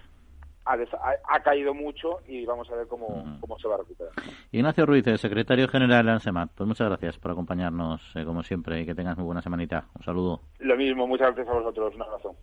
ha, 0.66 1.40
caído 1.44 1.74
mucho 1.74 2.20
y 2.28 2.46
vamos 2.46 2.70
a 2.70 2.76
ver 2.76 2.88
cómo, 2.88 3.38
cómo 3.40 3.58
se 3.58 3.68
va 3.68 3.76
a 3.76 3.78
recuperar. 3.80 4.14
Ignacio 4.52 4.86
Ruiz, 4.86 5.06
secretario 5.20 5.68
general 5.68 6.06
de 6.06 6.12
ANSEMAT, 6.12 6.52
pues 6.56 6.68
muchas 6.68 6.88
gracias 6.88 7.18
por 7.18 7.32
acompañarnos, 7.32 8.02
eh, 8.16 8.24
como 8.26 8.44
siempre, 8.44 8.82
y 8.82 8.86
que 8.86 8.96
tengas 8.96 9.18
muy 9.18 9.26
buena 9.26 9.42
semanita. 9.42 9.88
Un 9.98 10.04
saludo. 10.04 10.42
Lo 10.60 10.76
mismo, 10.78 11.08
muchas 11.08 11.34
gracias 11.36 11.48
a 11.48 11.60
vosotros. 11.60 11.96
Un 11.96 12.02
abrazo. 12.04 12.36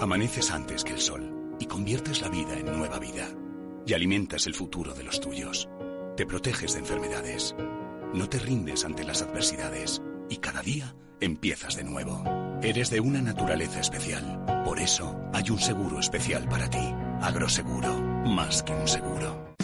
Amaneces 0.00 0.52
antes 0.52 0.84
que 0.84 0.92
el 0.92 0.98
sol 0.98 1.56
y 1.58 1.66
conviertes 1.66 2.20
la 2.22 2.28
vida 2.28 2.58
en 2.58 2.66
nueva 2.66 2.98
vida. 2.98 3.26
Y 3.86 3.94
alimentas 3.94 4.46
el 4.48 4.54
futuro 4.54 4.94
de 4.94 5.04
los 5.04 5.20
tuyos. 5.20 5.68
Te 6.16 6.24
proteges 6.24 6.72
de 6.72 6.78
enfermedades. 6.78 7.54
No 8.14 8.26
te 8.26 8.38
rindes 8.38 8.86
ante 8.86 9.04
las 9.04 9.20
adversidades. 9.20 10.00
Y 10.30 10.38
cada 10.38 10.62
día 10.62 10.96
empiezas 11.20 11.76
de 11.76 11.84
nuevo. 11.84 12.24
Eres 12.62 12.88
de 12.88 13.00
una 13.00 13.20
naturaleza 13.20 13.80
especial. 13.80 14.42
Por 14.64 14.80
eso 14.80 15.14
hay 15.34 15.50
un 15.50 15.58
seguro 15.58 16.00
especial 16.00 16.48
para 16.48 16.70
ti. 16.70 16.94
Agroseguro. 17.20 18.00
Más 18.24 18.62
que 18.62 18.72
un 18.72 18.88
seguro. 18.88 19.54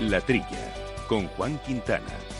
La 0.00 0.20
Trilla. 0.20 0.74
Con 1.08 1.28
Juan 1.28 1.58
Quintana. 1.60 2.31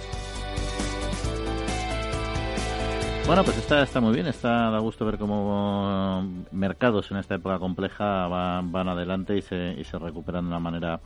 Bueno, 3.24 3.44
pues 3.44 3.56
está, 3.56 3.82
está 3.85 4.00
muy 4.00 4.14
bien, 4.14 4.26
está 4.26 4.70
da 4.70 4.80
gusto 4.80 5.04
ver 5.06 5.16
cómo 5.16 6.24
mercados 6.50 7.08
en 7.12 7.18
esta 7.18 7.37
época 7.37 7.61
compleja 7.61 8.26
van, 8.26 8.72
van 8.72 8.88
adelante 8.88 9.37
y 9.37 9.42
se, 9.42 9.76
y 9.78 9.85
se 9.85 9.96
recuperan 9.98 10.44
de 10.44 10.48
una 10.48 10.58
manera 10.58 11.00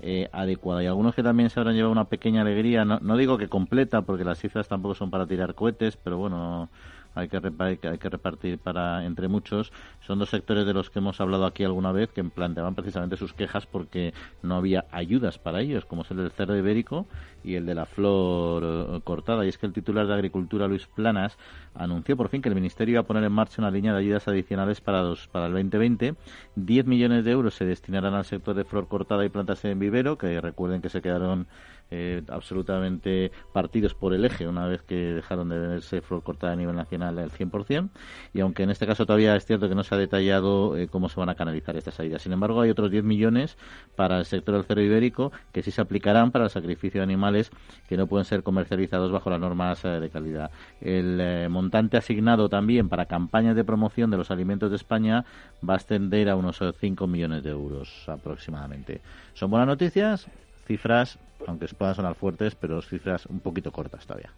eh, 0.00 0.28
adecuada. 0.32 0.82
Y 0.82 0.86
algunos 0.86 1.14
que 1.14 1.22
también 1.22 1.48
se 1.48 1.60
habrán 1.60 1.76
llevado 1.76 1.92
una 1.92 2.06
pequeña 2.08 2.40
alegría, 2.42 2.84
no, 2.84 2.98
no 3.00 3.16
digo 3.16 3.38
que 3.38 3.48
completa, 3.48 4.02
porque 4.02 4.24
las 4.24 4.40
cifras 4.40 4.66
tampoco 4.66 4.96
son 4.96 5.10
para 5.12 5.28
tirar 5.28 5.54
cohetes, 5.54 5.96
pero 5.96 6.18
bueno, 6.18 6.70
hay 7.14 7.28
que, 7.28 7.40
hay 7.88 7.98
que 7.98 8.08
repartir 8.08 8.58
para 8.58 9.04
entre 9.04 9.28
muchos. 9.28 9.72
Son 10.00 10.18
dos 10.18 10.30
sectores 10.30 10.66
de 10.66 10.74
los 10.74 10.90
que 10.90 10.98
hemos 10.98 11.20
hablado 11.20 11.46
aquí 11.46 11.64
alguna 11.64 11.92
vez 11.92 12.10
que 12.10 12.22
planteaban 12.24 12.74
precisamente 12.74 13.16
sus 13.16 13.32
quejas 13.32 13.66
porque 13.66 14.14
no 14.42 14.56
había 14.56 14.84
ayudas 14.90 15.38
para 15.38 15.60
ellos, 15.60 15.84
como 15.84 16.02
es 16.02 16.10
el 16.10 16.18
del 16.18 16.30
cerdo 16.30 16.56
ibérico 16.56 17.06
y 17.42 17.54
el 17.54 17.66
de 17.66 17.74
la 17.74 17.86
flor 17.86 18.62
eh, 18.64 19.00
cortada. 19.04 19.44
Y 19.44 19.48
es 19.48 19.58
que 19.58 19.66
el 19.66 19.72
titular 19.72 20.06
de 20.06 20.14
Agricultura, 20.14 20.68
Luis 20.68 20.86
Planas, 20.86 21.38
anunció 21.74 22.16
por 22.16 22.28
fin 22.28 22.42
que 22.42 22.48
el 22.48 22.54
Ministerio 22.54 22.92
iba 22.92 23.00
a 23.00 23.06
poner 23.06 23.24
en 23.24 23.32
marcha 23.32 23.62
una 23.62 23.70
línea 23.70 23.92
de 23.92 23.98
ayudas 23.98 24.28
adicionales 24.28 24.80
para, 24.80 25.00
dos, 25.00 25.28
para 25.28 25.46
el 25.46 25.52
2020. 25.52 26.14
10 26.56 26.86
millones 26.86 27.24
de 27.24 27.30
euros 27.30 27.54
se 27.54 27.64
destinarán 27.64 28.14
al 28.14 28.24
sector 28.24 28.54
de 28.54 28.64
flor 28.64 28.88
cortada 28.88 29.24
y 29.24 29.28
plantas 29.28 29.64
en 29.64 29.78
vivero, 29.78 30.18
que 30.18 30.40
recuerden 30.40 30.82
que 30.82 30.88
se 30.88 31.02
quedaron 31.02 31.46
eh, 31.92 32.22
absolutamente 32.28 33.32
partidos 33.52 33.94
por 33.94 34.14
el 34.14 34.24
eje 34.24 34.46
una 34.46 34.66
vez 34.66 34.82
que 34.82 34.94
dejaron 34.94 35.48
de 35.48 35.58
verse 35.58 36.00
flor 36.02 36.22
cortada 36.22 36.52
a 36.52 36.56
nivel 36.56 36.76
nacional 36.76 37.18
al 37.18 37.30
100%. 37.30 37.88
Y 38.32 38.40
aunque 38.40 38.62
en 38.62 38.70
este 38.70 38.86
caso 38.86 39.06
todavía 39.06 39.34
es 39.34 39.44
cierto 39.44 39.68
que 39.68 39.74
no 39.74 39.82
se 39.82 39.94
ha 39.94 39.98
detallado 39.98 40.76
eh, 40.76 40.88
cómo 40.88 41.08
se 41.08 41.18
van 41.18 41.28
a 41.30 41.34
canalizar 41.34 41.76
estas 41.76 41.98
ayudas. 41.98 42.22
Sin 42.22 42.32
embargo, 42.32 42.60
hay 42.60 42.70
otros 42.70 42.90
10 42.90 43.02
millones 43.02 43.56
para 43.96 44.18
el 44.18 44.24
sector 44.24 44.54
del 44.54 44.64
cerdo 44.64 44.82
ibérico 44.82 45.32
que 45.52 45.62
sí 45.62 45.70
se 45.70 45.80
aplicarán 45.80 46.30
para 46.30 46.44
el 46.44 46.50
sacrificio 46.50 47.00
de 47.00 47.04
animales 47.04 47.50
que 47.88 47.96
no 47.96 48.06
pueden 48.06 48.24
ser 48.24 48.42
comercializados 48.42 49.10
bajo 49.10 49.30
las 49.30 49.40
normas 49.40 49.84
eh, 49.84 49.88
de 49.88 50.10
calidad. 50.10 50.50
El 50.80 51.50
montante 51.50 51.96
asignado 51.96 52.48
también 52.48 52.88
para 52.88 53.06
campañas 53.06 53.56
de 53.56 53.64
promoción 53.64 54.10
de 54.10 54.16
los 54.16 54.30
alimentos 54.30 54.70
de 54.70 54.76
España 54.76 55.24
va 55.68 55.74
a 55.74 55.76
ascender 55.76 56.28
a 56.28 56.36
unos 56.36 56.60
5 56.80 57.06
millones 57.06 57.42
de 57.42 57.50
euros 57.50 58.08
aproximadamente. 58.08 59.00
¿Son 59.34 59.50
buenas 59.50 59.66
noticias? 59.66 60.26
Cifras 60.66 61.18
aunque 61.46 61.66
puedan 61.68 61.94
sonar 61.94 62.14
fuertes, 62.14 62.54
pero 62.54 62.82
cifras 62.82 63.26
un 63.26 63.40
poquito 63.40 63.72
cortas 63.72 64.06
todavía. 64.06 64.30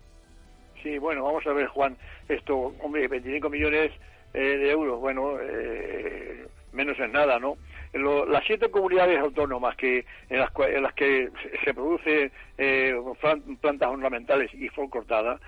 Sí, 0.82 0.98
bueno, 0.98 1.24
vamos 1.24 1.46
a 1.46 1.52
ver, 1.52 1.66
Juan, 1.68 1.96
esto, 2.28 2.74
hombre, 2.80 3.06
25 3.06 3.48
millones 3.48 3.92
eh, 4.34 4.40
de 4.40 4.70
euros, 4.70 4.98
bueno, 4.98 5.36
eh, 5.40 6.46
menos 6.72 6.98
es 6.98 7.10
nada, 7.10 7.38
¿no? 7.38 7.56
las 7.92 8.42
siete 8.46 8.70
comunidades 8.70 9.18
autónomas 9.18 9.76
que 9.76 10.06
en 10.30 10.38
las, 10.38 10.50
en 10.66 10.82
las 10.82 10.94
que 10.94 11.28
se 11.62 11.74
produce 11.74 12.32
eh, 12.56 12.94
plantas 13.60 13.90
ornamentales 13.90 14.50
y 14.54 14.66
flor 14.70 14.88
cortada, 14.88 15.38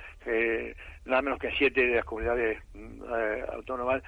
nada 1.07 1.23
menos 1.23 1.39
que 1.39 1.51
siete 1.57 1.87
de 1.87 1.97
las 1.97 2.05
comunidades 2.05 2.59
autónomas, 3.51 4.03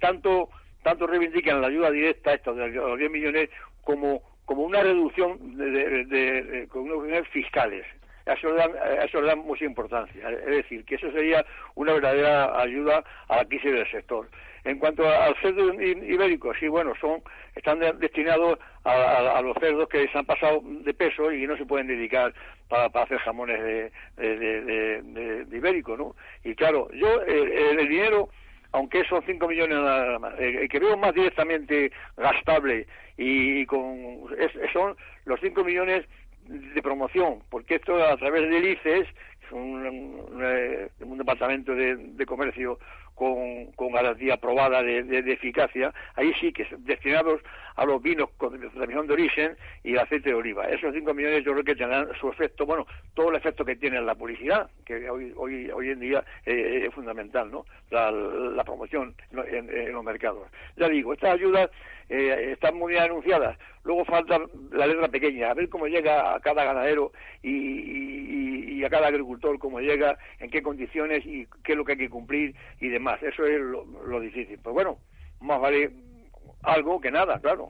tanto 0.00 0.48
tanto 0.86 1.08
reivindican 1.08 1.60
la 1.60 1.66
ayuda 1.66 1.90
directa, 1.90 2.32
esto 2.32 2.54
de 2.54 2.68
los 2.68 2.96
10 2.96 3.10
millones, 3.10 3.50
como 3.82 4.22
como 4.46 4.62
una 4.62 4.82
reducción 4.82 5.56
de, 5.56 6.04
de, 6.06 6.68
con 6.68 6.90
unos 6.90 7.28
fiscales. 7.28 7.84
Eso 8.24 8.50
le, 8.50 8.56
dan, 8.56 8.72
eso 9.04 9.20
le 9.20 9.28
dan 9.28 9.40
mucha 9.40 9.64
importancia. 9.64 10.28
Es 10.30 10.46
decir, 10.46 10.84
que 10.84 10.96
eso 10.96 11.10
sería 11.12 11.44
una 11.74 11.92
verdadera 11.92 12.60
ayuda 12.60 13.04
a 13.28 13.36
la 13.36 13.44
crisis 13.44 13.72
del 13.72 13.88
sector. 13.90 14.28
En 14.64 14.80
cuanto 14.80 15.08
al 15.08 15.36
cerdo 15.36 15.72
ibérico, 15.80 16.52
sí, 16.54 16.66
bueno, 16.66 16.92
son 17.00 17.22
están 17.54 17.78
destinados 18.00 18.58
a, 18.82 19.40
los 19.42 19.56
cerdos 19.58 19.88
que 19.88 20.08
se 20.08 20.18
han 20.18 20.26
pasado 20.26 20.60
de 20.64 20.92
peso 20.92 21.30
y 21.30 21.46
no 21.46 21.56
se 21.56 21.66
pueden 21.66 21.86
dedicar 21.86 22.34
para, 22.68 22.86
hacer 22.86 23.18
jamones 23.18 23.62
de, 23.62 23.92
de, 24.16 25.56
ibérico, 25.56 25.96
¿no? 25.96 26.16
Y 26.42 26.56
claro, 26.56 26.88
yo 26.92 27.22
el 27.22 27.88
dinero 27.88 28.28
aunque 28.76 29.04
son 29.04 29.22
5 29.24 29.48
millones 29.48 29.78
nada 29.78 30.18
más, 30.18 30.38
el 30.38 30.64
eh, 30.64 30.68
que 30.68 30.78
veo 30.78 30.98
más 30.98 31.14
directamente 31.14 31.90
gastable 32.14 32.86
y 33.16 33.64
con 33.64 34.26
son 34.70 34.94
los 35.24 35.40
5 35.40 35.64
millones 35.64 36.04
de 36.46 36.82
promoción, 36.82 37.38
porque 37.48 37.76
esto 37.76 37.96
a 37.96 38.18
través 38.18 38.42
del 38.50 38.66
ICES, 38.66 39.08
un, 39.50 39.86
un, 39.86 40.42
eh, 40.42 40.88
departamento 40.98 41.74
de, 41.74 42.26
comercio 42.26 42.78
con, 43.16 43.72
con 43.72 43.92
garantía 43.92 44.36
probada 44.36 44.82
de, 44.82 45.02
de, 45.02 45.32
eficacia, 45.32 45.92
ahí 46.14 46.32
sí 46.38 46.52
que 46.52 46.66
destinados 46.78 47.40
a 47.74 47.84
los 47.84 48.00
vinos 48.00 48.30
con 48.36 48.52
denominación 48.52 49.06
de 49.06 49.12
origen 49.14 49.56
y 49.82 49.92
el 49.92 49.98
aceite 49.98 50.28
de 50.30 50.34
oliva. 50.34 50.66
Esos 50.68 50.94
5 50.94 51.14
millones 51.14 51.44
yo 51.44 51.52
creo 51.52 51.64
que 51.64 51.74
tendrán 51.74 52.08
su 52.20 52.28
efecto, 52.28 52.66
bueno, 52.66 52.86
todo 53.14 53.30
el 53.30 53.36
efecto 53.36 53.64
que 53.64 53.76
tiene 53.76 54.00
la 54.00 54.14
publicidad, 54.14 54.70
que 54.84 55.08
hoy, 55.08 55.32
hoy, 55.36 55.70
hoy 55.70 55.90
en 55.90 56.00
día 56.00 56.24
eh, 56.44 56.84
es 56.86 56.94
fundamental, 56.94 57.50
¿no? 57.50 57.64
La, 57.90 58.64
promoción 58.64 59.14
en, 59.30 59.92
los 59.92 60.04
mercados. 60.04 60.48
Ya 60.76 60.88
digo, 60.88 61.12
estas 61.12 61.34
ayudas 61.34 61.70
eh, 62.08 62.50
están 62.52 62.76
muy 62.76 62.92
bien 62.92 63.04
anunciadas, 63.04 63.56
luego 63.84 64.04
falta 64.04 64.40
la 64.72 64.86
letra 64.86 65.08
pequeña, 65.08 65.50
a 65.50 65.54
ver 65.54 65.68
cómo 65.68 65.86
llega 65.86 66.34
a 66.34 66.40
cada 66.40 66.64
ganadero 66.64 67.12
y, 67.42 68.84
a 68.84 68.90
cada 68.90 69.08
agricultor, 69.08 69.58
cómo 69.58 69.80
llega, 69.80 70.16
en 70.38 70.48
qué 70.50 70.62
condiciones 70.62 71.26
y 71.26 71.46
qué 71.64 71.72
es 71.72 71.78
lo 71.78 71.84
que 71.84 71.92
hay 71.92 71.98
que 71.98 72.10
cumplir 72.10 72.54
y 72.80 72.88
demás. 72.88 73.05
Eso 73.14 73.44
es 73.46 73.60
lo, 73.60 74.20
difícil. 74.20 74.58
Pues 74.58 74.74
bueno, 74.74 74.98
más 75.40 75.60
vale 75.60 75.92
algo 76.62 77.00
que 77.00 77.10
nada, 77.10 77.38
claro. 77.40 77.68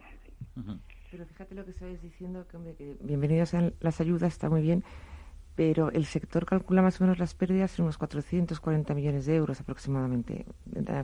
Pero 1.10 1.26
fíjate 1.26 1.54
lo 1.54 1.64
que 1.64 1.70
estáis 1.70 2.00
diciendo, 2.02 2.46
que, 2.48 2.56
hombre, 2.56 2.74
que 2.74 2.96
bienvenidas 3.00 3.50
sean 3.50 3.74
las 3.80 4.00
ayudas, 4.00 4.32
está 4.32 4.48
muy 4.48 4.62
bien, 4.62 4.84
pero 5.54 5.90
el 5.90 6.04
sector 6.04 6.46
calcula 6.46 6.82
más 6.82 7.00
o 7.00 7.04
menos 7.04 7.18
las 7.18 7.34
pérdidas 7.34 7.78
en 7.78 7.84
unos 7.84 7.98
440 7.98 8.94
millones 8.94 9.26
de 9.26 9.36
euros 9.36 9.60
aproximadamente. 9.60 10.46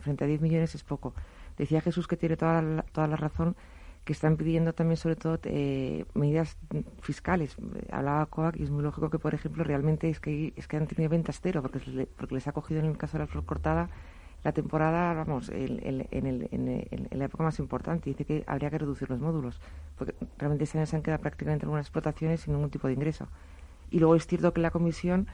Frente 0.01 0.25
a 0.25 0.27
10 0.27 0.41
millones 0.41 0.75
es 0.75 0.85
poco. 0.85 1.15
Decía 1.57 1.81
Jesús 1.81 2.07
que 2.07 2.17
tiene 2.17 2.37
toda 2.37 2.63
la, 2.63 2.83
toda 2.83 3.07
la 3.07 3.17
razón 3.17 3.57
que 4.05 4.13
están 4.13 4.37
pidiendo 4.37 4.73
también 4.73 4.97
sobre 4.97 5.17
todo 5.17 5.39
eh, 5.45 6.05
medidas 6.15 6.59
fiscales. 7.01 7.57
Hablaba 7.91 8.27
Coac 8.27 8.57
y 8.57 8.65
es 8.65 8.71
muy 8.71 8.83
lógico 8.83 9.11
que, 9.11 9.19
por 9.19 9.35
ejemplo, 9.35 9.63
realmente 9.63 10.09
es 10.09 10.19
que, 10.19 10.53
es 10.57 10.67
que 10.67 10.77
han 10.77 10.87
tenido 10.87 11.09
ventas 11.09 11.41
cero 11.41 11.63
porque, 11.63 12.07
porque 12.17 12.35
les 12.35 12.49
ha 12.49 12.53
cogido 12.53 12.81
en 12.81 12.87
el 12.87 12.99
caso 12.99 13.17
de 13.17 13.25
la 13.25 13.27
flor 13.29 13.45
cortada 13.45 13.91
la 14.45 14.53
temporada, 14.53 15.15
vamos, 15.15 15.49
en, 15.51 16.07
en, 16.11 17.09
la 17.11 17.25
época 17.25 17.45
más 17.45 17.59
importante. 17.59 18.11
Dice 18.11 18.25
que 18.25 18.45
habría 18.47 18.71
que 18.71 18.79
reducir 18.79 19.09
los 19.09 19.21
módulos 19.21 19.61
porque 19.97 20.15
realmente 20.39 20.67
se 20.67 20.79
han 20.79 21.03
quedado 21.03 21.21
prácticamente 21.21 21.65
algunas 21.65 21.87
explotaciones 21.87 22.41
sin 22.41 22.55
ningún 22.55 22.71
tipo 22.71 22.89
de 22.89 22.95
ingreso. 22.95 23.29
Y 23.91 23.99
luego 23.99 24.17
es 24.17 24.27
cierto 24.27 24.53
que 24.53 24.61
la 24.61 24.71
Comisión 24.71 25.29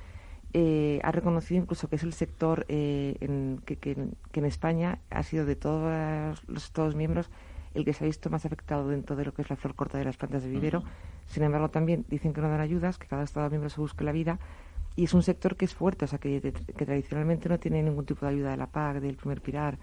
eh, 0.53 1.01
ha 1.03 1.13
reconocido 1.13 1.63
incluso 1.63 1.89
que 1.89 1.97
es 1.97 2.03
el 2.03 2.13
sector 2.13 2.65
eh, 2.69 3.17
en, 3.21 3.61
que, 3.65 3.77
que, 3.77 3.93
en 3.93 4.45
España 4.45 4.99
ha 5.11 5.23
sido 5.23 5.45
de 5.45 5.57
todos 5.57 6.43
los 6.49 6.65
Estados 6.65 6.95
miembros 6.95 7.31
el 7.75 7.85
que 7.85 7.93
se 7.93 8.05
ha 8.05 8.07
visto 8.07 8.31
más 8.31 8.47
afectado 8.47 8.89
dentro 8.89 9.15
de 9.15 9.27
lo 9.27 9.35
que 9.35 9.43
es 9.43 9.51
la 9.51 9.57
flor 9.57 9.75
corta 9.75 9.99
de 9.99 10.05
las 10.05 10.17
plantas 10.17 10.43
de 10.43 10.49
vivero. 10.49 10.83
Sin 11.27 11.43
embargo, 11.43 11.69
también 11.69 12.05
dicen 12.09 12.33
que 12.33 12.41
no 12.41 12.49
dan 12.49 12.61
ayudas, 12.61 12.99
que 12.99 13.07
cada 13.07 13.23
Estado 13.23 13.49
miembro 13.51 13.69
se 13.71 13.81
busque 13.81 14.05
la 14.05 14.13
vida. 14.13 14.39
Y 14.99 15.05
es 15.05 15.15
un 15.15 15.23
sector 15.23 15.55
que 15.55 15.65
es 15.65 15.75
fuerte, 15.75 16.07
o 16.07 16.09
sea, 16.09 16.19
que, 16.19 16.41
que 16.41 16.85
tradicionalmente 16.85 17.49
no 17.49 17.61
tiene 17.61 17.81
ningún 17.85 18.05
tipo 18.05 18.27
de 18.27 18.33
ayuda 18.33 18.51
de 18.51 18.57
la 18.57 18.67
PAC, 18.67 18.97
del 19.01 19.15
primer 19.15 19.41
pilar, 19.41 19.79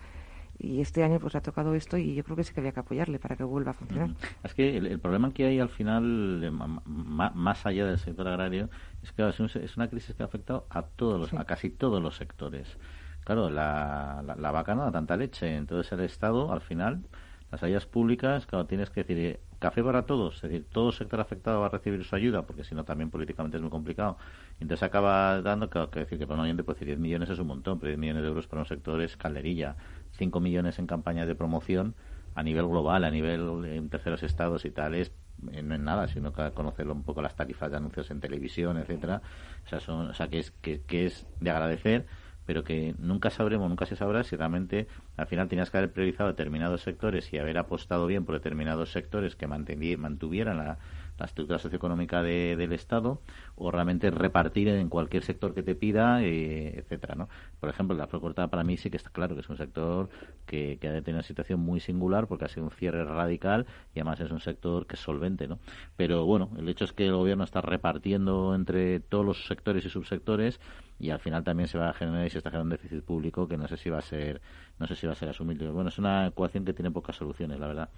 y 0.59 0.81
este 0.81 1.05
año 1.05 1.19
pues 1.21 1.33
ha 1.35 1.41
tocado 1.41 1.73
esto 1.73 1.97
y 1.97 2.15
yo 2.15 2.23
creo 2.25 2.35
que 2.35 2.43
sí 2.43 2.53
que 2.53 2.59
había 2.59 2.73
que 2.73 2.81
apoyarle 2.81 3.17
para 3.17 3.37
que 3.37 3.45
vuelva 3.45 3.71
a 3.71 3.73
funcionar. 3.75 4.09
Es 4.43 4.53
que 4.53 4.75
el, 4.75 4.99
problema 4.99 5.31
que 5.31 5.45
hay 5.45 5.61
al 5.61 5.69
final, 5.69 6.51
más 6.51 7.65
allá 7.65 7.85
del 7.85 7.97
sector 7.97 8.27
agrario, 8.27 8.69
es 9.03 9.13
que 9.13 9.25
es 9.25 9.77
una 9.77 9.87
crisis 9.89 10.13
que 10.15 10.23
ha 10.23 10.25
afectado 10.25 10.67
a 10.69 10.81
todos 10.81 11.17
los, 11.17 11.33
a 11.39 11.45
casi 11.45 11.69
todos 11.69 12.03
los 12.03 12.17
sectores. 12.17 12.77
Claro, 13.23 13.49
la, 13.49 14.21
la, 14.37 14.51
vaca 14.51 14.75
no 14.75 14.83
da 14.83 14.91
tanta 14.91 15.15
leche, 15.15 15.55
entonces 15.55 15.93
el 15.93 16.01
Estado 16.01 16.51
al 16.51 16.59
final 16.59 17.05
las 17.51 17.63
ayudas 17.63 17.85
públicas, 17.85 18.45
claro, 18.47 18.65
tienes 18.65 18.89
que 18.89 19.05
decir 19.05 19.39
café 19.65 19.83
para 19.83 20.05
todos, 20.05 20.35
es 20.35 20.41
decir, 20.43 20.67
todo 20.71 20.91
sector 20.91 21.19
afectado 21.19 21.59
va 21.59 21.65
a 21.65 21.69
recibir 21.69 22.03
su 22.03 22.15
ayuda, 22.15 22.43
porque 22.43 22.63
si 22.63 22.75
no 22.75 22.83
también 22.83 23.09
políticamente 23.09 23.57
es 23.57 23.61
muy 23.63 23.71
complicado. 23.71 24.15
Entonces 24.59 24.83
acaba 24.83 25.41
dando, 25.41 25.71
que, 25.71 26.01
decir 26.01 26.19
que 26.19 26.27
para 26.27 26.39
un 26.39 26.45
oyente 26.45 26.61
decir 26.61 26.85
10 26.85 26.99
millones 26.99 27.31
es 27.31 27.39
un 27.39 27.47
montón, 27.47 27.79
pero 27.79 27.89
10 27.89 27.97
millones 27.97 28.21
de 28.21 28.27
euros 28.27 28.45
para 28.45 28.61
un 28.61 28.67
sector 28.67 29.01
es 29.01 29.17
calderilla. 29.17 29.75
5 30.11 30.39
millones 30.39 30.77
en 30.77 30.85
campañas 30.85 31.27
de 31.27 31.33
promoción 31.33 31.95
a 32.35 32.43
nivel 32.43 32.67
global, 32.67 33.05
a 33.05 33.09
nivel 33.09 33.65
en 33.65 33.89
terceros 33.89 34.21
estados 34.21 34.65
y 34.65 34.69
tal, 34.69 34.93
es 34.93 35.11
eh, 35.51 35.63
no 35.63 35.73
es 35.73 35.81
nada, 35.81 36.07
sino 36.07 36.31
que 36.31 36.51
conocer 36.51 36.87
un 36.87 37.01
poco 37.01 37.23
las 37.23 37.35
tarifas 37.35 37.71
de 37.71 37.77
anuncios 37.77 38.11
en 38.11 38.19
televisión, 38.19 38.77
etcétera. 38.77 39.23
O 39.65 39.67
sea, 39.67 39.79
son, 39.79 40.11
o 40.11 40.13
sea 40.13 40.27
que 40.27 40.37
es 40.37 40.51
que, 40.51 40.81
que 40.81 41.07
es 41.07 41.25
de 41.39 41.49
agradecer 41.49 42.05
pero 42.45 42.63
que 42.63 42.95
nunca 42.99 43.29
sabremos, 43.29 43.69
nunca 43.69 43.85
se 43.85 43.95
sabrá 43.95 44.23
si 44.23 44.35
realmente 44.35 44.87
al 45.17 45.27
final 45.27 45.47
tenías 45.47 45.71
que 45.71 45.77
haber 45.77 45.91
priorizado 45.91 46.29
determinados 46.29 46.81
sectores 46.81 47.31
y 47.33 47.37
haber 47.37 47.57
apostado 47.57 48.07
bien 48.07 48.25
por 48.25 48.35
determinados 48.35 48.91
sectores 48.91 49.35
que 49.35 49.47
mantuvieran 49.47 50.57
la, 50.57 50.79
la 51.17 51.25
estructura 51.25 51.59
socioeconómica 51.59 52.21
de, 52.21 52.55
del 52.57 52.73
Estado 52.73 53.21
o 53.55 53.71
realmente 53.71 54.11
repartir 54.11 54.67
en 54.67 54.89
cualquier 54.89 55.23
sector 55.23 55.53
que 55.53 55.63
te 55.63 55.75
pida, 55.75 56.23
eh, 56.23 56.77
etcétera, 56.77 57.15
¿no? 57.15 57.29
Por 57.59 57.69
ejemplo, 57.69 57.95
la 57.95 58.07
cortada 58.07 58.47
para 58.47 58.63
mí 58.63 58.77
sí 58.77 58.89
que 58.89 58.97
está 58.97 59.09
claro 59.09 59.35
que 59.35 59.41
es 59.41 59.49
un 59.49 59.57
sector 59.57 60.09
que, 60.45 60.77
que 60.79 60.87
ha 60.87 61.01
tener 61.01 61.15
una 61.15 61.23
situación 61.23 61.59
muy 61.59 61.79
singular 61.79 62.27
porque 62.27 62.45
ha 62.45 62.49
sido 62.49 62.65
un 62.65 62.71
cierre 62.71 63.03
radical 63.03 63.65
y 63.93 63.99
además 63.99 64.19
es 64.19 64.31
un 64.31 64.39
sector 64.39 64.87
que 64.87 64.95
es 64.95 65.01
solvente, 65.01 65.47
¿no? 65.47 65.59
Pero 65.95 66.25
bueno, 66.25 66.49
el 66.57 66.67
hecho 66.69 66.85
es 66.85 66.93
que 66.93 67.05
el 67.05 67.13
gobierno 67.13 67.43
está 67.43 67.61
repartiendo 67.61 68.55
entre 68.55 68.99
todos 68.99 69.25
los 69.25 69.45
sectores 69.47 69.85
y 69.85 69.89
subsectores 69.89 70.59
y 70.99 71.09
al 71.09 71.19
final 71.19 71.43
también 71.43 71.67
se 71.67 71.77
va 71.77 71.89
a 71.89 71.93
generar 71.93 72.25
y 72.25 72.29
se 72.29 72.37
está 72.37 72.49
generando 72.49 72.75
un 72.75 72.81
déficit 72.81 73.03
público 73.03 73.47
que 73.47 73.57
no 73.57 73.67
sé 73.67 73.77
si 73.77 73.89
va 73.89 73.99
a 73.99 74.01
ser 74.01 74.41
no 74.79 74.87
sé 74.87 74.95
si 74.95 75.05
va 75.07 75.13
a 75.13 75.15
ser 75.15 75.29
asumible 75.29 75.69
bueno 75.69 75.89
es 75.89 75.97
una 75.97 76.27
ecuación 76.27 76.63
que 76.63 76.73
tiene 76.73 76.91
pocas 76.91 77.17
soluciones 77.17 77.59
la 77.59 77.67
verdad 77.67 77.89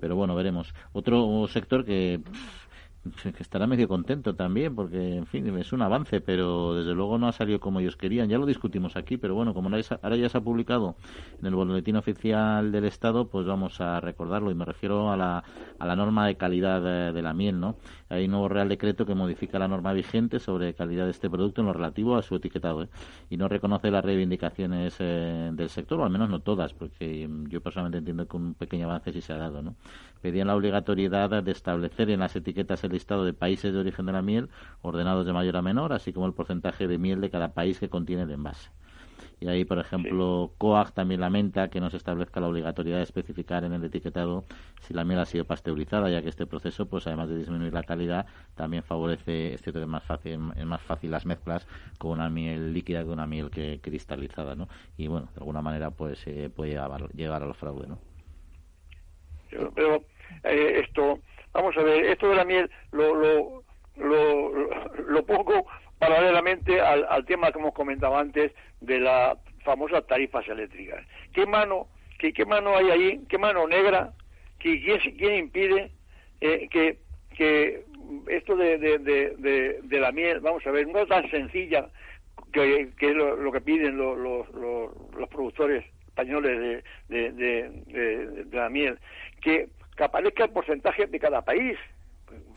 pero 0.00 0.16
bueno 0.16 0.34
veremos. 0.34 0.74
Otro 0.92 1.46
sector 1.48 1.84
que 1.84 2.20
que 3.22 3.42
estará 3.42 3.66
medio 3.66 3.88
contento 3.88 4.34
también, 4.34 4.74
porque, 4.74 5.16
en 5.16 5.26
fin, 5.26 5.46
es 5.58 5.72
un 5.72 5.82
avance, 5.82 6.20
pero 6.20 6.74
desde 6.74 6.94
luego 6.94 7.18
no 7.18 7.28
ha 7.28 7.32
salido 7.32 7.60
como 7.60 7.80
ellos 7.80 7.96
querían. 7.96 8.28
Ya 8.28 8.38
lo 8.38 8.46
discutimos 8.46 8.96
aquí, 8.96 9.16
pero 9.16 9.34
bueno, 9.34 9.54
como 9.54 9.68
ahora 9.68 10.16
ya 10.16 10.28
se 10.28 10.38
ha 10.38 10.40
publicado 10.40 10.96
en 11.40 11.46
el 11.46 11.54
boletín 11.54 11.96
oficial 11.96 12.72
del 12.72 12.84
Estado, 12.84 13.28
pues 13.28 13.46
vamos 13.46 13.80
a 13.80 14.00
recordarlo. 14.00 14.50
Y 14.50 14.54
me 14.54 14.64
refiero 14.64 15.10
a 15.10 15.16
la, 15.16 15.44
a 15.78 15.86
la 15.86 15.96
norma 15.96 16.26
de 16.26 16.36
calidad 16.36 17.12
de, 17.12 17.22
la 17.22 17.32
miel, 17.32 17.58
¿no? 17.60 17.76
Hay 18.08 18.26
un 18.26 18.32
nuevo 18.32 18.48
Real 18.48 18.68
Decreto 18.68 19.06
que 19.06 19.14
modifica 19.14 19.58
la 19.58 19.68
norma 19.68 19.92
vigente 19.92 20.38
sobre 20.38 20.74
calidad 20.74 21.04
de 21.04 21.10
este 21.10 21.28
producto 21.28 21.60
en 21.60 21.66
lo 21.66 21.72
relativo 21.72 22.16
a 22.16 22.22
su 22.22 22.36
etiquetado, 22.36 22.82
¿eh? 22.82 22.88
Y 23.30 23.36
no 23.36 23.48
reconoce 23.48 23.90
las 23.90 24.04
reivindicaciones 24.04 24.96
eh, 25.00 25.50
del 25.52 25.68
sector, 25.68 26.00
o 26.00 26.04
al 26.04 26.10
menos 26.10 26.28
no 26.28 26.40
todas, 26.40 26.72
porque 26.72 27.28
yo 27.48 27.60
personalmente 27.60 27.98
entiendo 27.98 28.26
que 28.26 28.36
un 28.36 28.54
pequeño 28.54 28.86
avance 28.86 29.12
sí 29.12 29.20
se 29.20 29.32
ha 29.32 29.38
dado, 29.38 29.62
¿no? 29.62 29.74
Pedían 30.20 30.48
la 30.48 30.56
obligatoriedad 30.56 31.42
de 31.42 31.52
establecer 31.52 32.10
en 32.10 32.20
las 32.20 32.34
etiquetas 32.36 32.82
el 32.84 32.92
listado 32.92 33.24
de 33.24 33.32
países 33.32 33.72
de 33.72 33.78
origen 33.80 34.06
de 34.06 34.12
la 34.12 34.22
miel, 34.22 34.48
ordenados 34.82 35.26
de 35.26 35.32
mayor 35.32 35.56
a 35.56 35.62
menor, 35.62 35.92
así 35.92 36.12
como 36.12 36.26
el 36.26 36.32
porcentaje 36.32 36.88
de 36.88 36.98
miel 36.98 37.20
de 37.20 37.30
cada 37.30 37.52
país 37.54 37.78
que 37.78 37.88
contiene 37.88 38.22
el 38.22 38.30
envase. 38.30 38.70
Y 39.38 39.48
ahí, 39.48 39.64
por 39.66 39.78
ejemplo, 39.78 40.52
COAG 40.56 40.92
también 40.92 41.20
lamenta 41.20 41.68
que 41.68 41.80
no 41.80 41.90
se 41.90 41.98
establezca 41.98 42.40
la 42.40 42.48
obligatoriedad 42.48 42.98
de 42.98 43.04
especificar 43.04 43.64
en 43.64 43.74
el 43.74 43.84
etiquetado 43.84 44.44
si 44.80 44.94
la 44.94 45.04
miel 45.04 45.20
ha 45.20 45.26
sido 45.26 45.44
pasteurizada, 45.44 46.08
ya 46.08 46.22
que 46.22 46.30
este 46.30 46.46
proceso, 46.46 46.86
pues 46.86 47.06
además 47.06 47.28
de 47.28 47.36
disminuir 47.36 47.74
la 47.74 47.82
calidad, 47.82 48.26
también 48.54 48.82
favorece, 48.82 49.52
es 49.52 49.60
cierto 49.60 49.78
que 49.78 49.84
es 49.84 49.90
más 49.90 50.04
fácil, 50.04 50.40
es 50.56 50.64
más 50.64 50.80
fácil 50.80 51.10
las 51.10 51.26
mezclas 51.26 51.66
con 51.98 52.12
una 52.12 52.30
miel 52.30 52.72
líquida 52.72 53.02
que 53.04 53.10
una 53.10 53.26
miel 53.26 53.50
que 53.50 53.80
cristalizada, 53.82 54.54
¿no? 54.54 54.68
Y 54.96 55.06
bueno, 55.08 55.28
de 55.34 55.40
alguna 55.40 55.60
manera, 55.60 55.90
pues 55.90 56.24
puede 56.54 56.70
llegar, 56.70 57.12
llegar 57.12 57.42
al 57.42 57.54
fraude, 57.54 57.88
¿no? 57.88 58.15
Pero 59.74 60.04
eh, 60.44 60.82
esto 60.84 61.20
Vamos 61.56 61.74
a 61.78 61.82
ver, 61.82 62.04
esto 62.04 62.28
de 62.28 62.36
la 62.36 62.44
miel 62.44 62.70
lo, 62.92 63.14
lo, 63.14 63.62
lo, 63.96 65.24
pongo 65.24 65.66
paralelamente 65.98 66.78
al, 66.82 67.06
al, 67.08 67.24
tema 67.24 67.50
que 67.50 67.58
hemos 67.58 67.72
comentado 67.72 68.14
antes 68.14 68.52
de 68.82 69.00
las 69.00 69.38
famosas 69.64 70.06
tarifas 70.06 70.46
eléctricas. 70.48 71.02
¿Qué 71.32 71.46
mano, 71.46 71.88
qué, 72.18 72.34
qué 72.34 72.44
mano 72.44 72.76
hay 72.76 72.90
ahí? 72.90 73.20
¿Qué 73.30 73.38
mano 73.38 73.66
negra? 73.66 74.12
¿Quién, 74.58 74.82
quién 75.16 75.34
impide 75.36 75.92
eh, 76.42 76.68
que, 76.70 76.98
que 77.34 77.84
esto 78.28 78.54
de, 78.54 78.76
de, 78.76 78.98
de, 78.98 79.80
de, 79.82 80.00
la 80.00 80.12
miel, 80.12 80.40
vamos 80.40 80.66
a 80.66 80.70
ver, 80.70 80.86
no 80.86 80.98
es 80.98 81.08
tan 81.08 81.30
sencilla 81.30 81.88
que, 82.52 82.90
que 82.98 83.10
es 83.10 83.16
lo, 83.16 83.50
que 83.50 83.62
piden 83.62 83.96
los, 83.96 84.18
los, 84.18 84.48
los, 84.52 85.28
productores 85.30 85.86
españoles 86.06 86.84
de, 87.08 88.46
la 88.52 88.68
miel, 88.68 88.98
que 89.40 89.68
que 89.96 90.04
aparezca 90.04 90.44
el 90.44 90.50
porcentaje 90.50 91.06
de 91.06 91.18
cada 91.18 91.42
país. 91.42 91.76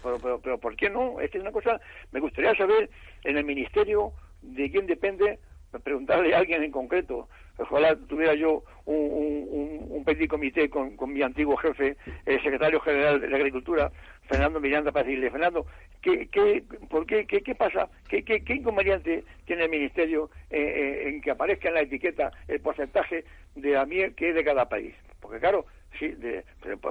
Pero, 0.03 0.39
pero, 0.41 0.57
¿por 0.57 0.75
qué 0.75 0.89
no? 0.89 1.19
Es 1.19 1.31
que 1.31 1.37
es 1.37 1.41
una 1.41 1.51
cosa, 1.51 1.79
me 2.11 2.19
gustaría 2.19 2.53
saber 2.55 2.89
en 3.23 3.37
el 3.37 3.43
ministerio 3.43 4.11
de 4.41 4.69
quién 4.71 4.87
depende, 4.87 5.39
preguntarle 5.83 6.33
a 6.33 6.39
alguien 6.39 6.63
en 6.63 6.71
concreto. 6.71 7.27
Ojalá 7.57 7.95
tuviera 7.95 8.33
yo 8.35 8.63
un, 8.85 8.95
un, 8.95 9.87
un 9.89 10.03
petit 10.05 10.29
comité 10.29 10.69
con, 10.69 10.95
con, 10.95 11.11
mi 11.11 11.21
antiguo 11.21 11.57
jefe, 11.57 11.97
el 12.25 12.41
secretario 12.41 12.79
general 12.79 13.19
de 13.19 13.35
Agricultura, 13.35 13.91
Fernando 14.23 14.61
Miranda, 14.61 14.91
para 14.91 15.05
decirle, 15.05 15.29
Fernando, 15.29 15.65
¿qué, 16.01 16.27
qué, 16.27 16.63
por 16.89 17.05
qué, 17.05 17.27
qué, 17.27 17.55
pasa? 17.55 17.89
¿Qué, 18.07 18.23
qué, 18.23 18.43
qué 18.43 18.55
inconveniente 18.55 19.25
tiene 19.45 19.65
el 19.65 19.69
ministerio 19.69 20.29
eh, 20.49 20.57
eh, 20.57 21.09
en 21.09 21.21
que 21.21 21.31
aparezca 21.31 21.67
en 21.67 21.75
la 21.75 21.81
etiqueta 21.81 22.31
el 22.47 22.61
porcentaje 22.61 23.25
de 23.55 23.71
la 23.71 23.85
miel 23.85 24.15
que 24.15 24.29
es 24.29 24.35
de 24.35 24.43
cada 24.45 24.69
país? 24.69 24.95
Porque 25.19 25.39
claro, 25.39 25.65
sí, 25.97 26.07
de, 26.09 26.43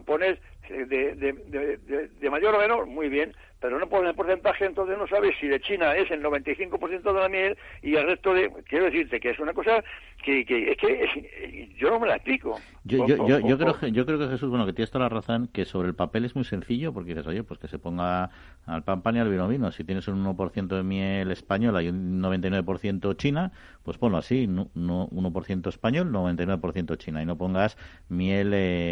pones 0.05 0.38
de, 0.68 1.14
de, 1.14 2.09
de, 2.20 2.30
mayor 2.30 2.55
o 2.55 2.59
menor, 2.59 2.86
muy 2.86 3.09
bien, 3.09 3.34
pero 3.61 3.78
no 3.78 3.88
pones 3.88 4.11
el 4.11 4.16
porcentaje, 4.16 4.66
entonces 4.66 4.96
no 4.99 5.07
sabes 5.09 5.34
si 5.40 5.49
de 5.49 5.61
China 5.61 5.96
es 5.96 6.11
el 6.11 6.22
95% 6.22 7.03
de 7.03 7.12
la 7.12 7.28
miel 7.28 7.59
y 7.82 7.96
el 7.96 8.07
resto 8.07 8.32
de... 8.34 8.51
Quiero 8.68 8.84
decirte 8.84 9.18
que 9.18 9.30
es 9.30 9.38
una 9.38 9.53
cosa 9.53 9.82
que, 10.22 10.44
que 10.44 10.72
es 10.72 10.76
que 10.76 11.68
yo 11.76 11.90
no 11.90 11.99
me 11.99 12.07
la 12.07 12.16
explico. 12.16 12.61
Yo, 12.84 13.07
yo, 13.07 13.26
yo, 13.26 13.40
yo 13.40 13.59
creo, 13.59 13.78
que, 13.78 13.92
yo 13.92 14.07
creo 14.07 14.18
que 14.18 14.28
Jesús, 14.28 14.49
bueno, 14.49 14.64
que 14.66 14.72
tienes 14.72 14.90
toda 14.90 15.05
la 15.05 15.09
razón, 15.09 15.49
que 15.53 15.64
sobre 15.64 15.88
el 15.88 15.94
papel 15.94 16.24
es 16.24 16.34
muy 16.34 16.44
sencillo, 16.44 16.92
porque 16.92 17.11
dices, 17.11 17.26
oye, 17.26 17.42
pues 17.42 17.59
que 17.59 17.68
se 17.68 17.78
ponga 17.78 18.30
al 18.66 18.84
pan 18.84 19.03
pan 19.03 19.16
y 19.16 19.18
al 19.20 19.30
vino 19.30 19.49
vino. 19.49 19.72
Si 19.72 19.84
tienes 19.84 20.07
un 20.09 20.24
1% 20.24 20.68
de 20.68 20.82
miel 20.82 21.30
española 21.30 21.82
y 21.82 21.88
un 21.88 22.22
99% 22.22 23.16
china, 23.16 23.53
pues 23.82 23.99
ponlo 23.99 24.18
así, 24.18 24.46
no, 24.46 24.68
1% 24.74 25.68
español, 25.68 26.12
99% 26.12 26.96
china, 26.99 27.22
y 27.22 27.26
no 27.26 27.36
pongas 27.36 27.76
miel 28.09 28.53
eh, 28.55 28.88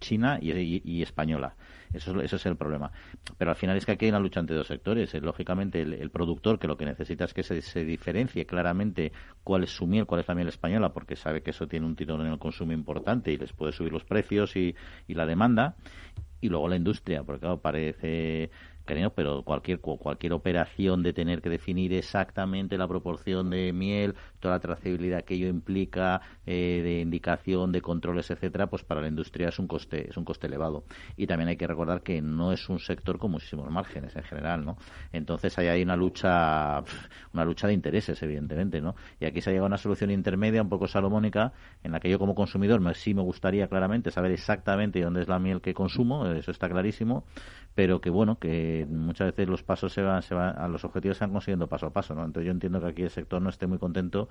china 0.00 0.38
y 0.40 1.02
española. 1.02 1.56
Eso, 1.94 2.20
es 2.20 2.46
el 2.46 2.56
problema. 2.56 2.90
Pero 3.38 3.52
al 3.52 3.56
final 3.56 3.76
es 3.76 3.86
que 3.86 3.92
aquí 3.92 4.06
hay 4.06 4.10
una 4.10 4.18
lucha 4.18 4.40
entre 4.40 4.56
dos 4.56 4.66
sectores. 4.66 5.14
Eh, 5.14 5.20
lógicamente, 5.20 5.80
el, 5.80 6.10
productor 6.10 6.58
que 6.58 6.66
lo 6.66 6.76
que 6.76 6.84
necesita 6.84 7.24
es 7.24 7.32
que 7.32 7.42
se, 7.42 7.84
diferencie 7.84 8.46
claramente 8.46 9.12
cuál 9.44 9.62
es 9.62 9.70
su 9.70 9.86
miel, 9.86 10.04
cuál 10.04 10.20
es 10.20 10.28
la 10.28 10.34
miel 10.34 10.48
española, 10.48 10.92
porque 10.92 11.14
sabe 11.14 11.42
que 11.42 11.50
eso 11.50 11.68
tiene 11.68 11.86
un 11.86 11.94
tirón 11.94 12.20
en 12.22 12.32
el 12.32 12.38
consumo 12.38 12.72
importante 12.72 13.32
y 13.32 13.36
les 13.36 13.52
puede 13.52 13.72
subir 13.72 13.92
los 13.92 14.04
precios 14.04 14.56
y, 14.56 14.74
y 15.06 15.14
la 15.14 15.24
demanda. 15.24 15.76
Y 16.40 16.48
luego 16.48 16.68
la 16.68 16.76
industria, 16.76 17.22
porque 17.22 17.40
claro, 17.40 17.60
parece 17.60 18.50
pero 19.14 19.42
cualquier 19.42 19.80
cualquier 19.80 20.32
operación 20.32 21.02
de 21.02 21.12
tener 21.12 21.40
que 21.40 21.50
definir 21.50 21.92
exactamente 21.94 22.76
la 22.76 22.86
proporción 22.86 23.50
de 23.50 23.72
miel, 23.72 24.14
toda 24.40 24.54
la 24.54 24.60
trazabilidad 24.60 25.24
que 25.24 25.34
ello 25.34 25.48
implica, 25.48 26.20
eh, 26.46 26.80
de 26.82 27.00
indicación, 27.00 27.72
de 27.72 27.80
controles, 27.80 28.30
etcétera, 28.30 28.66
pues 28.68 28.84
para 28.84 29.00
la 29.00 29.08
industria 29.08 29.48
es 29.48 29.58
un 29.58 29.66
coste 29.66 30.08
es 30.08 30.16
un 30.16 30.24
coste 30.24 30.46
elevado. 30.46 30.84
Y 31.16 31.26
también 31.26 31.48
hay 31.48 31.56
que 31.56 31.66
recordar 31.66 32.02
que 32.02 32.20
no 32.20 32.52
es 32.52 32.68
un 32.68 32.78
sector 32.78 33.18
con 33.18 33.30
muchísimos 33.30 33.70
márgenes 33.70 34.14
en 34.16 34.22
general, 34.22 34.64
¿no? 34.64 34.76
Entonces 35.12 35.56
ahí 35.58 35.68
hay 35.68 35.82
una 35.82 35.96
lucha 35.96 36.82
una 37.32 37.44
lucha 37.44 37.66
de 37.66 37.74
intereses, 37.74 38.22
evidentemente, 38.22 38.80
¿no? 38.80 38.94
Y 39.20 39.24
aquí 39.26 39.40
se 39.40 39.50
ha 39.50 39.52
llegado 39.52 39.66
a 39.66 39.68
una 39.68 39.78
solución 39.78 40.10
intermedia 40.10 40.62
un 40.62 40.68
poco 40.68 40.86
salomónica 40.86 41.52
en 41.82 41.92
la 41.92 42.00
que 42.00 42.10
yo 42.10 42.18
como 42.18 42.34
consumidor 42.34 42.80
me, 42.80 42.94
sí 42.94 43.14
me 43.14 43.22
gustaría 43.22 43.68
claramente 43.68 44.10
saber 44.10 44.32
exactamente 44.32 45.00
dónde 45.00 45.22
es 45.22 45.28
la 45.28 45.38
miel 45.38 45.60
que 45.60 45.74
consumo, 45.74 46.26
eso 46.26 46.50
está 46.50 46.68
clarísimo, 46.68 47.24
pero 47.74 48.00
que 48.00 48.10
bueno, 48.10 48.38
que 48.38 48.86
muchas 48.88 49.28
veces 49.28 49.48
los 49.48 49.62
pasos 49.62 49.92
se 49.92 50.02
van, 50.02 50.22
se 50.22 50.34
van, 50.34 50.56
a 50.56 50.68
los 50.68 50.84
objetivos 50.84 51.18
se 51.18 51.24
van 51.24 51.32
consiguiendo 51.32 51.66
paso 51.66 51.86
a 51.86 51.90
paso, 51.90 52.14
¿no? 52.14 52.24
Entonces 52.24 52.46
yo 52.46 52.52
entiendo 52.52 52.80
que 52.80 52.86
aquí 52.86 53.02
el 53.02 53.10
sector 53.10 53.42
no 53.42 53.50
esté 53.50 53.66
muy 53.66 53.78
contento, 53.78 54.28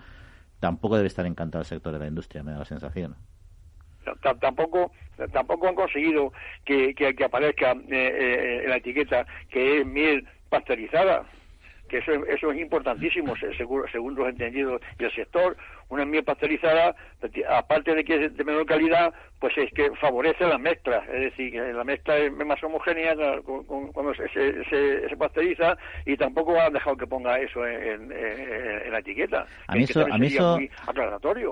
tampoco 0.59 0.95
debe 0.95 1.07
estar 1.07 1.25
encantado 1.25 1.61
el 1.61 1.67
sector 1.67 1.91
de 1.91 1.99
la 1.99 2.07
industria, 2.07 2.43
me 2.43 2.51
da 2.51 2.59
la 2.59 2.65
sensación. 2.65 3.15
tampoco 4.39 4.91
tampoco 5.31 5.67
han 5.67 5.75
conseguido 5.75 6.31
que, 6.65 6.95
que, 6.95 7.23
aparezca 7.23 7.71
eh, 7.71 7.85
eh, 7.89 8.61
en 8.63 8.69
la 8.69 8.77
etiqueta 8.77 9.25
que 9.49 9.79
es 9.79 9.85
miel 9.85 10.27
pasteurizada 10.49 11.25
que 11.89 11.99
eso, 11.99 12.11
eso 12.25 12.51
es 12.51 12.59
importantísimo 12.59 13.35
según, 13.57 13.83
según 13.91 14.15
los 14.15 14.27
entendidos 14.27 14.81
y 14.97 15.03
el 15.03 15.13
sector 15.13 15.55
una 15.89 16.05
miel 16.05 16.23
pasteurizada 16.23 16.95
aparte 17.49 17.95
de 17.95 18.03
que 18.03 18.25
es 18.25 18.35
de 18.35 18.43
menor 18.43 18.65
calidad 18.65 19.13
pues 19.43 19.57
es 19.57 19.73
que 19.73 19.91
favorece 19.99 20.47
la 20.47 20.57
mezcla, 20.57 21.03
es 21.13 21.19
decir, 21.19 21.51
que 21.51 21.73
la 21.73 21.83
mezcla 21.83 22.17
es 22.17 22.31
más 22.31 22.63
homogénea 22.63 23.13
cuando 23.43 24.13
se, 24.13 24.63
se, 24.69 25.17
pasteuriza 25.17 25.77
y 26.05 26.15
tampoco 26.15 26.57
han 26.57 26.71
dejado 26.71 26.95
que 26.95 27.05
ponga 27.05 27.37
eso 27.39 27.67
en, 27.67 28.07
la 28.07 28.99
etiqueta. 28.99 29.45
A 29.67 29.75
mí 29.75 29.83
eso, 29.83 30.05
a 30.09 30.17
mí 30.17 30.27
eso, 30.27 30.57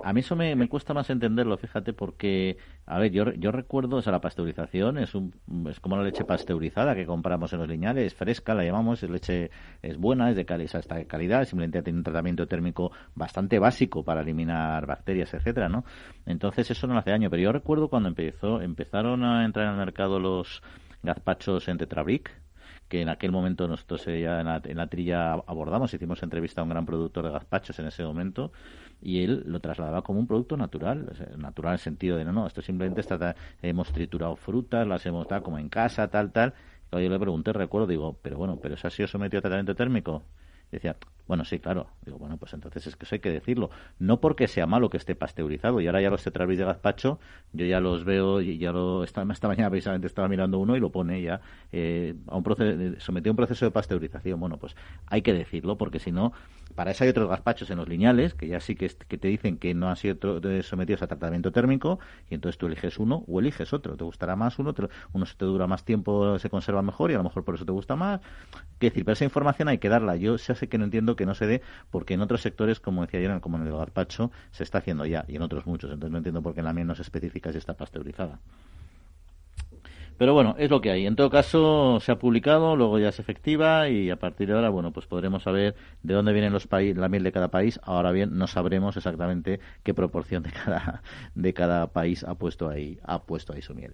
A 0.05 0.13
mí 0.13 0.21
eso 0.21 0.36
me, 0.38 0.69
cuesta 0.69 0.93
más 0.93 1.09
entenderlo, 1.09 1.57
fíjate, 1.57 1.91
porque, 1.91 2.55
a 2.86 2.97
ver, 2.97 3.11
yo, 3.11 3.25
yo 3.34 3.51
recuerdo, 3.51 3.97
o 3.97 4.01
sea, 4.01 4.13
la 4.13 4.21
pasteurización 4.21 4.97
es, 4.97 5.13
un, 5.13 5.34
es 5.69 5.82
como 5.82 5.97
la 5.97 6.03
leche 6.03 6.23
pasteurizada 6.23 6.95
que 6.95 7.05
compramos 7.05 7.51
en 7.51 7.59
los 7.59 7.67
lineales, 7.67 8.15
fresca, 8.15 8.53
la 8.53 8.63
llamamos, 8.63 9.03
es 9.03 9.09
leche, 9.09 9.51
es 9.82 9.97
buena, 9.97 10.29
es 10.29 10.38
de 10.38 10.45
calidad, 10.45 10.77
está 10.77 10.95
de 10.95 11.07
calidad, 11.07 11.43
simplemente 11.43 11.82
tiene 11.82 11.99
un 11.99 12.05
tratamiento 12.05 12.47
térmico 12.47 12.93
bastante 13.15 13.59
básico 13.59 14.05
para 14.05 14.20
eliminar 14.22 14.86
bacterias, 14.86 15.34
etcétera, 15.34 15.69
¿no? 15.69 15.84
Entonces 16.26 16.72
eso 16.72 16.88
no 16.88 16.97
hace 16.97 17.11
daño, 17.11 17.30
pero 17.30 17.41
yo 17.43 17.51
recuerdo 17.51 17.89
cuando 17.89 18.09
empezó, 18.09 18.61
empezaron 18.61 19.24
a 19.24 19.45
entrar 19.45 19.65
en 19.65 19.72
el 19.74 19.78
mercado 19.78 20.19
los 20.19 20.61
gazpachos 21.03 21.67
en 21.67 21.78
Tetrabric, 21.78 22.32
que 22.91 23.01
en 23.01 23.07
aquel 23.07 23.32
momento 23.32 23.69
nosotros 23.69 24.05
ya 24.05 24.41
en 24.41 24.78
la, 24.78 24.88
trilla 24.88 25.32
abordamos, 25.32 25.93
hicimos 25.93 26.22
entrevista 26.24 26.59
a 26.59 26.65
un 26.65 26.72
gran 26.72 26.86
productor 26.86 27.26
de 27.26 27.32
gazpachos 27.32 27.80
en 27.80 27.88
ese 27.88 28.03
momento 28.03 28.51
y 29.01 29.24
él 29.24 29.43
lo 29.45 29.61
trasladaba 29.61 30.01
como 30.01 30.19
un 30.19 30.28
producto 30.28 30.57
natural, 30.57 31.09
natural 31.38 31.72
en 31.72 31.74
el 31.76 31.80
sentido 31.80 32.17
de 32.17 32.26
no, 32.26 32.34
no, 32.34 32.47
esto 32.47 32.61
simplemente 32.61 32.99
está, 32.99 33.34
hemos 33.61 33.93
triturado 33.93 34.36
frutas, 34.36 34.86
las 34.86 35.05
hemos 35.05 35.26
dado 35.28 35.41
como 35.41 35.57
en 35.57 35.69
casa, 35.69 36.09
tal, 36.09 36.34
tal. 36.34 36.53
yo 36.91 36.99
le 36.99 37.17
pregunté, 37.17 37.53
recuerdo, 37.53 37.88
digo, 37.88 38.19
pero 38.22 38.38
bueno, 38.38 38.59
pero 38.61 38.76
eso 38.76 38.88
ha 38.88 38.91
sido 38.91 39.07
sometido 39.07 39.39
a 39.39 39.41
tratamiento 39.41 39.74
térmico. 39.74 40.24
decía, 40.69 40.97
bueno, 41.32 41.45
sí, 41.45 41.59
claro. 41.59 41.88
Digo, 42.05 42.17
bueno, 42.17 42.36
pues 42.36 42.51
entonces 42.51 42.88
es 42.88 42.97
que 42.97 43.05
eso 43.05 43.15
hay 43.15 43.19
que 43.19 43.29
decirlo. 43.29 43.69
No 43.99 44.19
porque 44.19 44.49
sea 44.49 44.65
malo 44.65 44.89
que 44.89 44.97
esté 44.97 45.15
pasteurizado. 45.15 45.79
Y 45.79 45.88
ahora 45.88 46.01
ya 46.01 46.09
los 46.09 46.21
tetrabric 46.25 46.57
de 46.57 46.65
gazpacho, 46.65 47.19
yo 47.53 47.65
ya 47.65 47.79
los 47.79 48.03
veo, 48.03 48.41
y 48.41 48.57
ya 48.57 48.73
lo, 48.73 49.05
esta, 49.05 49.23
esta 49.32 49.47
mañana 49.47 49.69
precisamente 49.69 50.07
estaba 50.07 50.27
mirando 50.27 50.59
uno 50.59 50.75
y 50.75 50.82
lo 50.82 50.91
pone 50.91 51.21
ya 51.21 51.39
eh, 51.71 52.15
a 52.27 52.36
un 52.36 52.43
proceso, 52.43 52.99
sometió 52.99 53.29
a 53.29 53.32
un 53.32 53.38
proceso 53.38 53.63
de 53.63 53.71
pasteurización. 53.71 54.41
Bueno, 54.41 54.57
pues 54.57 54.75
hay 55.07 55.21
que 55.21 55.32
decirlo 55.32 55.77
porque 55.77 55.99
si 55.99 56.11
no, 56.11 56.34
para 56.75 56.91
eso 56.91 57.05
hay 57.05 57.09
otros 57.09 57.29
gazpachos 57.29 57.69
en 57.69 57.77
los 57.77 57.88
lineales 57.88 58.34
que 58.34 58.47
ya 58.49 58.59
sí 58.59 58.75
que, 58.75 58.89
que 58.89 59.17
te 59.17 59.29
dicen 59.29 59.57
que 59.57 59.73
no 59.73 59.89
han 59.89 59.95
sido 59.95 60.41
sometidos 60.63 61.01
a 61.01 61.07
tratamiento 61.07 61.53
térmico 61.53 61.99
y 62.29 62.36
entonces 62.36 62.57
tú 62.57 62.65
eliges 62.65 62.99
uno 62.99 63.23
o 63.25 63.39
eliges 63.39 63.71
otro. 63.71 63.95
Te 63.95 64.03
gustará 64.03 64.36
más 64.36 64.59
uno, 64.59 64.73
uno 65.13 65.25
se 65.25 65.36
te 65.36 65.45
dura 65.45 65.65
más 65.65 65.86
tiempo, 65.86 66.38
se 66.39 66.49
conserva 66.49 66.82
mejor 66.82 67.09
y 67.11 67.13
a 67.13 67.17
lo 67.19 67.23
mejor 67.23 67.45
por 67.45 67.55
eso 67.55 67.65
te 67.65 67.71
gusta 67.71 67.95
más. 67.95 68.19
Que 68.79 68.88
decir, 68.88 69.05
pero 69.05 69.13
esa 69.13 69.23
información 69.23 69.69
hay 69.69 69.77
que 69.77 69.88
darla. 69.88 70.17
Yo 70.17 70.38
sé 70.38 70.67
que 70.67 70.77
no 70.77 70.86
entiendo 70.86 71.15
que 71.15 71.20
que 71.22 71.26
no 71.28 71.36
se 71.36 71.45
dé, 71.45 71.61
porque 71.91 72.15
en 72.15 72.22
otros 72.22 72.41
sectores, 72.41 72.80
como 72.80 73.03
decía 73.03 73.19
ayer, 73.19 73.39
como 73.41 73.57
en 73.57 73.67
el 73.67 73.72
garpacho, 73.72 74.32
se 74.51 74.63
está 74.63 74.80
haciendo 74.80 75.05
ya, 75.05 75.24
y 75.28 75.36
en 75.36 75.43
otros 75.43 75.67
muchos. 75.67 75.91
Entonces 75.91 76.11
no 76.11 76.17
entiendo 76.17 76.41
por 76.41 76.53
qué 76.53 76.61
en 76.61 76.65
la 76.65 76.74
miel 76.74 76.88
no 76.88 76.95
se 76.95 77.03
especifica 77.03 77.51
si 77.51 77.59
está 77.59 77.76
pasteurizada. 77.76 78.39
Pero 80.17 80.34
bueno, 80.34 80.55
es 80.57 80.69
lo 80.69 80.82
que 80.82 80.91
hay. 80.91 81.07
En 81.07 81.15
todo 81.15 81.30
caso, 81.30 81.99
se 81.99 82.11
ha 82.11 82.19
publicado, 82.19 82.76
luego 82.76 82.99
ya 82.99 83.09
es 83.09 83.19
efectiva 83.19 83.89
y 83.89 84.09
a 84.09 84.17
partir 84.17 84.47
de 84.47 84.53
ahora, 84.53 84.69
bueno, 84.69 84.91
pues 84.91 85.07
podremos 85.07 85.43
saber 85.43 85.76
de 86.03 86.13
dónde 86.13 86.34
vienen 86.34 86.53
los 86.53 86.67
países, 86.67 86.97
la 86.97 87.09
miel 87.09 87.24
de 87.24 87.32
cada 87.32 87.49
país. 87.49 87.80
Ahora 87.84 88.11
bien, 88.11 88.38
no 88.38 88.47
sabremos 88.47 88.97
exactamente 88.97 89.59
qué 89.84 89.93
proporción 89.93 90.43
de 90.43 90.51
cada, 90.51 91.01
de 91.34 91.53
cada 91.53 91.88
país 91.88 92.24
ha 92.24 92.36
puesto 92.36 92.69
ahí, 92.69 92.99
ha 93.03 93.24
puesto 93.24 93.53
ahí 93.53 93.61
su 93.61 93.74
miel. 93.74 93.93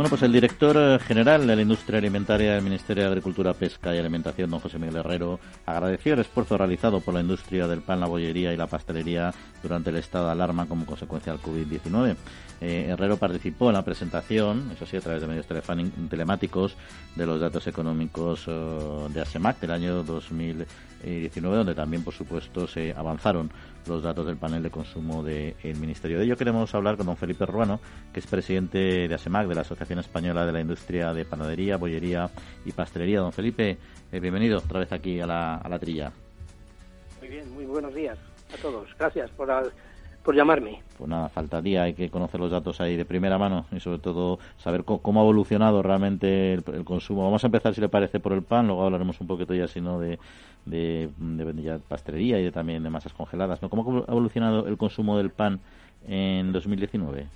Bueno, 0.00 0.08
pues 0.08 0.22
el 0.22 0.32
director 0.32 0.78
eh, 0.78 0.98
general 0.98 1.46
de 1.46 1.54
la 1.54 1.60
industria 1.60 1.98
alimentaria 1.98 2.54
del 2.54 2.64
Ministerio 2.64 3.02
de 3.02 3.10
Agricultura, 3.10 3.52
Pesca 3.52 3.94
y 3.94 3.98
Alimentación, 3.98 4.48
don 4.48 4.58
José 4.58 4.78
Miguel 4.78 4.96
Herrero, 4.96 5.38
agradeció 5.66 6.14
el 6.14 6.20
esfuerzo 6.20 6.56
realizado 6.56 7.02
por 7.02 7.12
la 7.12 7.20
industria 7.20 7.68
del 7.68 7.82
pan, 7.82 8.00
la 8.00 8.06
bollería 8.06 8.50
y 8.54 8.56
la 8.56 8.66
pastelería 8.66 9.30
durante 9.62 9.90
el 9.90 9.96
estado 9.96 10.24
de 10.24 10.32
alarma 10.32 10.64
como 10.64 10.86
consecuencia 10.86 11.34
del 11.34 11.42
COVID-19. 11.42 12.16
Eh, 12.62 12.86
Herrero 12.88 13.18
participó 13.18 13.68
en 13.68 13.74
la 13.74 13.84
presentación, 13.84 14.70
eso 14.74 14.86
sí, 14.86 14.96
a 14.96 15.02
través 15.02 15.20
de 15.20 15.28
medios 15.28 15.44
telemáticos, 16.08 16.76
de 17.14 17.26
los 17.26 17.38
datos 17.38 17.66
económicos 17.66 18.44
eh, 18.46 19.06
de 19.10 19.20
ASEMAC 19.20 19.60
del 19.60 19.70
año 19.70 20.02
2019, 21.00 21.56
donde 21.56 21.74
también, 21.74 22.04
por 22.04 22.14
supuesto, 22.14 22.66
se 22.66 22.92
avanzaron 22.92 23.50
los 23.86 24.02
datos 24.02 24.26
del 24.26 24.36
panel 24.36 24.62
de 24.62 24.70
consumo 24.70 25.22
del 25.22 25.76
Ministerio. 25.80 26.18
De 26.18 26.24
ello 26.24 26.36
queremos 26.36 26.74
hablar 26.74 26.96
con 26.96 27.06
don 27.06 27.16
Felipe 27.16 27.46
Ruano, 27.46 27.80
que 28.12 28.20
es 28.20 28.26
presidente 28.26 29.08
de 29.08 29.14
ASEMAC, 29.14 29.48
de 29.48 29.54
la 29.54 29.62
Asociación 29.62 29.98
Española 29.98 30.46
de 30.46 30.52
la 30.52 30.60
Industria 30.60 31.12
de 31.12 31.24
Panadería, 31.24 31.76
Bollería 31.76 32.30
y 32.64 32.72
Pastelería. 32.72 33.20
Don 33.20 33.32
Felipe, 33.32 33.78
eh, 34.12 34.20
bienvenido 34.20 34.58
otra 34.58 34.80
vez 34.80 34.92
aquí 34.92 35.20
a 35.20 35.26
la, 35.26 35.56
a 35.56 35.68
la 35.68 35.78
trilla. 35.78 36.12
Muy 37.20 37.28
bien, 37.28 37.50
muy 37.52 37.64
buenos 37.64 37.94
días 37.94 38.18
a 38.52 38.60
todos. 38.60 38.88
Gracias 38.98 39.30
por 39.30 39.50
por 40.22 40.34
llamarme. 40.34 40.82
Pues 40.98 41.08
nada, 41.08 41.28
faltaría, 41.28 41.84
hay 41.84 41.94
que 41.94 42.10
conocer 42.10 42.40
los 42.40 42.50
datos 42.50 42.80
ahí 42.80 42.96
de 42.96 43.04
primera 43.04 43.38
mano 43.38 43.66
y 43.72 43.80
sobre 43.80 43.98
todo 43.98 44.38
saber 44.58 44.84
cómo, 44.84 45.20
ha 45.20 45.22
evolucionado 45.22 45.82
realmente 45.82 46.52
el, 46.52 46.84
consumo. 46.84 47.24
Vamos 47.24 47.42
a 47.42 47.46
empezar, 47.46 47.74
si 47.74 47.80
le 47.80 47.88
parece, 47.88 48.20
por 48.20 48.32
el 48.32 48.42
pan, 48.42 48.66
luego 48.66 48.84
hablaremos 48.84 49.20
un 49.20 49.26
poquito 49.26 49.54
ya, 49.54 49.66
si 49.66 49.80
no, 49.80 49.98
de, 49.98 50.18
de, 50.64 51.08
de, 51.18 51.78
pastelería 51.88 52.38
y 52.38 52.44
de, 52.44 52.52
también 52.52 52.82
de 52.82 52.90
masas 52.90 53.12
congeladas. 53.12 53.62
¿no? 53.62 53.70
¿Cómo 53.70 54.04
ha 54.06 54.10
evolucionado 54.10 54.66
el 54.66 54.76
consumo 54.76 55.16
del 55.16 55.30
pan 55.30 55.60
en 56.06 56.52
2019? 56.52 57.26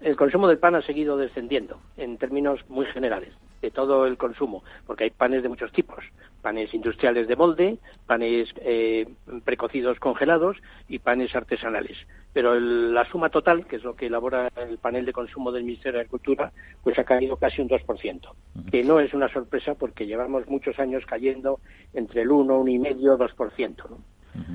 El 0.00 0.16
consumo 0.16 0.48
del 0.48 0.58
pan 0.58 0.74
ha 0.74 0.82
seguido 0.82 1.16
descendiendo 1.16 1.78
en 1.96 2.18
términos 2.18 2.60
muy 2.68 2.86
generales 2.86 3.32
de 3.60 3.70
todo 3.70 4.06
el 4.06 4.16
consumo, 4.16 4.64
porque 4.86 5.04
hay 5.04 5.10
panes 5.10 5.44
de 5.44 5.48
muchos 5.48 5.70
tipos, 5.70 6.04
panes 6.42 6.74
industriales 6.74 7.28
de 7.28 7.36
molde, 7.36 7.78
panes 8.06 8.52
eh, 8.56 9.06
precocidos 9.44 10.00
congelados 10.00 10.56
y 10.88 10.98
panes 10.98 11.34
artesanales. 11.36 11.96
Pero 12.32 12.58
la 12.58 13.04
suma 13.04 13.28
total, 13.28 13.66
que 13.66 13.76
es 13.76 13.84
lo 13.84 13.94
que 13.94 14.06
elabora 14.06 14.48
el 14.56 14.78
panel 14.78 15.04
de 15.04 15.12
consumo 15.12 15.52
del 15.52 15.64
Ministerio 15.64 15.98
de 15.98 16.00
Agricultura, 16.00 16.50
pues 16.82 16.98
ha 16.98 17.04
caído 17.04 17.36
casi 17.36 17.60
un 17.60 17.68
2%, 17.68 18.34
que 18.70 18.82
no 18.82 19.00
es 19.00 19.12
una 19.12 19.28
sorpresa 19.28 19.74
porque 19.74 20.06
llevamos 20.06 20.48
muchos 20.48 20.78
años 20.78 21.04
cayendo 21.06 21.60
entre 21.92 22.22
el 22.22 22.30
1, 22.30 22.64
1,5, 22.64 23.34
2%. 23.36 23.90
¿no? 23.90 23.98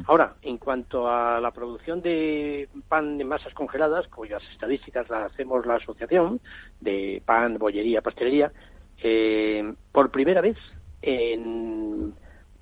Ahora, 0.08 0.36
en 0.42 0.58
cuanto 0.58 1.08
a 1.08 1.40
la 1.40 1.52
producción 1.52 2.02
de 2.02 2.68
pan 2.88 3.18
de 3.18 3.26
masas 3.26 3.54
congeladas, 3.54 4.08
cuyas 4.08 4.42
estadísticas 4.52 5.08
las 5.10 5.32
hacemos 5.32 5.66
la 5.68 5.76
asociación 5.76 6.40
de 6.82 7.22
pan, 7.26 7.60
bollería, 7.60 8.02
pastelería, 8.02 8.52
eh, 9.04 9.74
por 9.92 10.10
primera 10.10 10.42
vez 10.42 10.58
en 11.04 12.14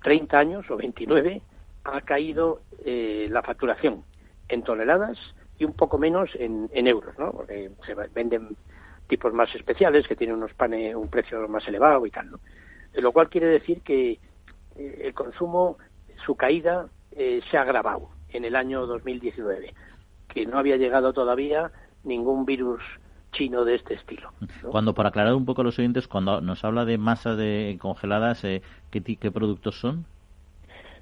30 0.02 0.38
años 0.38 0.70
o 0.70 0.76
29 0.76 1.40
ha 1.84 2.00
caído 2.02 2.60
eh, 2.84 3.28
la 3.30 3.42
facturación 3.42 4.04
en 4.48 4.62
toneladas 4.62 5.18
y 5.58 5.64
un 5.64 5.72
poco 5.72 5.98
menos 5.98 6.30
en, 6.34 6.68
euros, 6.86 7.18
¿no? 7.18 7.32
Porque 7.32 7.70
se 7.84 7.94
venden 8.14 8.56
tipos 9.08 9.32
más 9.32 9.54
especiales 9.54 10.06
que 10.06 10.16
tienen 10.16 10.36
unos 10.36 10.52
panes 10.54 10.94
un 10.94 11.08
precio 11.08 11.48
más 11.48 11.66
elevado 11.68 12.04
y 12.06 12.10
tal, 12.10 12.30
¿no? 12.30 12.40
Lo 12.94 13.12
cual 13.12 13.28
quiere 13.28 13.46
decir 13.46 13.82
que 13.82 14.18
eh, 14.76 15.02
el 15.04 15.14
consumo, 15.14 15.78
su 16.24 16.34
caída 16.34 16.86
eh, 17.12 17.40
se 17.50 17.56
ha 17.56 17.62
agravado 17.62 18.08
en 18.30 18.44
el 18.44 18.56
año 18.56 18.86
2019, 18.86 19.74
que 20.28 20.46
no 20.46 20.58
había 20.58 20.76
llegado 20.76 21.12
todavía 21.12 21.70
ningún 22.04 22.44
virus 22.44 22.82
chino 23.32 23.64
de 23.64 23.74
este 23.74 23.94
estilo. 23.94 24.32
Cuando, 24.70 24.94
para 24.94 25.10
aclarar 25.10 25.34
un 25.34 25.44
poco 25.44 25.60
a 25.60 25.64
los 25.64 25.78
oyentes, 25.78 26.08
cuando 26.08 26.40
nos 26.40 26.64
habla 26.64 26.84
de 26.84 26.96
masas 26.96 27.36
de 27.36 27.76
congeladas, 27.80 28.44
eh, 28.44 28.62
¿qué, 28.90 29.02
¿qué, 29.02 29.30
productos 29.30 29.78
son? 29.78 30.06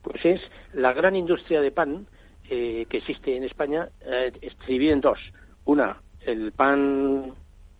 Pues 0.03 0.24
es 0.24 0.40
la 0.72 0.92
gran 0.92 1.16
industria 1.16 1.61
de 1.61 1.70
pan 1.70 2.07
eh, 2.49 2.86
que 2.88 2.99
existe 2.99 3.36
en 3.36 3.45
España, 3.45 3.88
eh, 4.01 4.32
se 4.64 4.72
divide 4.72 4.92
en 4.92 5.01
dos. 5.01 5.18
Una, 5.64 6.01
el 6.20 6.53
pan 6.53 7.34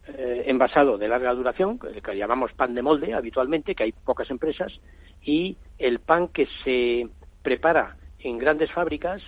envasado 0.06 0.98
de 0.98 1.08
larga 1.08 1.32
duración, 1.32 1.78
que 1.78 2.16
llamamos 2.16 2.52
pan 2.52 2.74
de 2.74 2.82
molde 2.82 3.14
habitualmente, 3.14 3.74
que 3.74 3.84
hay 3.84 3.92
pocas 3.92 4.28
empresas, 4.30 4.78
y 5.22 5.56
el 5.78 5.98
pan 5.98 6.28
que 6.28 6.46
se 6.62 7.08
prepara 7.42 7.96
en 8.18 8.36
grandes 8.36 8.70
fábricas, 8.70 9.22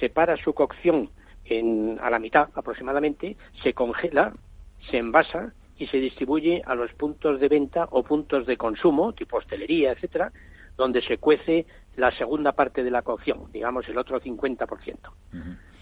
separa 0.00 0.36
su 0.38 0.54
cocción 0.54 1.10
en, 1.44 1.98
a 2.00 2.10
la 2.10 2.18
mitad 2.18 2.48
aproximadamente, 2.54 3.36
se 3.62 3.74
congela, 3.74 4.32
se 4.90 4.98
envasa 4.98 5.52
y 5.78 5.86
se 5.86 5.98
distribuye 5.98 6.62
a 6.64 6.74
los 6.74 6.92
puntos 6.92 7.40
de 7.40 7.48
venta 7.48 7.88
o 7.90 8.02
puntos 8.02 8.46
de 8.46 8.56
consumo, 8.56 9.12
tipo 9.12 9.38
hostelería, 9.38 9.92
etcétera, 9.92 10.32
donde 10.82 11.00
se 11.02 11.18
cuece 11.18 11.66
la 11.96 12.10
segunda 12.12 12.52
parte 12.52 12.82
de 12.82 12.90
la 12.90 13.02
cocción, 13.02 13.50
digamos 13.52 13.88
el 13.88 13.98
otro 13.98 14.20
50%. 14.20 14.96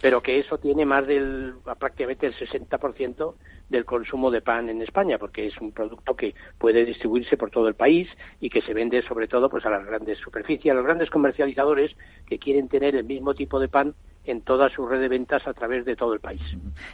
Pero 0.03 0.23
que 0.23 0.39
eso 0.39 0.59
tiene 0.59 0.87
más 0.87 1.07
del 1.07 1.55
prácticamente 1.79 2.27
el 2.27 2.35
60% 2.35 3.35
del 3.69 3.85
consumo 3.85 4.31
de 4.31 4.41
pan 4.41 4.69
en 4.69 4.83
España, 4.83 5.19
porque 5.19 5.47
es 5.47 5.59
un 5.61 5.73
producto 5.73 6.17
que 6.17 6.35
puede 6.59 6.85
distribuirse 6.85 7.37
por 7.37 7.51
todo 7.51 7.69
el 7.69 7.75
país 7.75 8.09
y 8.41 8.51
que 8.51 8.63
se 8.63 8.75
vende 8.75 9.03
sobre 9.03 9.29
todo 9.29 9.49
pues 9.49 9.65
a 9.67 9.71
las 9.71 9.85
grandes 9.85 10.19
superficies, 10.19 10.73
a 10.73 10.75
los 10.75 10.85
grandes 10.85 11.11
comercializadores 11.11 11.95
que 12.27 12.39
quieren 12.39 12.69
tener 12.69 12.95
el 12.95 13.05
mismo 13.05 13.35
tipo 13.35 13.61
de 13.61 13.69
pan 13.69 13.95
en 14.25 14.43
toda 14.43 14.69
su 14.71 14.87
red 14.87 15.01
de 15.01 15.09
ventas 15.09 15.47
a 15.47 15.55
través 15.55 15.85
de 15.85 15.97
todo 15.97 16.13
el 16.15 16.21
país. 16.21 16.43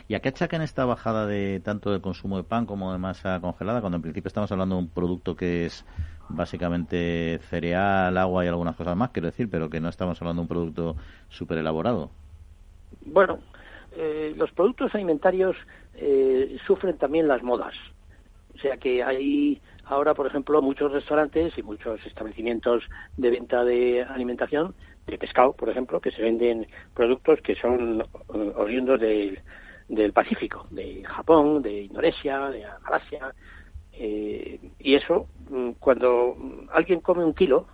¿Y 0.08 0.14
a 0.14 0.20
qué 0.20 0.28
achacan 0.28 0.62
esta 0.62 0.84
bajada 0.84 1.26
de 1.26 1.60
tanto 1.60 1.90
del 1.90 2.00
consumo 2.00 2.36
de 2.36 2.44
pan 2.44 2.66
como 2.66 2.92
de 2.92 2.98
masa 2.98 3.40
congelada, 3.40 3.80
cuando 3.80 3.96
en 3.96 4.02
principio 4.02 4.28
estamos 4.28 4.50
hablando 4.52 4.76
de 4.76 4.82
un 4.82 4.88
producto 4.88 5.36
que 5.36 5.66
es 5.66 5.84
básicamente 6.28 7.38
cereal, 7.50 8.16
agua 8.16 8.44
y 8.44 8.48
algunas 8.48 8.76
cosas 8.76 8.96
más, 8.96 9.10
quiero 9.10 9.26
decir, 9.26 9.48
pero 9.50 9.70
que 9.70 9.80
no 9.80 9.88
estamos 9.88 10.20
hablando 10.20 10.40
de 10.40 10.44
un 10.44 10.48
producto 10.48 10.96
súper 11.28 11.58
elaborado? 11.58 12.10
Bueno, 13.04 13.38
eh, 13.96 14.34
los 14.36 14.50
productos 14.52 14.94
alimentarios 14.94 15.56
eh, 15.94 16.58
sufren 16.66 16.98
también 16.98 17.28
las 17.28 17.42
modas. 17.42 17.74
O 18.54 18.58
sea 18.58 18.76
que 18.76 19.02
hay 19.02 19.60
ahora, 19.86 20.14
por 20.14 20.26
ejemplo, 20.26 20.60
muchos 20.62 20.92
restaurantes 20.92 21.56
y 21.56 21.62
muchos 21.62 22.04
establecimientos 22.06 22.84
de 23.16 23.30
venta 23.30 23.64
de 23.64 24.02
alimentación, 24.02 24.74
de 25.06 25.18
pescado, 25.18 25.52
por 25.52 25.68
ejemplo, 25.68 26.00
que 26.00 26.10
se 26.10 26.22
venden 26.22 26.66
productos 26.94 27.40
que 27.40 27.54
son 27.54 28.00
eh, 28.00 28.52
oriundos 28.56 29.00
del, 29.00 29.40
Pacífico, 30.12 30.66
de 30.70 31.04
Japón, 31.04 31.62
de 31.62 31.82
Indonesia, 31.82 32.50
de 32.50 32.64
Malasia. 32.82 33.32
Y 33.98 34.94
eso, 34.94 35.26
mm, 35.48 35.70
cuando 35.78 36.36
alguien 36.72 37.00
come 37.00 37.24
un 37.24 37.34
kilo 37.34 37.66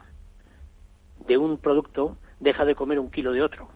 de 1.27 1.37
un 1.37 1.59
producto, 1.59 2.17
deja 2.41 2.65
de 2.65 2.75
comer 2.75 2.99
un 2.99 3.11
kilo 3.11 3.33
de 3.33 3.43
otro. 3.43 3.69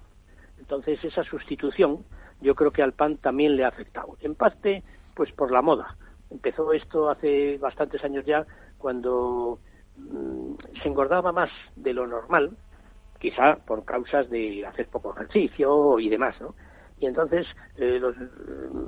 Entonces, 0.58 1.02
esa 1.04 1.24
sustitución 1.24 2.04
yo 2.40 2.54
creo 2.54 2.70
que 2.70 2.82
al 2.82 2.92
pan 2.92 3.16
también 3.16 3.56
le 3.56 3.64
ha 3.64 3.68
afectado. 3.68 4.16
En 4.20 4.34
parte, 4.34 4.82
pues 5.14 5.32
por 5.32 5.50
la 5.50 5.62
moda. 5.62 5.96
Empezó 6.30 6.72
esto 6.72 7.08
hace 7.08 7.58
bastantes 7.58 8.02
años 8.04 8.24
ya, 8.24 8.46
cuando 8.78 9.58
mm, 9.96 10.54
se 10.82 10.88
engordaba 10.88 11.32
más 11.32 11.50
de 11.76 11.94
lo 11.94 12.06
normal, 12.06 12.56
quizá 13.18 13.56
por 13.56 13.84
causas 13.84 14.28
de 14.28 14.66
hacer 14.66 14.88
poco 14.88 15.14
ejercicio 15.14 15.98
y 15.98 16.08
demás, 16.08 16.40
¿no? 16.40 16.54
Y 16.98 17.06
entonces 17.06 17.46
eh, 17.76 17.98
los 18.00 18.16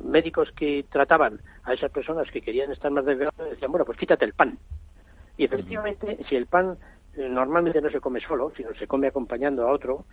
médicos 0.05 0.51
que 0.53 0.85
trataban 0.91 1.41
a 1.65 1.75
esas 1.75 1.91
personas 1.91 2.31
que 2.31 2.41
querían 2.41 2.73
estar 2.73 2.91
más 2.91 3.05
delgadas 3.05 3.35
decían, 3.51 3.71
bueno, 3.71 3.85
pues 3.85 3.99
quítate 3.99 4.25
el 4.25 4.33
pan. 4.33 4.59
Y 5.37 5.45
efectivamente, 5.45 6.19
si 6.29 6.37
el 6.37 6.47
pan 6.47 6.79
eh, 7.17 7.29
normalmente 7.29 7.81
no 7.81 7.91
se 7.91 8.01
come 8.01 8.21
solo, 8.21 8.53
sino 8.57 8.75
se 8.75 8.87
come 8.87 9.07
acompañando 9.07 9.67
a 9.67 9.73
otro, 9.73 10.05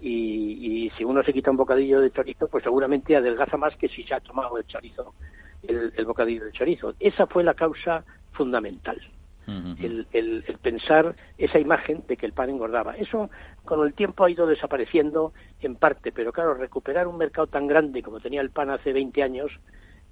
y, 0.00 0.90
si 0.96 1.04
uno 1.04 1.22
se 1.22 1.32
quita 1.32 1.50
un 1.50 1.56
bocadillo 1.56 2.00
de 2.00 2.10
chorizo, 2.10 2.48
pues 2.48 2.62
seguramente 2.64 3.16
adelgaza 3.16 3.56
más 3.56 3.74
que 3.76 3.88
si 3.88 4.02
se 4.02 4.14
ha 4.14 4.20
tomado 4.20 4.58
el 4.58 4.66
chorizo, 4.66 5.14
el, 5.62 6.04
bocadillo 6.04 6.44
de 6.44 6.52
chorizo. 6.52 6.94
Esa 7.00 7.26
fue 7.26 7.42
la 7.42 7.54
causa 7.54 8.04
fundamental. 8.32 9.00
El, 9.46 10.06
el, 10.12 10.44
pensar 10.62 11.14
esa 11.38 11.58
imagen 11.58 12.02
de 12.08 12.16
que 12.16 12.26
el 12.26 12.32
pan 12.32 12.50
engordaba. 12.50 12.96
Eso 12.96 13.30
con 13.64 13.86
el 13.86 13.94
tiempo 13.94 14.24
ha 14.24 14.30
ido 14.30 14.46
desapareciendo 14.46 15.32
en 15.60 15.76
parte, 15.76 16.12
pero 16.12 16.32
claro, 16.32 16.54
recuperar 16.54 17.06
un 17.06 17.18
mercado 17.18 17.46
tan 17.46 17.66
grande 17.66 18.02
como 18.02 18.20
tenía 18.20 18.40
el 18.40 18.50
pan 18.50 18.70
hace 18.70 18.92
20 18.92 19.22
años 19.22 19.52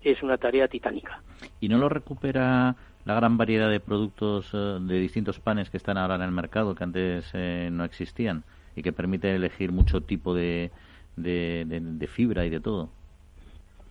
es 0.02 0.22
una 0.22 0.36
tarea 0.38 0.68
titánica. 0.68 1.22
¿Y 1.60 1.68
no 1.68 1.78
lo 1.78 1.88
recupera 1.88 2.74
la 3.04 3.14
gran 3.14 3.36
variedad 3.36 3.70
de 3.70 3.80
productos 3.80 4.50
eh, 4.52 4.78
de 4.80 4.98
distintos 4.98 5.40
panes 5.40 5.70
que 5.70 5.76
están 5.76 5.96
ahora 5.96 6.16
en 6.16 6.22
el 6.22 6.32
mercado 6.32 6.74
que 6.74 6.84
antes 6.84 7.30
eh, 7.34 7.68
no 7.72 7.84
existían? 7.84 8.44
y 8.76 8.82
que 8.82 8.92
permite 8.92 9.34
elegir 9.34 9.72
mucho 9.72 10.00
tipo 10.00 10.34
de, 10.34 10.70
de, 11.16 12.08
fibra 12.08 12.44
y 12.44 12.50
de 12.50 12.60
todo. 12.60 12.88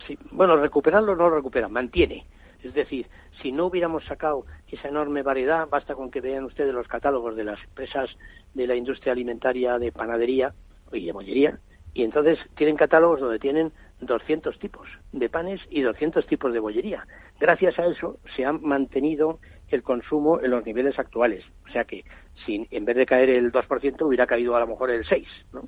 Sí, 0.08 0.18
bueno, 0.32 0.58
recuperarlo 0.58 1.16
no 1.16 1.30
lo 1.30 1.36
recupera, 1.36 1.68
mantiene. 1.68 2.26
Es 2.64 2.74
decir, 2.74 3.07
si 3.41 3.51
no 3.51 3.66
hubiéramos 3.66 4.05
sacado 4.05 4.45
esa 4.68 4.88
enorme 4.88 5.24
variedad, 5.24 5.68
basta 5.68 5.95
con 5.95 6.12
que 6.12 6.22
vean 6.22 6.45
ustedes 6.45 6.74
los 6.74 6.88
catálogos 6.88 7.36
de 7.36 7.43
las 7.43 7.64
empresas 7.64 8.09
de 8.53 8.68
la 8.68 8.76
industria 8.76 9.14
alimentaria 9.14 9.80
de 9.80 9.91
panadería 9.91 10.53
y 10.91 11.05
de 11.05 11.14
mollería, 11.14 11.59
y 11.93 12.03
entonces 12.03 12.39
tienen 12.55 12.78
catálogos 12.78 13.20
donde 13.20 13.39
tienen 13.39 13.72
200 13.99 14.57
tipos 14.59 14.88
de 15.12 15.30
panes 15.30 15.62
y 15.70 15.82
200 15.82 16.26
tipos 16.26 16.53
de 16.53 16.59
bollería. 16.59 17.05
Gracias 17.39 17.78
a 17.80 17.86
eso 17.86 18.18
se 18.36 18.45
ha 18.45 18.53
mantenido 18.53 19.39
el 19.70 19.84
consumo 19.84 20.39
en 20.41 20.51
los 20.51 20.66
niveles 20.66 20.97
actuales. 20.99 21.43
O 21.68 21.72
sea 21.72 21.84
que 21.86 22.03
si 22.45 22.68
en 22.72 22.86
vez 22.86 22.95
de 22.95 23.05
caer 23.05 23.30
el 23.30 23.51
2% 23.51 24.01
hubiera 24.05 24.28
caído 24.28 24.55
a 24.55 24.59
lo 24.59 24.68
mejor 24.68 24.91
el 24.91 25.05
6%, 25.05 25.26
¿no? 25.53 25.68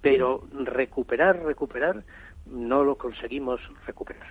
Pero 0.00 0.46
recuperar, 0.52 1.42
recuperar, 1.44 2.04
no 2.50 2.84
lo 2.84 2.96
conseguimos 2.96 3.60
recuperar. 3.86 4.26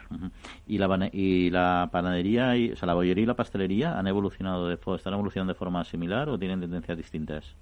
¿Y 0.68 0.78
la, 0.78 1.10
y 1.12 1.50
la 1.50 1.90
panadería, 1.92 2.56
y, 2.56 2.72
o 2.72 2.76
sea, 2.76 2.88
la 2.88 2.94
bollería 2.94 3.24
y 3.24 3.28
la 3.28 3.36
pastelería 3.36 3.98
han 3.98 4.08
evolucionado 4.08 4.68
de, 4.68 4.76
están 4.76 5.14
evolucionando 5.14 5.54
de 5.54 5.60
forma 5.60 5.84
similar 5.84 6.30
o 6.30 6.40
tienen 6.40 6.62
tendencias 6.62 6.98
distintas? 6.98 7.56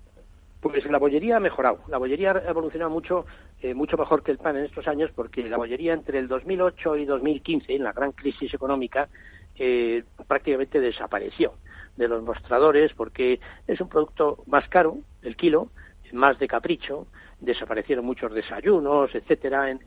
Pues 0.62 0.86
la 0.86 0.98
bollería 0.98 1.38
ha 1.38 1.40
mejorado. 1.40 1.80
La 1.90 1.98
bollería 1.98 2.32
ha 2.32 2.50
evolucionado 2.50 2.90
mucho, 2.90 3.26
eh, 3.62 3.74
mucho 3.74 3.98
mejor 3.98 4.24
que 4.24 4.32
el 4.32 4.38
pan 4.38 4.56
en 4.56 4.66
estos 4.66 4.88
años, 4.88 5.12
porque 5.14 5.44
la 5.50 5.58
bollería 5.58 5.94
entre 5.94 6.20
el 6.20 6.28
2008 6.28 6.98
y 6.98 7.06
2015, 7.06 7.76
en 7.76 7.84
la 7.84 7.92
gran 7.92 8.14
crisis 8.14 8.54
económica, 8.54 9.10
eh, 9.56 10.04
prácticamente 10.28 10.80
desapareció 10.80 11.54
de 11.98 12.08
los 12.08 12.24
mostradores 12.24 12.92
porque 12.94 13.40
es 13.68 13.80
un 13.82 13.90
producto 13.90 14.44
más 14.48 14.68
caro, 14.70 14.98
el 15.22 15.36
kilo, 15.36 15.70
más 16.12 16.40
de 16.40 16.48
capricho, 16.48 17.08
desaparecieron 17.44 18.06
muchos 18.06 18.34
desayunos, 18.34 19.14
etcétera, 19.14 19.70
en, 19.70 19.80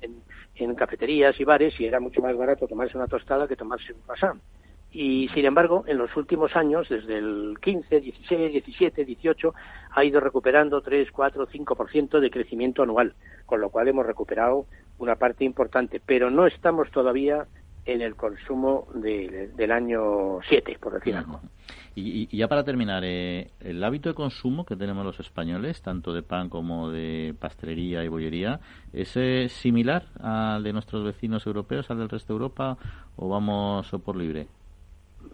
en, 0.54 0.74
cafeterías 0.74 1.38
y 1.40 1.44
bares 1.44 1.78
y 1.80 1.86
era 1.86 2.00
mucho 2.00 2.20
más 2.20 2.36
barato 2.36 2.68
tomarse 2.68 2.96
una 2.96 3.06
tostada 3.06 3.48
que 3.48 3.56
tomarse 3.56 3.92
un 3.92 4.00
croissant. 4.00 4.40
Y 4.92 5.28
sin 5.34 5.44
embargo, 5.44 5.84
en 5.86 5.98
los 5.98 6.16
últimos 6.16 6.56
años, 6.56 6.88
desde 6.88 7.18
el 7.18 7.58
15, 7.60 8.00
16, 8.00 8.52
17, 8.52 9.04
18, 9.04 9.54
ha 9.90 10.04
ido 10.04 10.20
recuperando 10.20 10.80
3, 10.80 11.10
4, 11.10 11.48
5% 11.48 12.20
de 12.20 12.30
crecimiento 12.30 12.82
anual, 12.82 13.14
con 13.44 13.60
lo 13.60 13.68
cual 13.68 13.88
hemos 13.88 14.06
recuperado 14.06 14.66
una 14.98 15.16
parte 15.16 15.44
importante, 15.44 16.00
pero 16.04 16.30
no 16.30 16.46
estamos 16.46 16.90
todavía 16.90 17.46
en 17.84 18.00
el 18.00 18.16
consumo 18.16 18.88
del 18.94 19.70
año 19.70 20.40
7, 20.48 20.78
por 20.80 20.94
decir 20.94 21.14
algo. 21.14 21.40
Y, 21.98 22.36
ya 22.36 22.46
para 22.46 22.62
terminar, 22.62 23.04
eh, 23.06 23.52
el 23.58 23.82
hábito 23.82 24.10
de 24.10 24.14
consumo 24.14 24.66
que 24.66 24.76
tenemos 24.76 25.02
los 25.02 25.18
españoles, 25.18 25.80
tanto 25.80 26.12
de 26.12 26.22
pan 26.22 26.50
como 26.50 26.90
de 26.90 27.34
pastelería 27.40 28.04
y 28.04 28.08
bollería, 28.08 28.60
¿es 28.92 29.16
eh, 29.16 29.48
similar 29.48 30.04
al 30.20 30.62
de 30.62 30.74
nuestros 30.74 31.02
vecinos 31.02 31.46
europeos, 31.46 31.90
al 31.90 31.96
del 31.96 32.10
resto 32.10 32.34
de 32.34 32.36
Europa, 32.36 32.76
o 33.16 33.30
vamos 33.30 33.90
por 34.04 34.14
libre? 34.14 34.46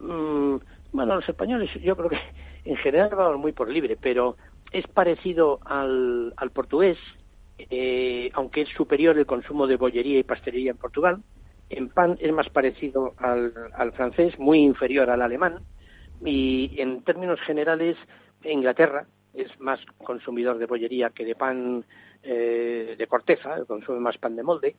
Mm, 0.00 0.54
bueno, 0.92 1.16
los 1.16 1.28
españoles 1.28 1.68
yo 1.82 1.96
creo 1.96 2.08
que 2.08 2.20
en 2.64 2.76
general 2.76 3.10
vamos 3.10 3.40
muy 3.40 3.50
por 3.50 3.68
libre, 3.68 3.98
pero 4.00 4.36
es 4.70 4.86
parecido 4.86 5.58
al, 5.64 6.32
al 6.36 6.50
portugués, 6.52 6.96
eh, 7.58 8.30
aunque 8.34 8.60
es 8.60 8.68
superior 8.68 9.18
el 9.18 9.26
consumo 9.26 9.66
de 9.66 9.74
bollería 9.74 10.20
y 10.20 10.22
pastelería 10.22 10.70
en 10.70 10.76
Portugal. 10.76 11.22
En 11.70 11.88
pan 11.88 12.16
es 12.20 12.32
más 12.32 12.48
parecido 12.50 13.14
al, 13.18 13.52
al 13.74 13.90
francés, 13.94 14.38
muy 14.38 14.60
inferior 14.60 15.10
al 15.10 15.22
alemán 15.22 15.64
y 16.24 16.80
en 16.80 17.02
términos 17.02 17.40
generales, 17.40 17.96
Inglaterra 18.44 19.06
es 19.34 19.58
más 19.60 19.80
consumidor 19.98 20.58
de 20.58 20.66
bollería 20.66 21.10
que 21.10 21.24
de 21.24 21.34
pan 21.34 21.84
eh, 22.22 22.94
de 22.98 23.06
corteza, 23.06 23.64
consume 23.66 24.00
más 24.00 24.18
pan 24.18 24.36
de 24.36 24.42
molde. 24.42 24.76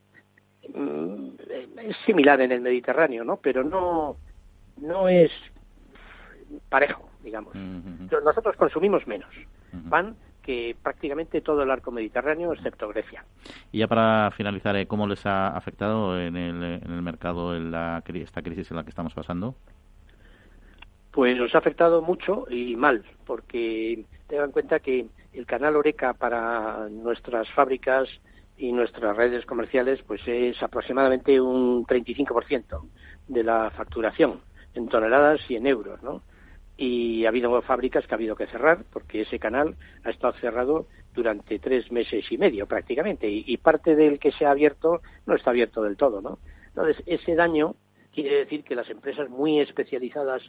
Mm, 0.74 1.30
es 1.82 1.98
similar 2.06 2.40
en 2.42 2.52
el 2.52 2.62
Mediterráneo, 2.62 3.24
¿no? 3.24 3.38
Pero 3.38 3.64
no, 3.64 4.18
no 4.78 5.10
es 5.10 5.32
parejo, 6.70 7.10
digamos. 7.24 7.56
Nosotros 7.56 8.56
consumimos 8.56 9.06
menos 9.08 9.30
pan 9.90 10.16
que 10.44 10.76
prácticamente 10.84 11.42
todo 11.42 11.64
el 11.64 11.72
arco 11.72 11.90
mediterráneo, 11.90 12.54
excepto 12.54 12.90
Grecia. 12.90 13.26
Y 13.72 13.80
ya 13.80 13.88
para 13.88 14.30
finalizar, 14.32 14.76
¿eh? 14.76 14.86
¿cómo 14.86 15.08
les 15.08 15.26
ha 15.26 15.48
afectado 15.48 16.20
en 16.20 16.36
el, 16.36 16.62
en 16.64 16.92
el 16.92 17.02
mercado 17.02 17.56
en 17.56 17.72
la, 17.72 18.04
esta 18.06 18.42
crisis 18.42 18.70
en 18.70 18.78
la 18.78 18.84
que 18.84 18.90
estamos 18.90 19.14
pasando? 19.14 19.56
Pues 21.14 21.38
nos 21.38 21.54
ha 21.54 21.60
afectado 21.60 22.02
mucho 22.02 22.48
y 22.50 22.76
mal, 22.76 23.06
porque 23.28 24.04
tengan 24.28 24.48
en 24.48 24.52
cuenta 24.52 24.80
que 24.80 25.06
el 25.32 25.46
canal 25.46 25.76
Oreca 25.76 26.16
para 26.16 26.90
nuestras 26.90 27.48
fábricas 27.52 28.10
y 28.58 28.72
nuestras 28.72 29.16
redes 29.16 29.46
comerciales 29.46 30.02
pues 30.08 30.22
es 30.26 30.62
aproximadamente 30.64 31.40
un 31.40 31.86
35% 31.86 32.82
de 33.28 33.44
la 33.44 33.70
facturación 33.70 34.42
en 34.74 34.90
toneladas 34.90 35.40
y 35.50 35.56
en 35.56 35.68
euros, 35.68 36.02
¿no? 36.02 36.24
Y 36.78 37.26
ha 37.26 37.30
habido 37.30 37.62
fábricas 37.62 38.08
que 38.08 38.16
ha 38.16 38.18
habido 38.18 38.36
que 38.36 38.48
cerrar 38.48 38.84
porque 38.92 39.22
ese 39.22 39.38
canal 39.38 39.76
ha 40.04 40.10
estado 40.10 40.34
cerrado 40.42 40.88
durante 41.14 41.60
tres 41.60 41.92
meses 41.92 42.26
y 42.32 42.40
medio 42.40 42.66
prácticamente 42.66 43.30
y, 43.30 43.44
y 43.46 43.58
parte 43.58 43.96
del 43.96 44.18
que 44.18 44.32
se 44.32 44.48
ha 44.48 44.52
abierto 44.52 45.02
no 45.28 45.36
está 45.36 45.52
abierto 45.52 45.84
del 45.84 45.96
todo, 45.96 46.22
¿no? 46.22 46.40
Entonces 46.70 47.04
ese 47.06 47.36
daño 47.36 47.76
quiere 48.12 48.38
decir 48.38 48.64
que 48.64 48.74
las 48.74 48.90
empresas 48.90 49.30
muy 49.30 49.60
especializadas 49.60 50.42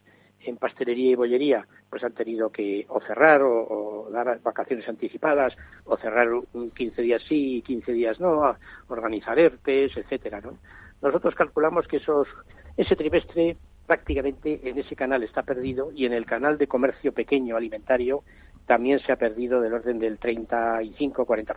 en 0.46 0.56
pastelería 0.56 1.12
y 1.12 1.14
bollería 1.14 1.66
pues 1.90 2.02
han 2.04 2.12
tenido 2.12 2.50
que 2.50 2.86
o 2.88 3.00
cerrar 3.00 3.42
o, 3.42 4.08
dar 4.12 4.40
vacaciones 4.42 4.88
anticipadas 4.88 5.54
o 5.84 5.96
cerrar 5.96 6.28
un 6.32 6.70
15 6.70 7.02
días 7.02 7.22
sí 7.28 7.56
y 7.56 7.62
15 7.62 7.92
días 7.92 8.20
no, 8.20 8.56
organizar 8.88 9.38
ERTES, 9.38 9.96
etcétera, 9.96 10.40
¿no? 10.40 10.58
Nosotros 11.02 11.34
calculamos 11.34 11.86
que 11.86 11.98
esos 11.98 12.28
ese 12.76 12.96
trimestre 12.96 13.56
prácticamente 13.86 14.60
en 14.64 14.78
ese 14.78 14.96
canal 14.96 15.22
está 15.22 15.42
perdido 15.42 15.90
y 15.94 16.06
en 16.06 16.12
el 16.12 16.24
canal 16.24 16.58
de 16.58 16.66
comercio 16.66 17.12
pequeño 17.12 17.56
alimentario 17.56 18.22
también 18.66 18.98
se 19.00 19.12
ha 19.12 19.16
perdido 19.16 19.60
del 19.60 19.74
orden 19.74 19.98
del 19.98 20.18
35-40%. 20.18 21.54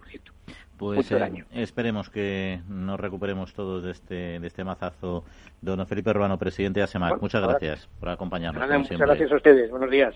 Pues 0.78 1.12
eh, 1.12 1.44
esperemos 1.54 2.10
que 2.10 2.60
nos 2.70 3.00
recuperemos 3.00 3.54
todos 3.54 3.84
de 3.84 3.92
este, 3.92 4.40
de 4.40 4.48
este 4.48 4.64
mazazo. 4.64 5.24
Don 5.60 5.86
Felipe 5.88 6.12
Urbano, 6.12 6.38
presidente 6.38 6.80
de 6.80 6.84
ASEMAC, 6.84 7.20
muchas 7.20 7.42
gracias 7.42 7.90
por 8.00 8.10
acompañarnos. 8.10 8.70
muchas 8.70 9.00
gracias 9.00 9.32
a 9.32 9.36
ustedes. 9.36 9.72
Buenos 9.72 9.90
días. 9.90 10.16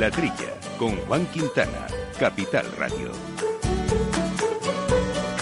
La 0.00 0.10
Trilla, 0.10 0.54
con 0.78 0.96
Juan 0.96 1.26
Quintana, 1.26 1.86
Capital 2.18 2.64
Radio. 2.78 3.10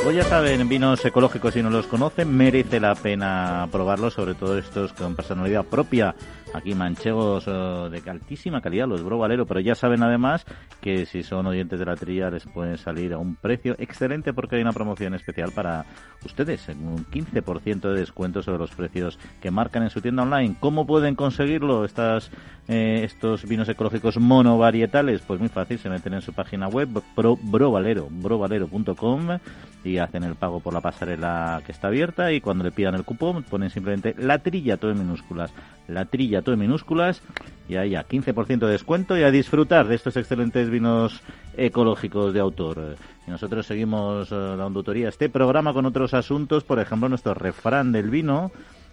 Pues 0.02 0.16
ya 0.16 0.24
saben, 0.24 0.68
vinos 0.68 1.04
ecológicos, 1.04 1.54
si 1.54 1.62
no 1.62 1.70
los 1.70 1.86
conocen, 1.86 2.36
merece 2.36 2.80
la 2.80 2.96
pena 2.96 3.68
probarlos, 3.70 4.14
sobre 4.14 4.34
todo 4.34 4.58
estos 4.58 4.92
con 4.94 5.14
personalidad 5.14 5.64
propia 5.64 6.16
aquí 6.54 6.74
manchegos 6.74 7.44
eh, 7.46 7.50
de 7.90 8.10
altísima 8.10 8.60
calidad, 8.60 8.86
los 8.88 9.02
Bro 9.02 9.18
Valero, 9.18 9.46
pero 9.46 9.60
ya 9.60 9.74
saben 9.74 10.02
además 10.02 10.44
que 10.80 11.06
si 11.06 11.22
son 11.22 11.46
oyentes 11.46 11.78
de 11.78 11.84
la 11.84 11.96
trilla 11.96 12.30
les 12.30 12.46
pueden 12.46 12.78
salir 12.78 13.12
a 13.12 13.18
un 13.18 13.36
precio 13.36 13.74
excelente 13.78 14.32
porque 14.32 14.56
hay 14.56 14.62
una 14.62 14.72
promoción 14.72 15.14
especial 15.14 15.52
para 15.52 15.84
ustedes, 16.24 16.68
un 16.68 17.04
15% 17.06 17.92
de 17.92 18.00
descuento 18.00 18.42
sobre 18.42 18.58
los 18.58 18.70
precios 18.70 19.18
que 19.40 19.50
marcan 19.50 19.82
en 19.82 19.90
su 19.90 20.00
tienda 20.00 20.22
online. 20.22 20.56
¿Cómo 20.60 20.86
pueden 20.86 21.14
conseguirlo 21.14 21.84
estas, 21.84 22.30
eh, 22.68 23.02
estos 23.04 23.46
vinos 23.46 23.68
ecológicos 23.68 24.18
monovarietales? 24.18 25.22
Pues 25.22 25.40
muy 25.40 25.48
fácil, 25.48 25.78
se 25.78 25.88
meten 25.88 26.14
en 26.14 26.22
su 26.22 26.32
página 26.32 26.68
web 26.68 26.88
pro, 27.14 27.36
brovalero, 27.36 28.08
brovalero.com 28.10 29.38
y 29.84 29.98
hacen 29.98 30.24
el 30.24 30.34
pago 30.34 30.60
por 30.60 30.74
la 30.74 30.80
pasarela 30.80 31.62
que 31.64 31.72
está 31.72 31.88
abierta 31.88 32.32
y 32.32 32.40
cuando 32.40 32.64
le 32.64 32.72
pidan 32.72 32.94
el 32.94 33.04
cupón 33.04 33.44
ponen 33.44 33.70
simplemente 33.70 34.14
la 34.18 34.38
trilla 34.38 34.76
todo 34.76 34.90
en 34.90 34.98
minúsculas 34.98 35.52
la 35.86 36.04
trilla 36.04 36.42
todo 36.42 36.54
en 36.54 36.60
minúsculas 36.60 37.22
y 37.68 37.76
ahí 37.76 37.94
a 37.94 38.06
15% 38.06 38.58
de 38.58 38.72
descuento 38.72 39.16
y 39.16 39.22
a 39.22 39.30
disfrutar 39.30 39.88
de 39.88 39.94
estos 39.94 40.16
excelentes 40.16 40.70
vinos 40.70 41.22
ecológicos 41.56 42.32
de 42.32 42.40
autor. 42.40 42.96
Y 43.26 43.30
nosotros 43.30 43.66
seguimos 43.66 44.32
eh, 44.32 44.34
dando 44.34 44.80
autoría 44.80 45.06
a 45.06 45.08
este 45.10 45.28
programa 45.28 45.72
con 45.72 45.84
otros 45.84 46.14
asuntos, 46.14 46.64
por 46.64 46.78
ejemplo 46.78 47.08
nuestro 47.08 47.34
refrán 47.34 47.92
del 47.92 48.10
vino, 48.10 48.50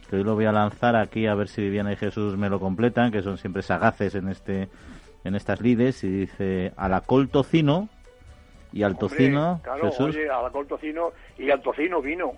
que 0.09 0.17
hoy 0.17 0.23
lo 0.23 0.35
voy 0.35 0.45
a 0.45 0.51
lanzar 0.51 0.95
aquí 0.95 1.25
a 1.27 1.35
ver 1.35 1.47
si 1.47 1.61
Viviana 1.61 1.93
y 1.93 1.95
Jesús 1.95 2.37
me 2.37 2.49
lo 2.49 2.59
completan, 2.59 3.11
que 3.11 3.21
son 3.21 3.37
siempre 3.37 3.61
sagaces 3.61 4.15
en 4.15 4.27
este 4.27 4.69
en 5.23 5.35
estas 5.35 5.59
lides 5.59 6.03
y 6.03 6.09
dice 6.09 6.73
a 6.77 6.87
la 6.87 7.01
col 7.01 7.29
tocino 7.29 7.89
y 8.71 8.83
al 8.83 8.97
tocino 8.97 9.61
Jesús. 9.81 10.15
a 10.31 10.41
la 10.41 10.49
col 10.49 10.67
tocino 10.67 11.11
y 11.37 11.49
al 11.49 11.61
tocino 11.61 12.01
vino 12.01 12.33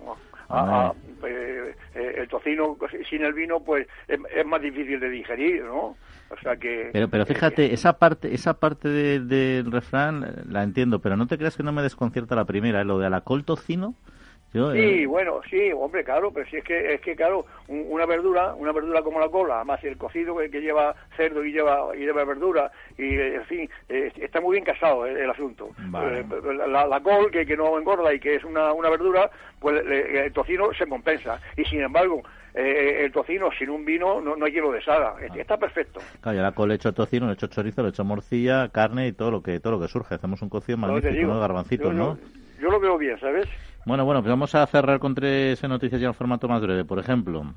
eh, 1.25 1.75
eh, 1.95 2.15
el 2.17 2.27
tocino 2.27 2.77
sin 3.09 3.23
el 3.23 3.33
vino 3.33 3.59
pues 3.59 3.87
es, 4.07 4.45
más 4.45 4.61
difícil 4.61 4.99
de 4.99 5.09
digerir, 5.09 5.63
¿no? 5.65 5.97
O 6.29 6.37
sea 6.41 6.55
que 6.55 6.89
pero 6.93 7.09
pero 7.09 7.25
fíjate 7.25 7.65
eh, 7.65 7.73
esa 7.73 7.93
parte 7.93 8.33
esa 8.33 8.53
parte 8.53 8.89
del 8.89 9.71
refrán 9.71 10.43
la 10.49 10.63
entiendo 10.63 10.99
pero 10.99 11.15
no 11.17 11.27
te 11.27 11.37
creas 11.37 11.55
que 11.55 11.63
no 11.63 11.71
me 11.71 11.81
desconcierta 11.81 12.35
la 12.35 12.45
primera 12.45 12.83
lo 12.83 12.99
de 12.99 13.09
la 13.09 13.21
col 13.21 13.43
sí, 14.73 15.03
eh, 15.03 15.05
bueno, 15.07 15.41
sí, 15.49 15.71
hombre, 15.71 16.03
claro, 16.03 16.31
pero 16.31 16.49
si 16.49 16.57
es 16.57 16.63
que, 16.63 16.93
es 16.93 17.01
que 17.01 17.15
claro, 17.15 17.45
una 17.67 18.05
verdura, 18.05 18.53
una 18.55 18.71
verdura 18.71 19.01
como 19.01 19.19
la 19.19 19.29
cola, 19.29 19.55
además 19.55 19.83
el 19.83 19.97
cocido 19.97 20.37
que, 20.37 20.61
lleva 20.61 20.95
cerdo 21.15 21.43
y 21.43 21.51
lleva, 21.51 21.95
y 21.95 21.99
lleva 21.99 22.23
verdura, 22.23 22.71
y 22.97 23.15
en 23.15 23.45
fin, 23.45 23.69
eh, 23.89 24.11
está 24.17 24.41
muy 24.41 24.53
bien 24.53 24.65
casado 24.65 25.05
el, 25.05 25.29
asunto. 25.29 25.69
La, 25.91 26.99
col, 27.01 27.31
que, 27.31 27.45
que 27.45 27.57
no 27.57 27.77
engorda 27.77 28.13
y 28.13 28.19
que 28.19 28.35
es 28.35 28.43
una, 28.43 28.73
una 28.73 28.89
verdura, 28.89 29.29
pues 29.59 29.83
el 29.85 30.33
tocino 30.33 30.73
se 30.73 30.87
compensa. 30.87 31.39
Y 31.55 31.65
sin 31.65 31.81
embargo, 31.81 32.23
eh, 32.59 33.05
el 33.05 33.11
tocino 33.11 33.49
sin 33.51 33.69
un 33.69 33.85
vino 33.85 34.19
no, 34.19 34.35
no 34.35 34.45
hay 34.45 34.51
quien 34.51 34.63
lo 34.63 34.71
deshaga. 34.71 35.15
Ah. 35.19 35.35
Está 35.35 35.57
perfecto. 35.57 35.99
Claro, 36.21 36.37
ya 36.37 36.41
la 36.41 36.53
col 36.53 36.69
le 36.69 36.75
hecho 36.75 36.91
tocino, 36.91 37.27
le 37.27 37.33
hecho 37.33 37.45
chorizo, 37.45 37.83
le 37.83 37.89
hecho 37.89 38.03
morcilla, 38.03 38.69
carne 38.69 39.07
y 39.07 39.11
todo 39.11 39.29
lo 39.29 39.43
que 39.43 39.59
todo 39.59 39.73
lo 39.73 39.79
que 39.79 39.87
surge. 39.87 40.15
Hacemos 40.15 40.41
un 40.41 40.49
cocido 40.49 40.75
magnífico, 40.77 41.27
¿no? 41.27 41.39
Garbancitos, 41.39 41.93
¿no? 41.93 42.17
Yo 42.59 42.71
lo 42.71 42.79
veo 42.79 42.97
bien, 42.97 43.19
¿sabes? 43.19 43.47
Bueno, 43.87 44.03
bueno, 44.03 44.21
pues 44.21 44.29
vamos 44.31 44.53
a 44.53 44.67
cerrar 44.67 44.99
con 44.99 45.15
tres 45.15 45.63
noticias 45.63 46.01
ya 46.01 46.07
en 46.07 46.13
formato 46.13 46.49
más 46.49 46.61
breve. 46.61 46.83
Por 46.83 46.99
ejemplo, 46.99 47.55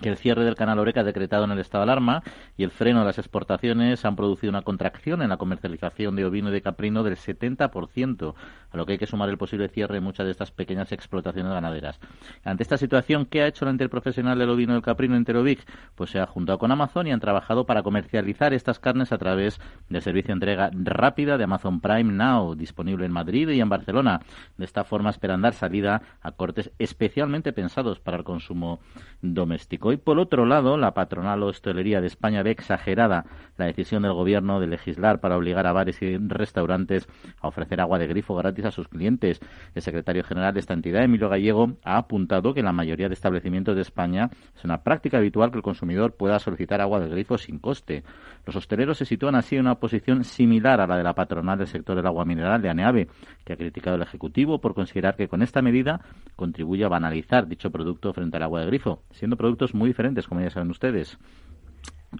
que 0.00 0.08
el 0.08 0.16
cierre 0.16 0.44
del 0.44 0.54
canal 0.54 0.78
Oreca 0.78 1.04
decretado 1.04 1.44
en 1.44 1.50
el 1.52 1.58
estado 1.58 1.84
de 1.84 1.92
alarma 1.92 2.22
y 2.56 2.64
el 2.64 2.70
freno 2.70 3.00
de 3.00 3.06
las 3.06 3.18
exportaciones 3.18 4.04
han 4.04 4.16
producido 4.16 4.50
una 4.50 4.62
contracción 4.62 5.22
en 5.22 5.28
la 5.28 5.36
comercialización 5.36 6.16
de 6.16 6.24
ovino 6.24 6.48
y 6.48 6.52
de 6.52 6.62
caprino 6.62 7.02
del 7.02 7.16
70%, 7.16 8.34
a 8.70 8.76
lo 8.76 8.86
que 8.86 8.92
hay 8.92 8.98
que 8.98 9.06
sumar 9.06 9.28
el 9.28 9.38
posible 9.38 9.68
cierre 9.68 9.94
de 9.94 10.00
muchas 10.00 10.26
de 10.26 10.32
estas 10.32 10.50
pequeñas 10.50 10.92
explotaciones 10.92 11.52
ganaderas. 11.52 12.00
Ante 12.44 12.62
esta 12.62 12.78
situación, 12.78 13.26
¿qué 13.26 13.42
ha 13.42 13.46
hecho 13.46 13.64
la 13.64 13.70
interprofesional 13.70 14.38
del 14.38 14.50
ovino 14.50 14.72
y 14.72 14.74
del 14.74 14.82
caprino 14.82 15.16
Enterovic? 15.16 15.60
Pues 15.94 16.10
se 16.10 16.18
ha 16.18 16.26
juntado 16.26 16.58
con 16.58 16.70
Amazon 16.72 17.06
y 17.06 17.12
han 17.12 17.20
trabajado 17.20 17.66
para 17.66 17.82
comercializar 17.82 18.54
estas 18.54 18.78
carnes 18.78 19.12
a 19.12 19.18
través 19.18 19.60
del 19.88 20.02
servicio 20.02 20.28
de 20.28 20.34
entrega 20.34 20.70
rápida 20.72 21.36
de 21.36 21.44
Amazon 21.44 21.80
Prime 21.80 22.12
Now, 22.12 22.54
disponible 22.54 23.06
en 23.06 23.12
Madrid 23.12 23.48
y 23.50 23.60
en 23.60 23.68
Barcelona. 23.68 24.20
De 24.56 24.64
esta 24.64 24.84
forma 24.84 25.10
esperan 25.10 25.42
dar 25.42 25.54
salida 25.54 26.02
a 26.22 26.32
cortes 26.32 26.70
especialmente 26.78 27.52
pensados 27.52 28.00
para 28.00 28.16
el 28.16 28.24
consumo 28.24 28.80
doméstico. 29.20 29.89
Y 29.92 29.96
por 29.96 30.18
otro 30.18 30.46
lado, 30.46 30.76
la 30.76 30.94
patronal 30.94 31.42
hostelería 31.42 32.00
de 32.00 32.06
España 32.06 32.42
ve 32.42 32.50
exagerada 32.50 33.24
la 33.56 33.66
decisión 33.66 34.02
del 34.02 34.12
gobierno 34.12 34.60
de 34.60 34.66
legislar 34.66 35.20
para 35.20 35.36
obligar 35.36 35.66
a 35.66 35.72
bares 35.72 36.00
y 36.02 36.16
restaurantes 36.16 37.08
a 37.40 37.48
ofrecer 37.48 37.80
agua 37.80 37.98
de 37.98 38.06
grifo 38.06 38.34
gratis 38.34 38.64
a 38.64 38.70
sus 38.70 38.88
clientes. 38.88 39.40
El 39.74 39.82
secretario 39.82 40.24
general 40.24 40.54
de 40.54 40.60
esta 40.60 40.74
entidad, 40.74 41.04
Emilio 41.04 41.28
Gallego, 41.28 41.76
ha 41.84 41.98
apuntado 41.98 42.54
que 42.54 42.60
en 42.60 42.66
la 42.66 42.72
mayoría 42.72 43.08
de 43.08 43.14
establecimientos 43.14 43.76
de 43.76 43.82
España 43.82 44.30
es 44.56 44.64
una 44.64 44.82
práctica 44.82 45.18
habitual 45.18 45.50
que 45.50 45.58
el 45.58 45.62
consumidor 45.62 46.16
pueda 46.16 46.38
solicitar 46.38 46.80
agua 46.80 47.00
de 47.00 47.08
grifo 47.08 47.38
sin 47.38 47.58
coste. 47.58 48.02
Los 48.46 48.56
hosteleros 48.56 48.98
se 48.98 49.04
sitúan 49.04 49.34
así 49.34 49.56
en 49.56 49.62
una 49.62 49.74
posición 49.76 50.24
similar 50.24 50.80
a 50.80 50.86
la 50.86 50.96
de 50.96 51.04
la 51.04 51.14
patronal 51.14 51.58
del 51.58 51.66
sector 51.66 51.96
del 51.96 52.06
agua 52.06 52.24
mineral 52.24 52.62
de 52.62 52.70
ANEAVE, 52.70 53.08
que 53.44 53.52
ha 53.52 53.56
criticado 53.56 53.96
al 53.96 54.02
Ejecutivo 54.02 54.60
por 54.60 54.74
considerar 54.74 55.16
que 55.16 55.28
con 55.28 55.42
esta 55.42 55.62
medida 55.62 56.00
contribuye 56.36 56.84
a 56.84 56.88
banalizar 56.88 57.46
dicho 57.46 57.70
producto 57.70 58.12
frente 58.12 58.36
al 58.36 58.44
agua 58.44 58.60
de 58.60 58.66
grifo, 58.66 59.02
siendo 59.10 59.36
productos 59.36 59.74
diferentes, 59.86 60.26
como 60.26 60.40
ya 60.40 60.50
saben 60.50 60.70
ustedes. 60.70 61.18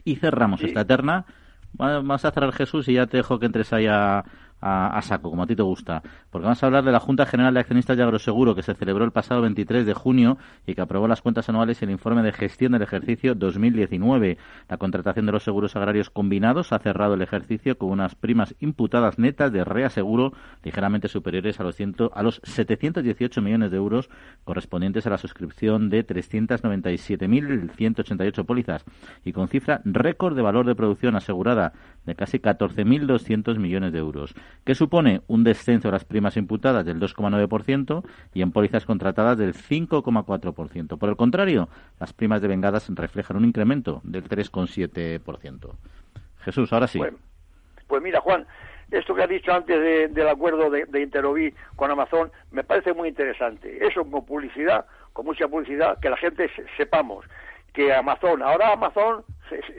Y 0.04 0.16
cerramos 0.16 0.62
esta 0.62 0.84
terna. 0.84 1.26
Vamos 1.72 2.24
a 2.24 2.30
cerrar 2.30 2.52
Jesús 2.52 2.88
y 2.88 2.94
ya 2.94 3.06
te 3.06 3.18
dejo 3.18 3.38
que 3.38 3.46
entres 3.46 3.72
ahí 3.72 3.86
a, 3.86 4.24
a, 4.61 5.00
saco, 5.02 5.30
como 5.30 5.42
a 5.42 5.46
ti 5.46 5.56
te 5.56 5.62
gusta, 5.62 6.02
porque 6.30 6.44
vamos 6.44 6.62
a 6.62 6.66
hablar 6.66 6.84
de 6.84 6.92
la 6.92 7.00
Junta 7.00 7.26
General 7.26 7.54
de 7.54 7.61
Accionistas 7.61 7.96
de 7.96 8.02
Agroseguro 8.02 8.54
que 8.54 8.62
se 8.62 8.74
celebró 8.74 9.04
el 9.04 9.11
pasado 9.11 9.40
23 9.42 9.86
de 9.86 9.94
junio 9.94 10.38
y 10.66 10.74
que 10.74 10.80
aprobó 10.80 11.08
las 11.08 11.22
cuentas 11.22 11.48
anuales 11.48 11.80
y 11.80 11.84
el 11.84 11.90
informe 11.90 12.22
de 12.22 12.32
gestión 12.32 12.72
del 12.72 12.82
ejercicio 12.82 13.34
2019. 13.34 14.38
La 14.68 14.76
contratación 14.76 15.26
de 15.26 15.32
los 15.32 15.44
seguros 15.44 15.76
agrarios 15.76 16.11
combinados 16.11 16.72
ha 16.72 16.78
cerrado 16.78 17.14
el 17.14 17.22
ejercicio 17.22 17.78
con 17.78 17.90
unas 17.90 18.14
primas 18.14 18.54
imputadas 18.61 19.18
netas 19.18 19.52
de 19.52 19.64
reaseguro 19.64 20.32
ligeramente 20.62 21.08
superiores 21.08 21.58
a 21.61 21.64
los, 21.64 21.76
ciento, 21.76 22.11
a 22.14 22.22
los 22.22 22.40
718 22.44 23.42
millones 23.42 23.70
de 23.70 23.76
euros 23.76 24.08
correspondientes 24.44 25.06
a 25.06 25.11
la 25.11 25.18
suscripción 25.18 25.90
de 25.90 26.06
397.188 26.06 28.44
pólizas 28.44 28.84
y 29.24 29.32
con 29.32 29.48
cifra 29.48 29.80
récord 29.84 30.36
de 30.36 30.42
valor 30.42 30.66
de 30.66 30.74
producción 30.74 31.16
asegurada 31.16 31.72
de 32.04 32.14
casi 32.14 32.38
14.200 32.38 33.58
millones 33.58 33.92
de 33.92 33.98
euros 33.98 34.34
que 34.64 34.74
supone 34.74 35.22
un 35.26 35.44
descenso 35.44 35.88
de 35.88 35.92
las 35.92 36.05
primas 36.05 36.36
imputadas 36.36 36.84
del 36.84 37.01
2,9% 37.01 38.05
y 38.34 38.42
en 38.42 38.53
pólizas 38.53 38.84
contratadas 38.84 39.38
del 39.38 39.55
5,4%. 39.55 40.98
Por 40.98 41.09
el 41.09 41.16
contrario, 41.16 41.68
las 41.98 42.12
primas 42.12 42.42
de 42.42 42.48
vengadas 42.48 42.88
reflejan 42.94 43.36
un 43.36 43.44
incremento 43.44 44.01
del 44.05 44.24
3,7%. 44.24 45.70
Jesús, 46.40 46.72
ahora 46.72 46.86
sí. 46.86 47.01
Pues, 47.86 48.03
mira, 48.03 48.20
Juan, 48.20 48.46
esto 48.90 49.14
que 49.14 49.22
has 49.22 49.28
dicho 49.28 49.53
antes 49.53 50.12
del 50.12 50.28
acuerdo 50.28 50.70
de, 50.70 50.86
de 50.86 51.55
con 51.76 51.90
Amazon 51.90 52.30
me 52.51 52.64
parece 52.64 52.92
muy 52.92 53.09
interesante. 53.09 53.86
Eso 53.86 54.05
con 54.05 54.24
publicidad, 54.24 54.86
con 55.12 55.26
mucha 55.26 55.48
publicidad, 55.48 55.98
que 56.01 56.11
la 56.11 56.16
gente 56.16 56.51
sepamos 56.76 57.24
que 57.72 57.92
Amazon, 57.92 58.42
ahora 58.42 58.72
Amazon 58.72 59.24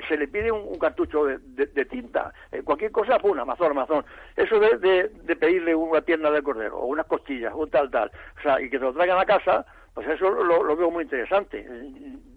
se, 0.08 0.18
le 0.18 0.28
pide 0.28 0.52
un, 0.52 0.78
cartucho 0.78 1.26
de, 1.26 1.86
tinta, 1.86 2.34
eh, 2.52 2.62
cualquier 2.64 2.92
cosa, 2.92 3.20
pum, 3.20 3.40
Amazon, 3.40 3.72
Amazon. 3.72 4.06
Eso 4.36 4.60
de, 4.60 5.10
de, 5.10 5.36
pedirle 5.36 5.74
una 5.74 6.02
pierna 6.02 6.30
de 6.32 6.44
cordero, 6.44 6.80
o 6.80 6.86
unas 6.88 7.06
costillas, 7.06 7.54
o 7.56 7.68
tal, 7.68 7.90
tal, 7.90 8.12
o 8.38 8.42
sea, 8.42 8.62
y 8.62 8.70
que 8.70 8.78
te 8.78 8.86
lo 8.86 8.94
traigan 8.94 9.20
a 9.20 9.26
casa, 9.26 9.66
pues 9.94 10.08
eso 10.08 10.30
lo, 10.30 10.76
veo 10.76 10.92
muy 10.92 11.04
interesante. 11.04 11.66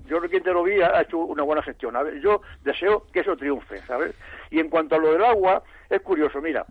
Yo 0.06 0.18
creo 0.18 0.30
que 0.30 0.36
Interoví 0.36 0.82
ha 0.82 1.00
hecho 1.00 1.18
una 1.18 1.42
buena 1.42 1.62
gestión. 1.62 1.96
A 1.96 2.02
ver, 2.02 2.20
yo 2.20 2.42
deseo 2.62 3.06
que 3.12 3.20
eso 3.20 3.36
triunfe, 3.36 3.80
¿sabes? 3.82 4.14
Y 4.50 4.60
en 4.60 4.68
cuanto 4.68 4.96
a 4.96 4.98
lo 4.98 5.12
del 5.12 5.24
agua, 5.24 5.62
es 5.88 6.00
curioso, 6.02 6.40
mira, 6.40 6.66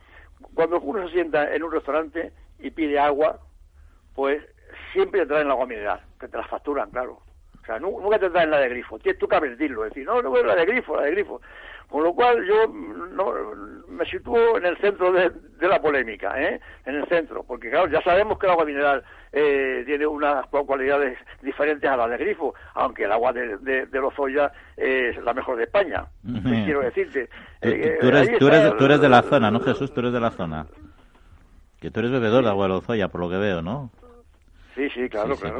cuando 0.54 0.80
uno 0.80 1.08
se 1.08 1.14
sienta 1.14 1.54
en 1.54 1.64
un 1.64 1.72
restaurante 1.72 2.32
y 2.60 2.70
pide 2.72 3.00
agua, 3.00 3.40
pues 4.14 4.44
siempre 4.92 5.22
te 5.22 5.28
traen 5.28 5.50
agua 5.50 5.66
mineral, 5.66 6.02
que 6.20 6.28
te 6.28 6.38
la 6.38 6.48
facturan, 6.48 6.90
claro. 6.92 7.22
O 7.64 7.66
sea, 7.66 7.80
nunca 7.80 8.20
te 8.20 8.30
traen 8.30 8.52
la 8.52 8.60
de 8.60 8.70
grifo. 8.70 9.00
Tienes 9.00 9.18
tú 9.18 9.26
que 9.26 9.40
decirlo, 9.40 9.84
decir, 9.84 10.06
no, 10.06 10.22
no 10.22 10.36
es 10.36 10.46
la 10.46 10.56
de 10.56 10.66
grifo, 10.66 10.98
la 10.98 11.04
de 11.04 11.12
grifo. 11.12 11.42
Con 11.90 12.04
lo 12.04 12.14
cual 12.14 12.44
yo 12.46 12.68
no, 12.68 13.34
me 13.88 14.06
sitúo 14.06 14.58
en 14.58 14.66
el 14.66 14.78
centro 14.78 15.14
de, 15.14 15.32
la 15.62 15.82
polémica, 15.82 16.34
¿eh? 16.42 16.60
en 16.86 16.96
el 16.96 17.08
centro, 17.08 17.44
porque 17.44 17.70
claro, 17.70 17.88
ya 17.88 18.02
sabemos 18.02 18.38
que 18.38 18.48
el 18.48 18.52
agua 18.52 18.66
mineral 18.66 19.04
eh, 19.32 19.84
tiene 19.86 20.06
unas 20.06 20.46
cualidades 20.48 21.18
diferentes 21.42 21.90
a 21.90 21.96
la 21.96 22.08
de 22.08 22.18
grifo, 22.18 22.54
aunque 22.74 23.06
el 23.06 23.12
agua 23.12 23.32
de, 23.32 23.58
de, 23.58 24.00
los 24.00 24.14
es 24.76 25.24
la 25.24 25.34
mejor 25.34 25.56
de 25.56 25.64
España. 25.64 26.06
Quiero 26.66 26.82
decirte. 26.82 27.30
Eh, 27.62 27.98
tú, 28.02 28.08
eres, 28.08 28.38
tú, 28.40 28.48
eres, 28.48 28.76
tú, 28.76 28.86
eres, 28.86 29.00
de 29.00 29.10
la 29.10 29.22
zona, 29.22 29.52
¿no, 29.52 29.62
Jesús? 29.62 29.94
Tú 29.94 30.02
eres 30.02 30.12
de 30.12 30.20
la 30.20 30.32
zona. 30.32 30.66
Que 31.80 31.92
tú 31.92 32.00
eres 32.02 32.12
bebedor 32.12 32.44
de 32.44 32.50
agua 32.50 32.66
de 32.66 32.74
Lozoya, 32.74 33.08
por 33.08 33.22
lo 33.22 33.30
que 33.30 33.38
veo, 33.38 33.62
¿no? 33.62 33.92
Sí, 34.76 34.90
sí, 34.90 35.08
claro, 35.08 35.36
claro. 35.36 35.60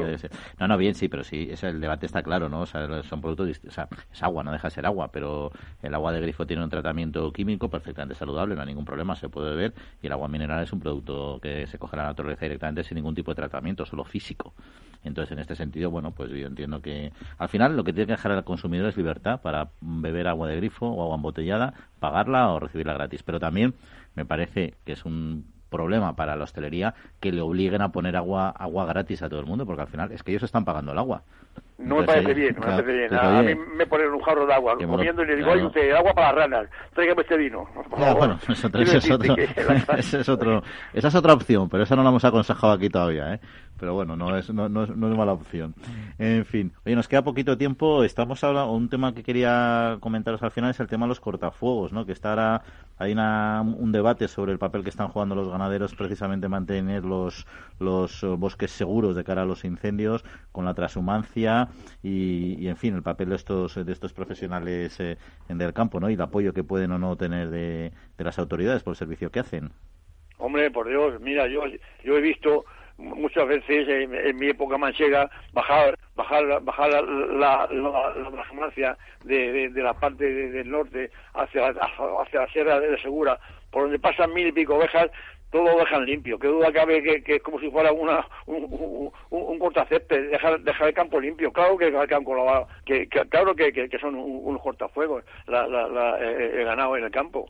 no, 0.58 0.68
no, 0.68 0.76
bien, 0.76 0.94
sí, 0.94 1.08
pero 1.08 1.22
sí, 1.22 1.48
ese, 1.50 1.68
el 1.68 1.80
debate 1.80 2.06
está 2.06 2.22
claro, 2.22 2.48
¿no? 2.48 2.62
O 2.62 2.66
sea, 2.66 3.02
son 3.04 3.20
productos, 3.20 3.60
o 3.66 3.70
sea, 3.70 3.88
es 4.12 4.22
agua, 4.22 4.42
no 4.42 4.50
deja 4.50 4.68
de 4.68 4.74
ser 4.74 4.86
agua, 4.86 5.12
pero 5.12 5.52
el 5.82 5.94
agua 5.94 6.12
de 6.12 6.20
grifo 6.20 6.46
tiene 6.46 6.64
un 6.64 6.70
tratamiento 6.70 7.32
químico 7.32 7.70
perfectamente 7.70 8.16
saludable, 8.16 8.56
no 8.56 8.62
hay 8.62 8.66
ningún 8.66 8.84
problema, 8.84 9.14
se 9.14 9.28
puede 9.28 9.50
beber, 9.50 9.74
y 10.02 10.06
el 10.06 10.12
agua 10.12 10.26
mineral 10.26 10.62
es 10.64 10.72
un 10.72 10.80
producto 10.80 11.38
que 11.40 11.66
se 11.68 11.78
coge 11.78 11.94
a 11.96 12.00
la 12.00 12.06
naturaleza 12.06 12.44
directamente 12.44 12.82
sin 12.82 12.96
ningún 12.96 13.14
tipo 13.14 13.30
de 13.30 13.36
tratamiento, 13.36 13.86
solo 13.86 14.04
físico. 14.04 14.54
Entonces, 15.04 15.32
en 15.32 15.38
este 15.38 15.54
sentido, 15.54 15.90
bueno, 15.90 16.10
pues 16.12 16.30
yo 16.30 16.46
entiendo 16.46 16.80
que 16.80 17.12
al 17.38 17.48
final 17.48 17.76
lo 17.76 17.84
que 17.84 17.92
tiene 17.92 18.06
que 18.06 18.12
dejar 18.12 18.32
al 18.32 18.42
consumidor 18.42 18.88
es 18.88 18.96
libertad 18.96 19.40
para 19.40 19.70
beber 19.80 20.26
agua 20.26 20.48
de 20.48 20.56
grifo 20.56 20.86
o 20.86 21.02
agua 21.02 21.16
embotellada, 21.16 21.74
pagarla 22.00 22.50
o 22.52 22.58
recibirla 22.58 22.94
gratis. 22.94 23.22
Pero 23.22 23.38
también 23.38 23.74
me 24.14 24.24
parece 24.24 24.74
que 24.84 24.92
es 24.92 25.04
un 25.04 25.53
problema 25.74 26.14
para 26.14 26.36
la 26.36 26.44
hostelería 26.44 26.94
que 27.20 27.32
le 27.32 27.40
obliguen 27.40 27.82
a 27.82 27.90
poner 27.90 28.16
agua 28.16 28.48
agua 28.50 28.86
gratis 28.86 29.22
a 29.22 29.28
todo 29.28 29.40
el 29.40 29.46
mundo, 29.46 29.66
porque 29.66 29.82
al 29.82 29.88
final 29.88 30.12
es 30.12 30.22
que 30.22 30.30
ellos 30.30 30.44
están 30.44 30.64
pagando 30.64 30.92
el 30.92 30.98
agua. 30.98 31.24
No 31.76 31.96
me 31.96 32.04
parece 32.04 32.34
bien, 32.34 32.54
no 32.54 32.60
me 32.60 32.66
parece 32.66 32.92
bien. 32.92 33.14
A, 33.14 33.42
mí 33.42 33.54
me 33.76 33.86
ponen 33.86 34.08
un 34.08 34.20
jarro 34.20 34.46
de 34.46 34.54
agua 34.54 34.76
comiendo 34.78 35.22
y 35.22 35.26
le 35.26 35.36
digo, 35.36 35.50
oye 35.50 35.64
usted, 35.64 35.92
agua 35.92 36.14
para 36.14 36.28
las 36.28 36.36
ranas, 36.36 36.70
tráigame 36.94 37.22
este 37.22 37.36
vino. 37.36 37.68
bueno, 38.16 38.38
es 38.48 38.64
es 40.14 40.28
otro, 40.28 40.62
esa 40.92 41.08
es 41.08 41.14
otra 41.14 41.32
opción, 41.34 41.68
pero 41.68 41.82
esa 41.82 41.96
no 41.96 42.02
la 42.02 42.10
hemos 42.10 42.24
aconsejado 42.24 42.72
aquí 42.72 42.88
todavía, 42.88 43.34
¿eh? 43.34 43.40
pero 43.78 43.92
bueno, 43.92 44.16
no 44.16 44.36
es, 44.36 44.48
no, 44.50 44.68
no, 44.68 44.84
es, 44.84 44.90
mala 44.96 45.32
opción. 45.32 45.74
En 46.18 46.44
fin, 46.46 46.72
oye, 46.86 46.94
nos 46.94 47.08
queda 47.08 47.22
poquito 47.22 47.58
tiempo. 47.58 48.04
Estamos 48.04 48.42
hablando, 48.44 48.72
un 48.72 48.88
tema 48.88 49.12
que 49.12 49.22
quería 49.22 49.98
comentaros 50.00 50.42
al 50.42 50.52
final 50.52 50.70
es 50.70 50.80
el 50.80 50.86
tema 50.86 51.06
de 51.06 51.08
los 51.08 51.20
cortafuegos, 51.20 51.92
¿no? 51.92 52.06
Que 52.06 52.12
está 52.12 52.30
ahora, 52.30 52.62
hay 52.98 53.12
una, 53.12 53.62
un 53.62 53.92
debate 53.92 54.28
sobre 54.28 54.52
el 54.52 54.58
papel 54.58 54.84
que 54.84 54.90
están 54.90 55.08
jugando 55.08 55.34
los 55.34 55.48
ganaderos 55.48 55.94
precisamente 55.94 56.48
mantener 56.48 57.04
los, 57.04 57.46
los 57.78 58.24
bosques 58.38 58.70
seguros 58.70 59.16
de 59.16 59.24
cara 59.24 59.42
a 59.42 59.44
los 59.44 59.64
incendios, 59.64 60.24
con 60.52 60.64
la 60.64 60.74
transhumancia 60.74 61.43
y, 62.02 62.66
en 62.68 62.76
fin, 62.76 62.94
el 62.94 63.02
papel 63.02 63.30
de 63.30 63.36
estos, 63.36 63.74
de 63.84 63.92
estos 63.92 64.12
profesionales 64.12 64.98
eh, 65.00 65.16
en 65.48 65.58
del 65.58 65.72
campo. 65.72 65.98
Y 66.08 66.14
el 66.14 66.20
apoyo 66.20 66.52
que 66.52 66.64
pueden 66.64 66.92
o 66.92 66.98
no 66.98 67.16
tener 67.16 67.50
de, 67.50 67.92
de 68.16 68.24
las 68.24 68.38
autoridades 68.38 68.82
por 68.82 68.92
el 68.92 68.96
servicio 68.96 69.30
que 69.30 69.40
hacen. 69.40 69.70
Hombre, 70.38 70.70
por 70.70 70.88
Dios, 70.88 71.20
mira, 71.20 71.46
yo, 71.46 71.62
yo 72.04 72.16
he 72.16 72.20
visto 72.20 72.64
muchas 72.96 73.46
veces 73.48 73.88
en, 73.88 74.36
mi 74.36 74.48
época 74.48 74.78
manchega 74.78 75.28
bajar 75.52 75.98
bajar 76.14 76.62
bajar 76.62 76.90
la, 76.90 77.00
la, 77.00 77.68
la, 77.72 78.86
de, 79.24 79.70
de, 79.70 79.82
la 79.82 79.94
parte 79.94 80.24
del 80.24 80.70
norte 80.70 81.10
hacia, 81.34 81.68
hacia 81.68 82.40
la 82.40 82.46
sierra 82.52 82.78
de 82.78 82.96
Segura 83.00 83.38
por 83.72 83.82
donde 83.82 83.98
pasan 83.98 84.32
mil 84.32 84.46
y 84.46 84.52
pico 84.52 84.76
ovejas 84.76 85.10
todo 85.54 85.70
lo 85.70 85.78
dejan 85.78 86.04
limpio. 86.04 86.36
Qué 86.36 86.48
duda 86.48 86.72
cabe 86.72 87.00
que, 87.22 87.36
es 87.36 87.42
como 87.42 87.60
si 87.60 87.70
fuera 87.70 87.92
una, 87.92 88.26
un, 88.46 88.64
un, 88.64 89.12
un 89.30 89.58
dejar, 90.08 90.60
dejar 90.60 90.88
el 90.88 90.94
campo 90.94 91.20
limpio. 91.20 91.52
Claro 91.52 91.78
que, 91.78 91.92
que, 92.84 93.08
que 93.08 93.20
claro 93.28 93.54
que, 93.54 93.72
que, 93.72 93.98
son 94.00 94.16
unos 94.16 94.60
cortafuegos 94.60 95.22
la, 95.46 95.68
la, 95.68 95.86
la, 95.86 96.18
eh, 96.20 96.54
el 96.58 96.64
ganado 96.64 96.96
en 96.96 97.04
el 97.04 97.10
campo. 97.12 97.46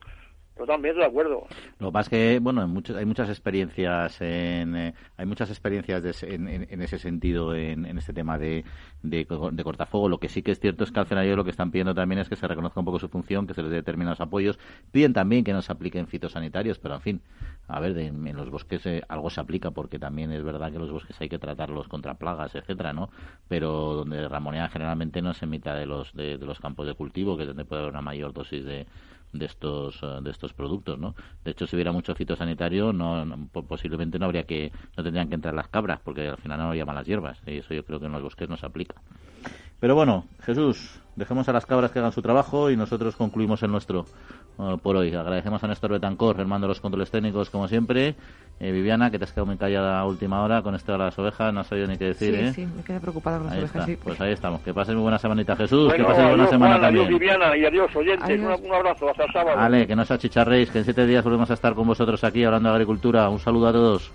Totalmente 0.55 0.99
de 0.99 1.05
acuerdo. 1.05 1.47
Lo 1.79 1.91
más 1.91 2.07
que, 2.07 2.39
bueno, 2.41 2.61
hay 2.61 3.05
muchas 3.05 3.27
experiencias 3.29 4.21
en, 4.21 4.75
eh, 4.75 4.93
hay 5.17 5.25
muchas 5.25 5.49
experiencias 5.49 6.23
en, 6.23 6.81
ese 6.81 6.97
sentido 6.97 7.53
en, 7.53 7.85
este 7.97 8.13
tema 8.13 8.37
de, 8.37 8.63
de, 9.03 9.25
cortafuego. 9.25 10.07
Lo 10.07 10.17
que 10.17 10.29
sí 10.29 10.43
que 10.43 10.51
es 10.51 10.59
cierto 10.59 10.85
es 10.85 10.91
que 10.91 10.99
al 10.99 11.07
final 11.07 11.29
lo 11.35 11.43
que 11.43 11.49
están 11.49 11.71
pidiendo 11.71 11.93
también 11.93 12.19
es 12.19 12.29
que 12.29 12.37
se 12.37 12.47
reconozca 12.47 12.79
un 12.79 12.85
poco 12.85 12.99
su 12.99 13.09
función, 13.09 13.47
que 13.47 13.53
se 13.53 13.61
les 13.63 13.71
dé 13.71 13.77
determinados 13.77 14.21
apoyos. 14.21 14.57
Piden 14.91 15.11
también 15.11 15.43
que 15.43 15.51
no 15.51 15.61
se 15.61 15.73
apliquen 15.73 16.07
fitosanitarios, 16.07 16.79
pero 16.79 16.95
en 16.95 17.01
fin, 17.01 17.21
a 17.67 17.79
ver, 17.79 17.97
en 17.97 18.37
los 18.37 18.49
bosques 18.49 18.85
eh, 18.85 19.01
algo 19.07 19.29
se 19.29 19.41
aplica 19.41 19.71
porque 19.71 19.97
también 19.97 20.31
es 20.31 20.43
verdad 20.43 20.71
que 20.71 20.79
los 20.79 20.91
bosques 20.91 21.19
hay 21.19 21.29
que 21.29 21.39
tratarlos 21.39 21.87
contra 21.87 22.13
plagas, 22.13 22.53
etcétera, 22.55 22.93
¿no? 22.93 23.09
Pero 23.47 23.95
donde 23.95 24.27
ramonea 24.27 24.69
generalmente 24.69 25.21
no 25.21 25.33
se 25.33 25.45
emita 25.45 25.73
de 25.75 25.85
los 25.85 26.13
de, 26.13 26.37
los 26.37 26.59
campos 26.59 26.85
de 26.85 26.93
cultivo, 26.93 27.35
que 27.35 27.43
es 27.43 27.47
donde 27.47 27.65
puede 27.65 27.81
haber 27.81 27.93
una 27.93 28.01
mayor 28.01 28.33
dosis 28.33 28.63
de 28.63 28.85
de 29.31 29.45
estos 29.45 29.99
eh, 30.01 30.19
de 30.21 30.31
estos 30.31 30.53
productos 30.53 30.97
no 30.97 31.15
de 31.43 31.51
hecho 31.51 31.67
si 31.67 31.75
hubiera 31.75 31.91
mucho 31.91 32.15
fitosanitario 32.15 32.93
no, 32.93 33.49
posiblemente 33.67 34.19
no 34.19 34.25
habría 34.25 34.43
que 34.43 34.71
no 34.95 35.03
tendrían 35.03 35.29
que 35.29 35.35
entrar 35.35 35.53
las 35.53 35.67
cabras 35.67 35.99
porque 36.03 36.27
al 36.27 36.37
final 36.37 36.59
no 36.59 36.65
habría 36.65 36.85
malas 36.85 37.05
hierbas 37.05 37.37
y 37.45 37.57
eso 37.57 37.73
yo 37.73 37.85
creo 37.85 37.99
que 37.99 38.05
en 38.05 38.11
los 38.11 38.21
bosques 38.21 38.49
no 38.49 38.57
se 38.57 38.65
aplica 38.65 38.95
pero 39.79 39.95
bueno 39.95 40.25
Jesús 40.41 40.99
dejemos 41.15 41.47
a 41.49 41.53
las 41.53 41.65
cabras 41.65 41.91
que 41.91 41.99
hagan 41.99 42.11
su 42.11 42.21
trabajo 42.21 42.69
y 42.69 42.77
nosotros 42.77 43.15
concluimos 43.15 43.63
el 43.63 43.71
nuestro 43.71 44.05
eh, 44.59 44.77
por 44.81 44.95
hoy 44.95 45.13
agradecemos 45.13 45.63
a 45.63 45.67
Néstor 45.67 45.91
Betancor 45.91 46.39
hermano 46.39 46.63
de 46.63 46.69
los 46.69 46.79
controles 46.79 47.11
técnicos 47.11 47.49
como 47.49 47.67
siempre 47.67 48.15
eh, 48.57 48.71
Viviana, 48.71 49.11
que 49.11 49.17
te 49.17 49.25
has 49.25 49.31
quedado 49.31 49.47
muy 49.47 49.57
callada 49.57 49.99
a 49.99 50.05
última 50.05 50.41
hora 50.41 50.61
con 50.61 50.75
esto 50.75 50.93
de 50.93 50.97
las 50.97 51.19
ovejas, 51.19 51.53
no 51.53 51.59
has 51.59 51.67
sabido 51.67 51.87
ni 51.87 51.97
qué 51.97 52.05
decir, 52.05 52.33
sí, 52.35 52.41
¿eh? 52.41 52.53
Sí, 52.53 52.65
me 52.65 52.83
quedé 52.83 53.01
preocupada 53.01 53.37
con 53.37 53.47
las 53.47 53.57
ovejas, 53.57 53.85
sí. 53.85 53.97
Pues 54.01 54.21
ahí 54.21 54.31
estamos. 54.31 54.61
Que 54.61 54.73
pases 54.73 54.95
muy 54.95 55.03
buena 55.03 55.19
semanita, 55.19 55.57
Jesús. 55.57 55.93
que 55.93 56.03
pases 56.03 56.25
buena 56.25 56.47
semana 56.47 56.79
también. 56.79 57.05
Adiós, 57.05 57.19
Viviana, 57.19 57.57
y 57.57 57.65
adiós, 57.65 57.93
oyentes. 57.93 58.39
Un, 58.39 58.73
abrazo, 58.73 59.09
hasta 59.09 59.25
el 59.25 59.33
sábado. 59.33 59.57
Vale, 59.57 59.85
que 59.85 59.95
no 59.95 60.05
se 60.05 60.13
achicharréis, 60.13 60.71
que 60.71 60.77
en 60.77 60.85
siete 60.85 61.05
días 61.05 61.23
volvemos 61.25 61.51
a 61.51 61.53
estar 61.53 61.75
con 61.75 61.85
vosotros 61.85 62.23
aquí 62.23 62.45
hablando 62.45 62.69
de 62.69 62.75
agricultura. 62.75 63.27
Un 63.29 63.39
saludo 63.39 63.67
a 63.67 63.73
todos. 63.73 64.11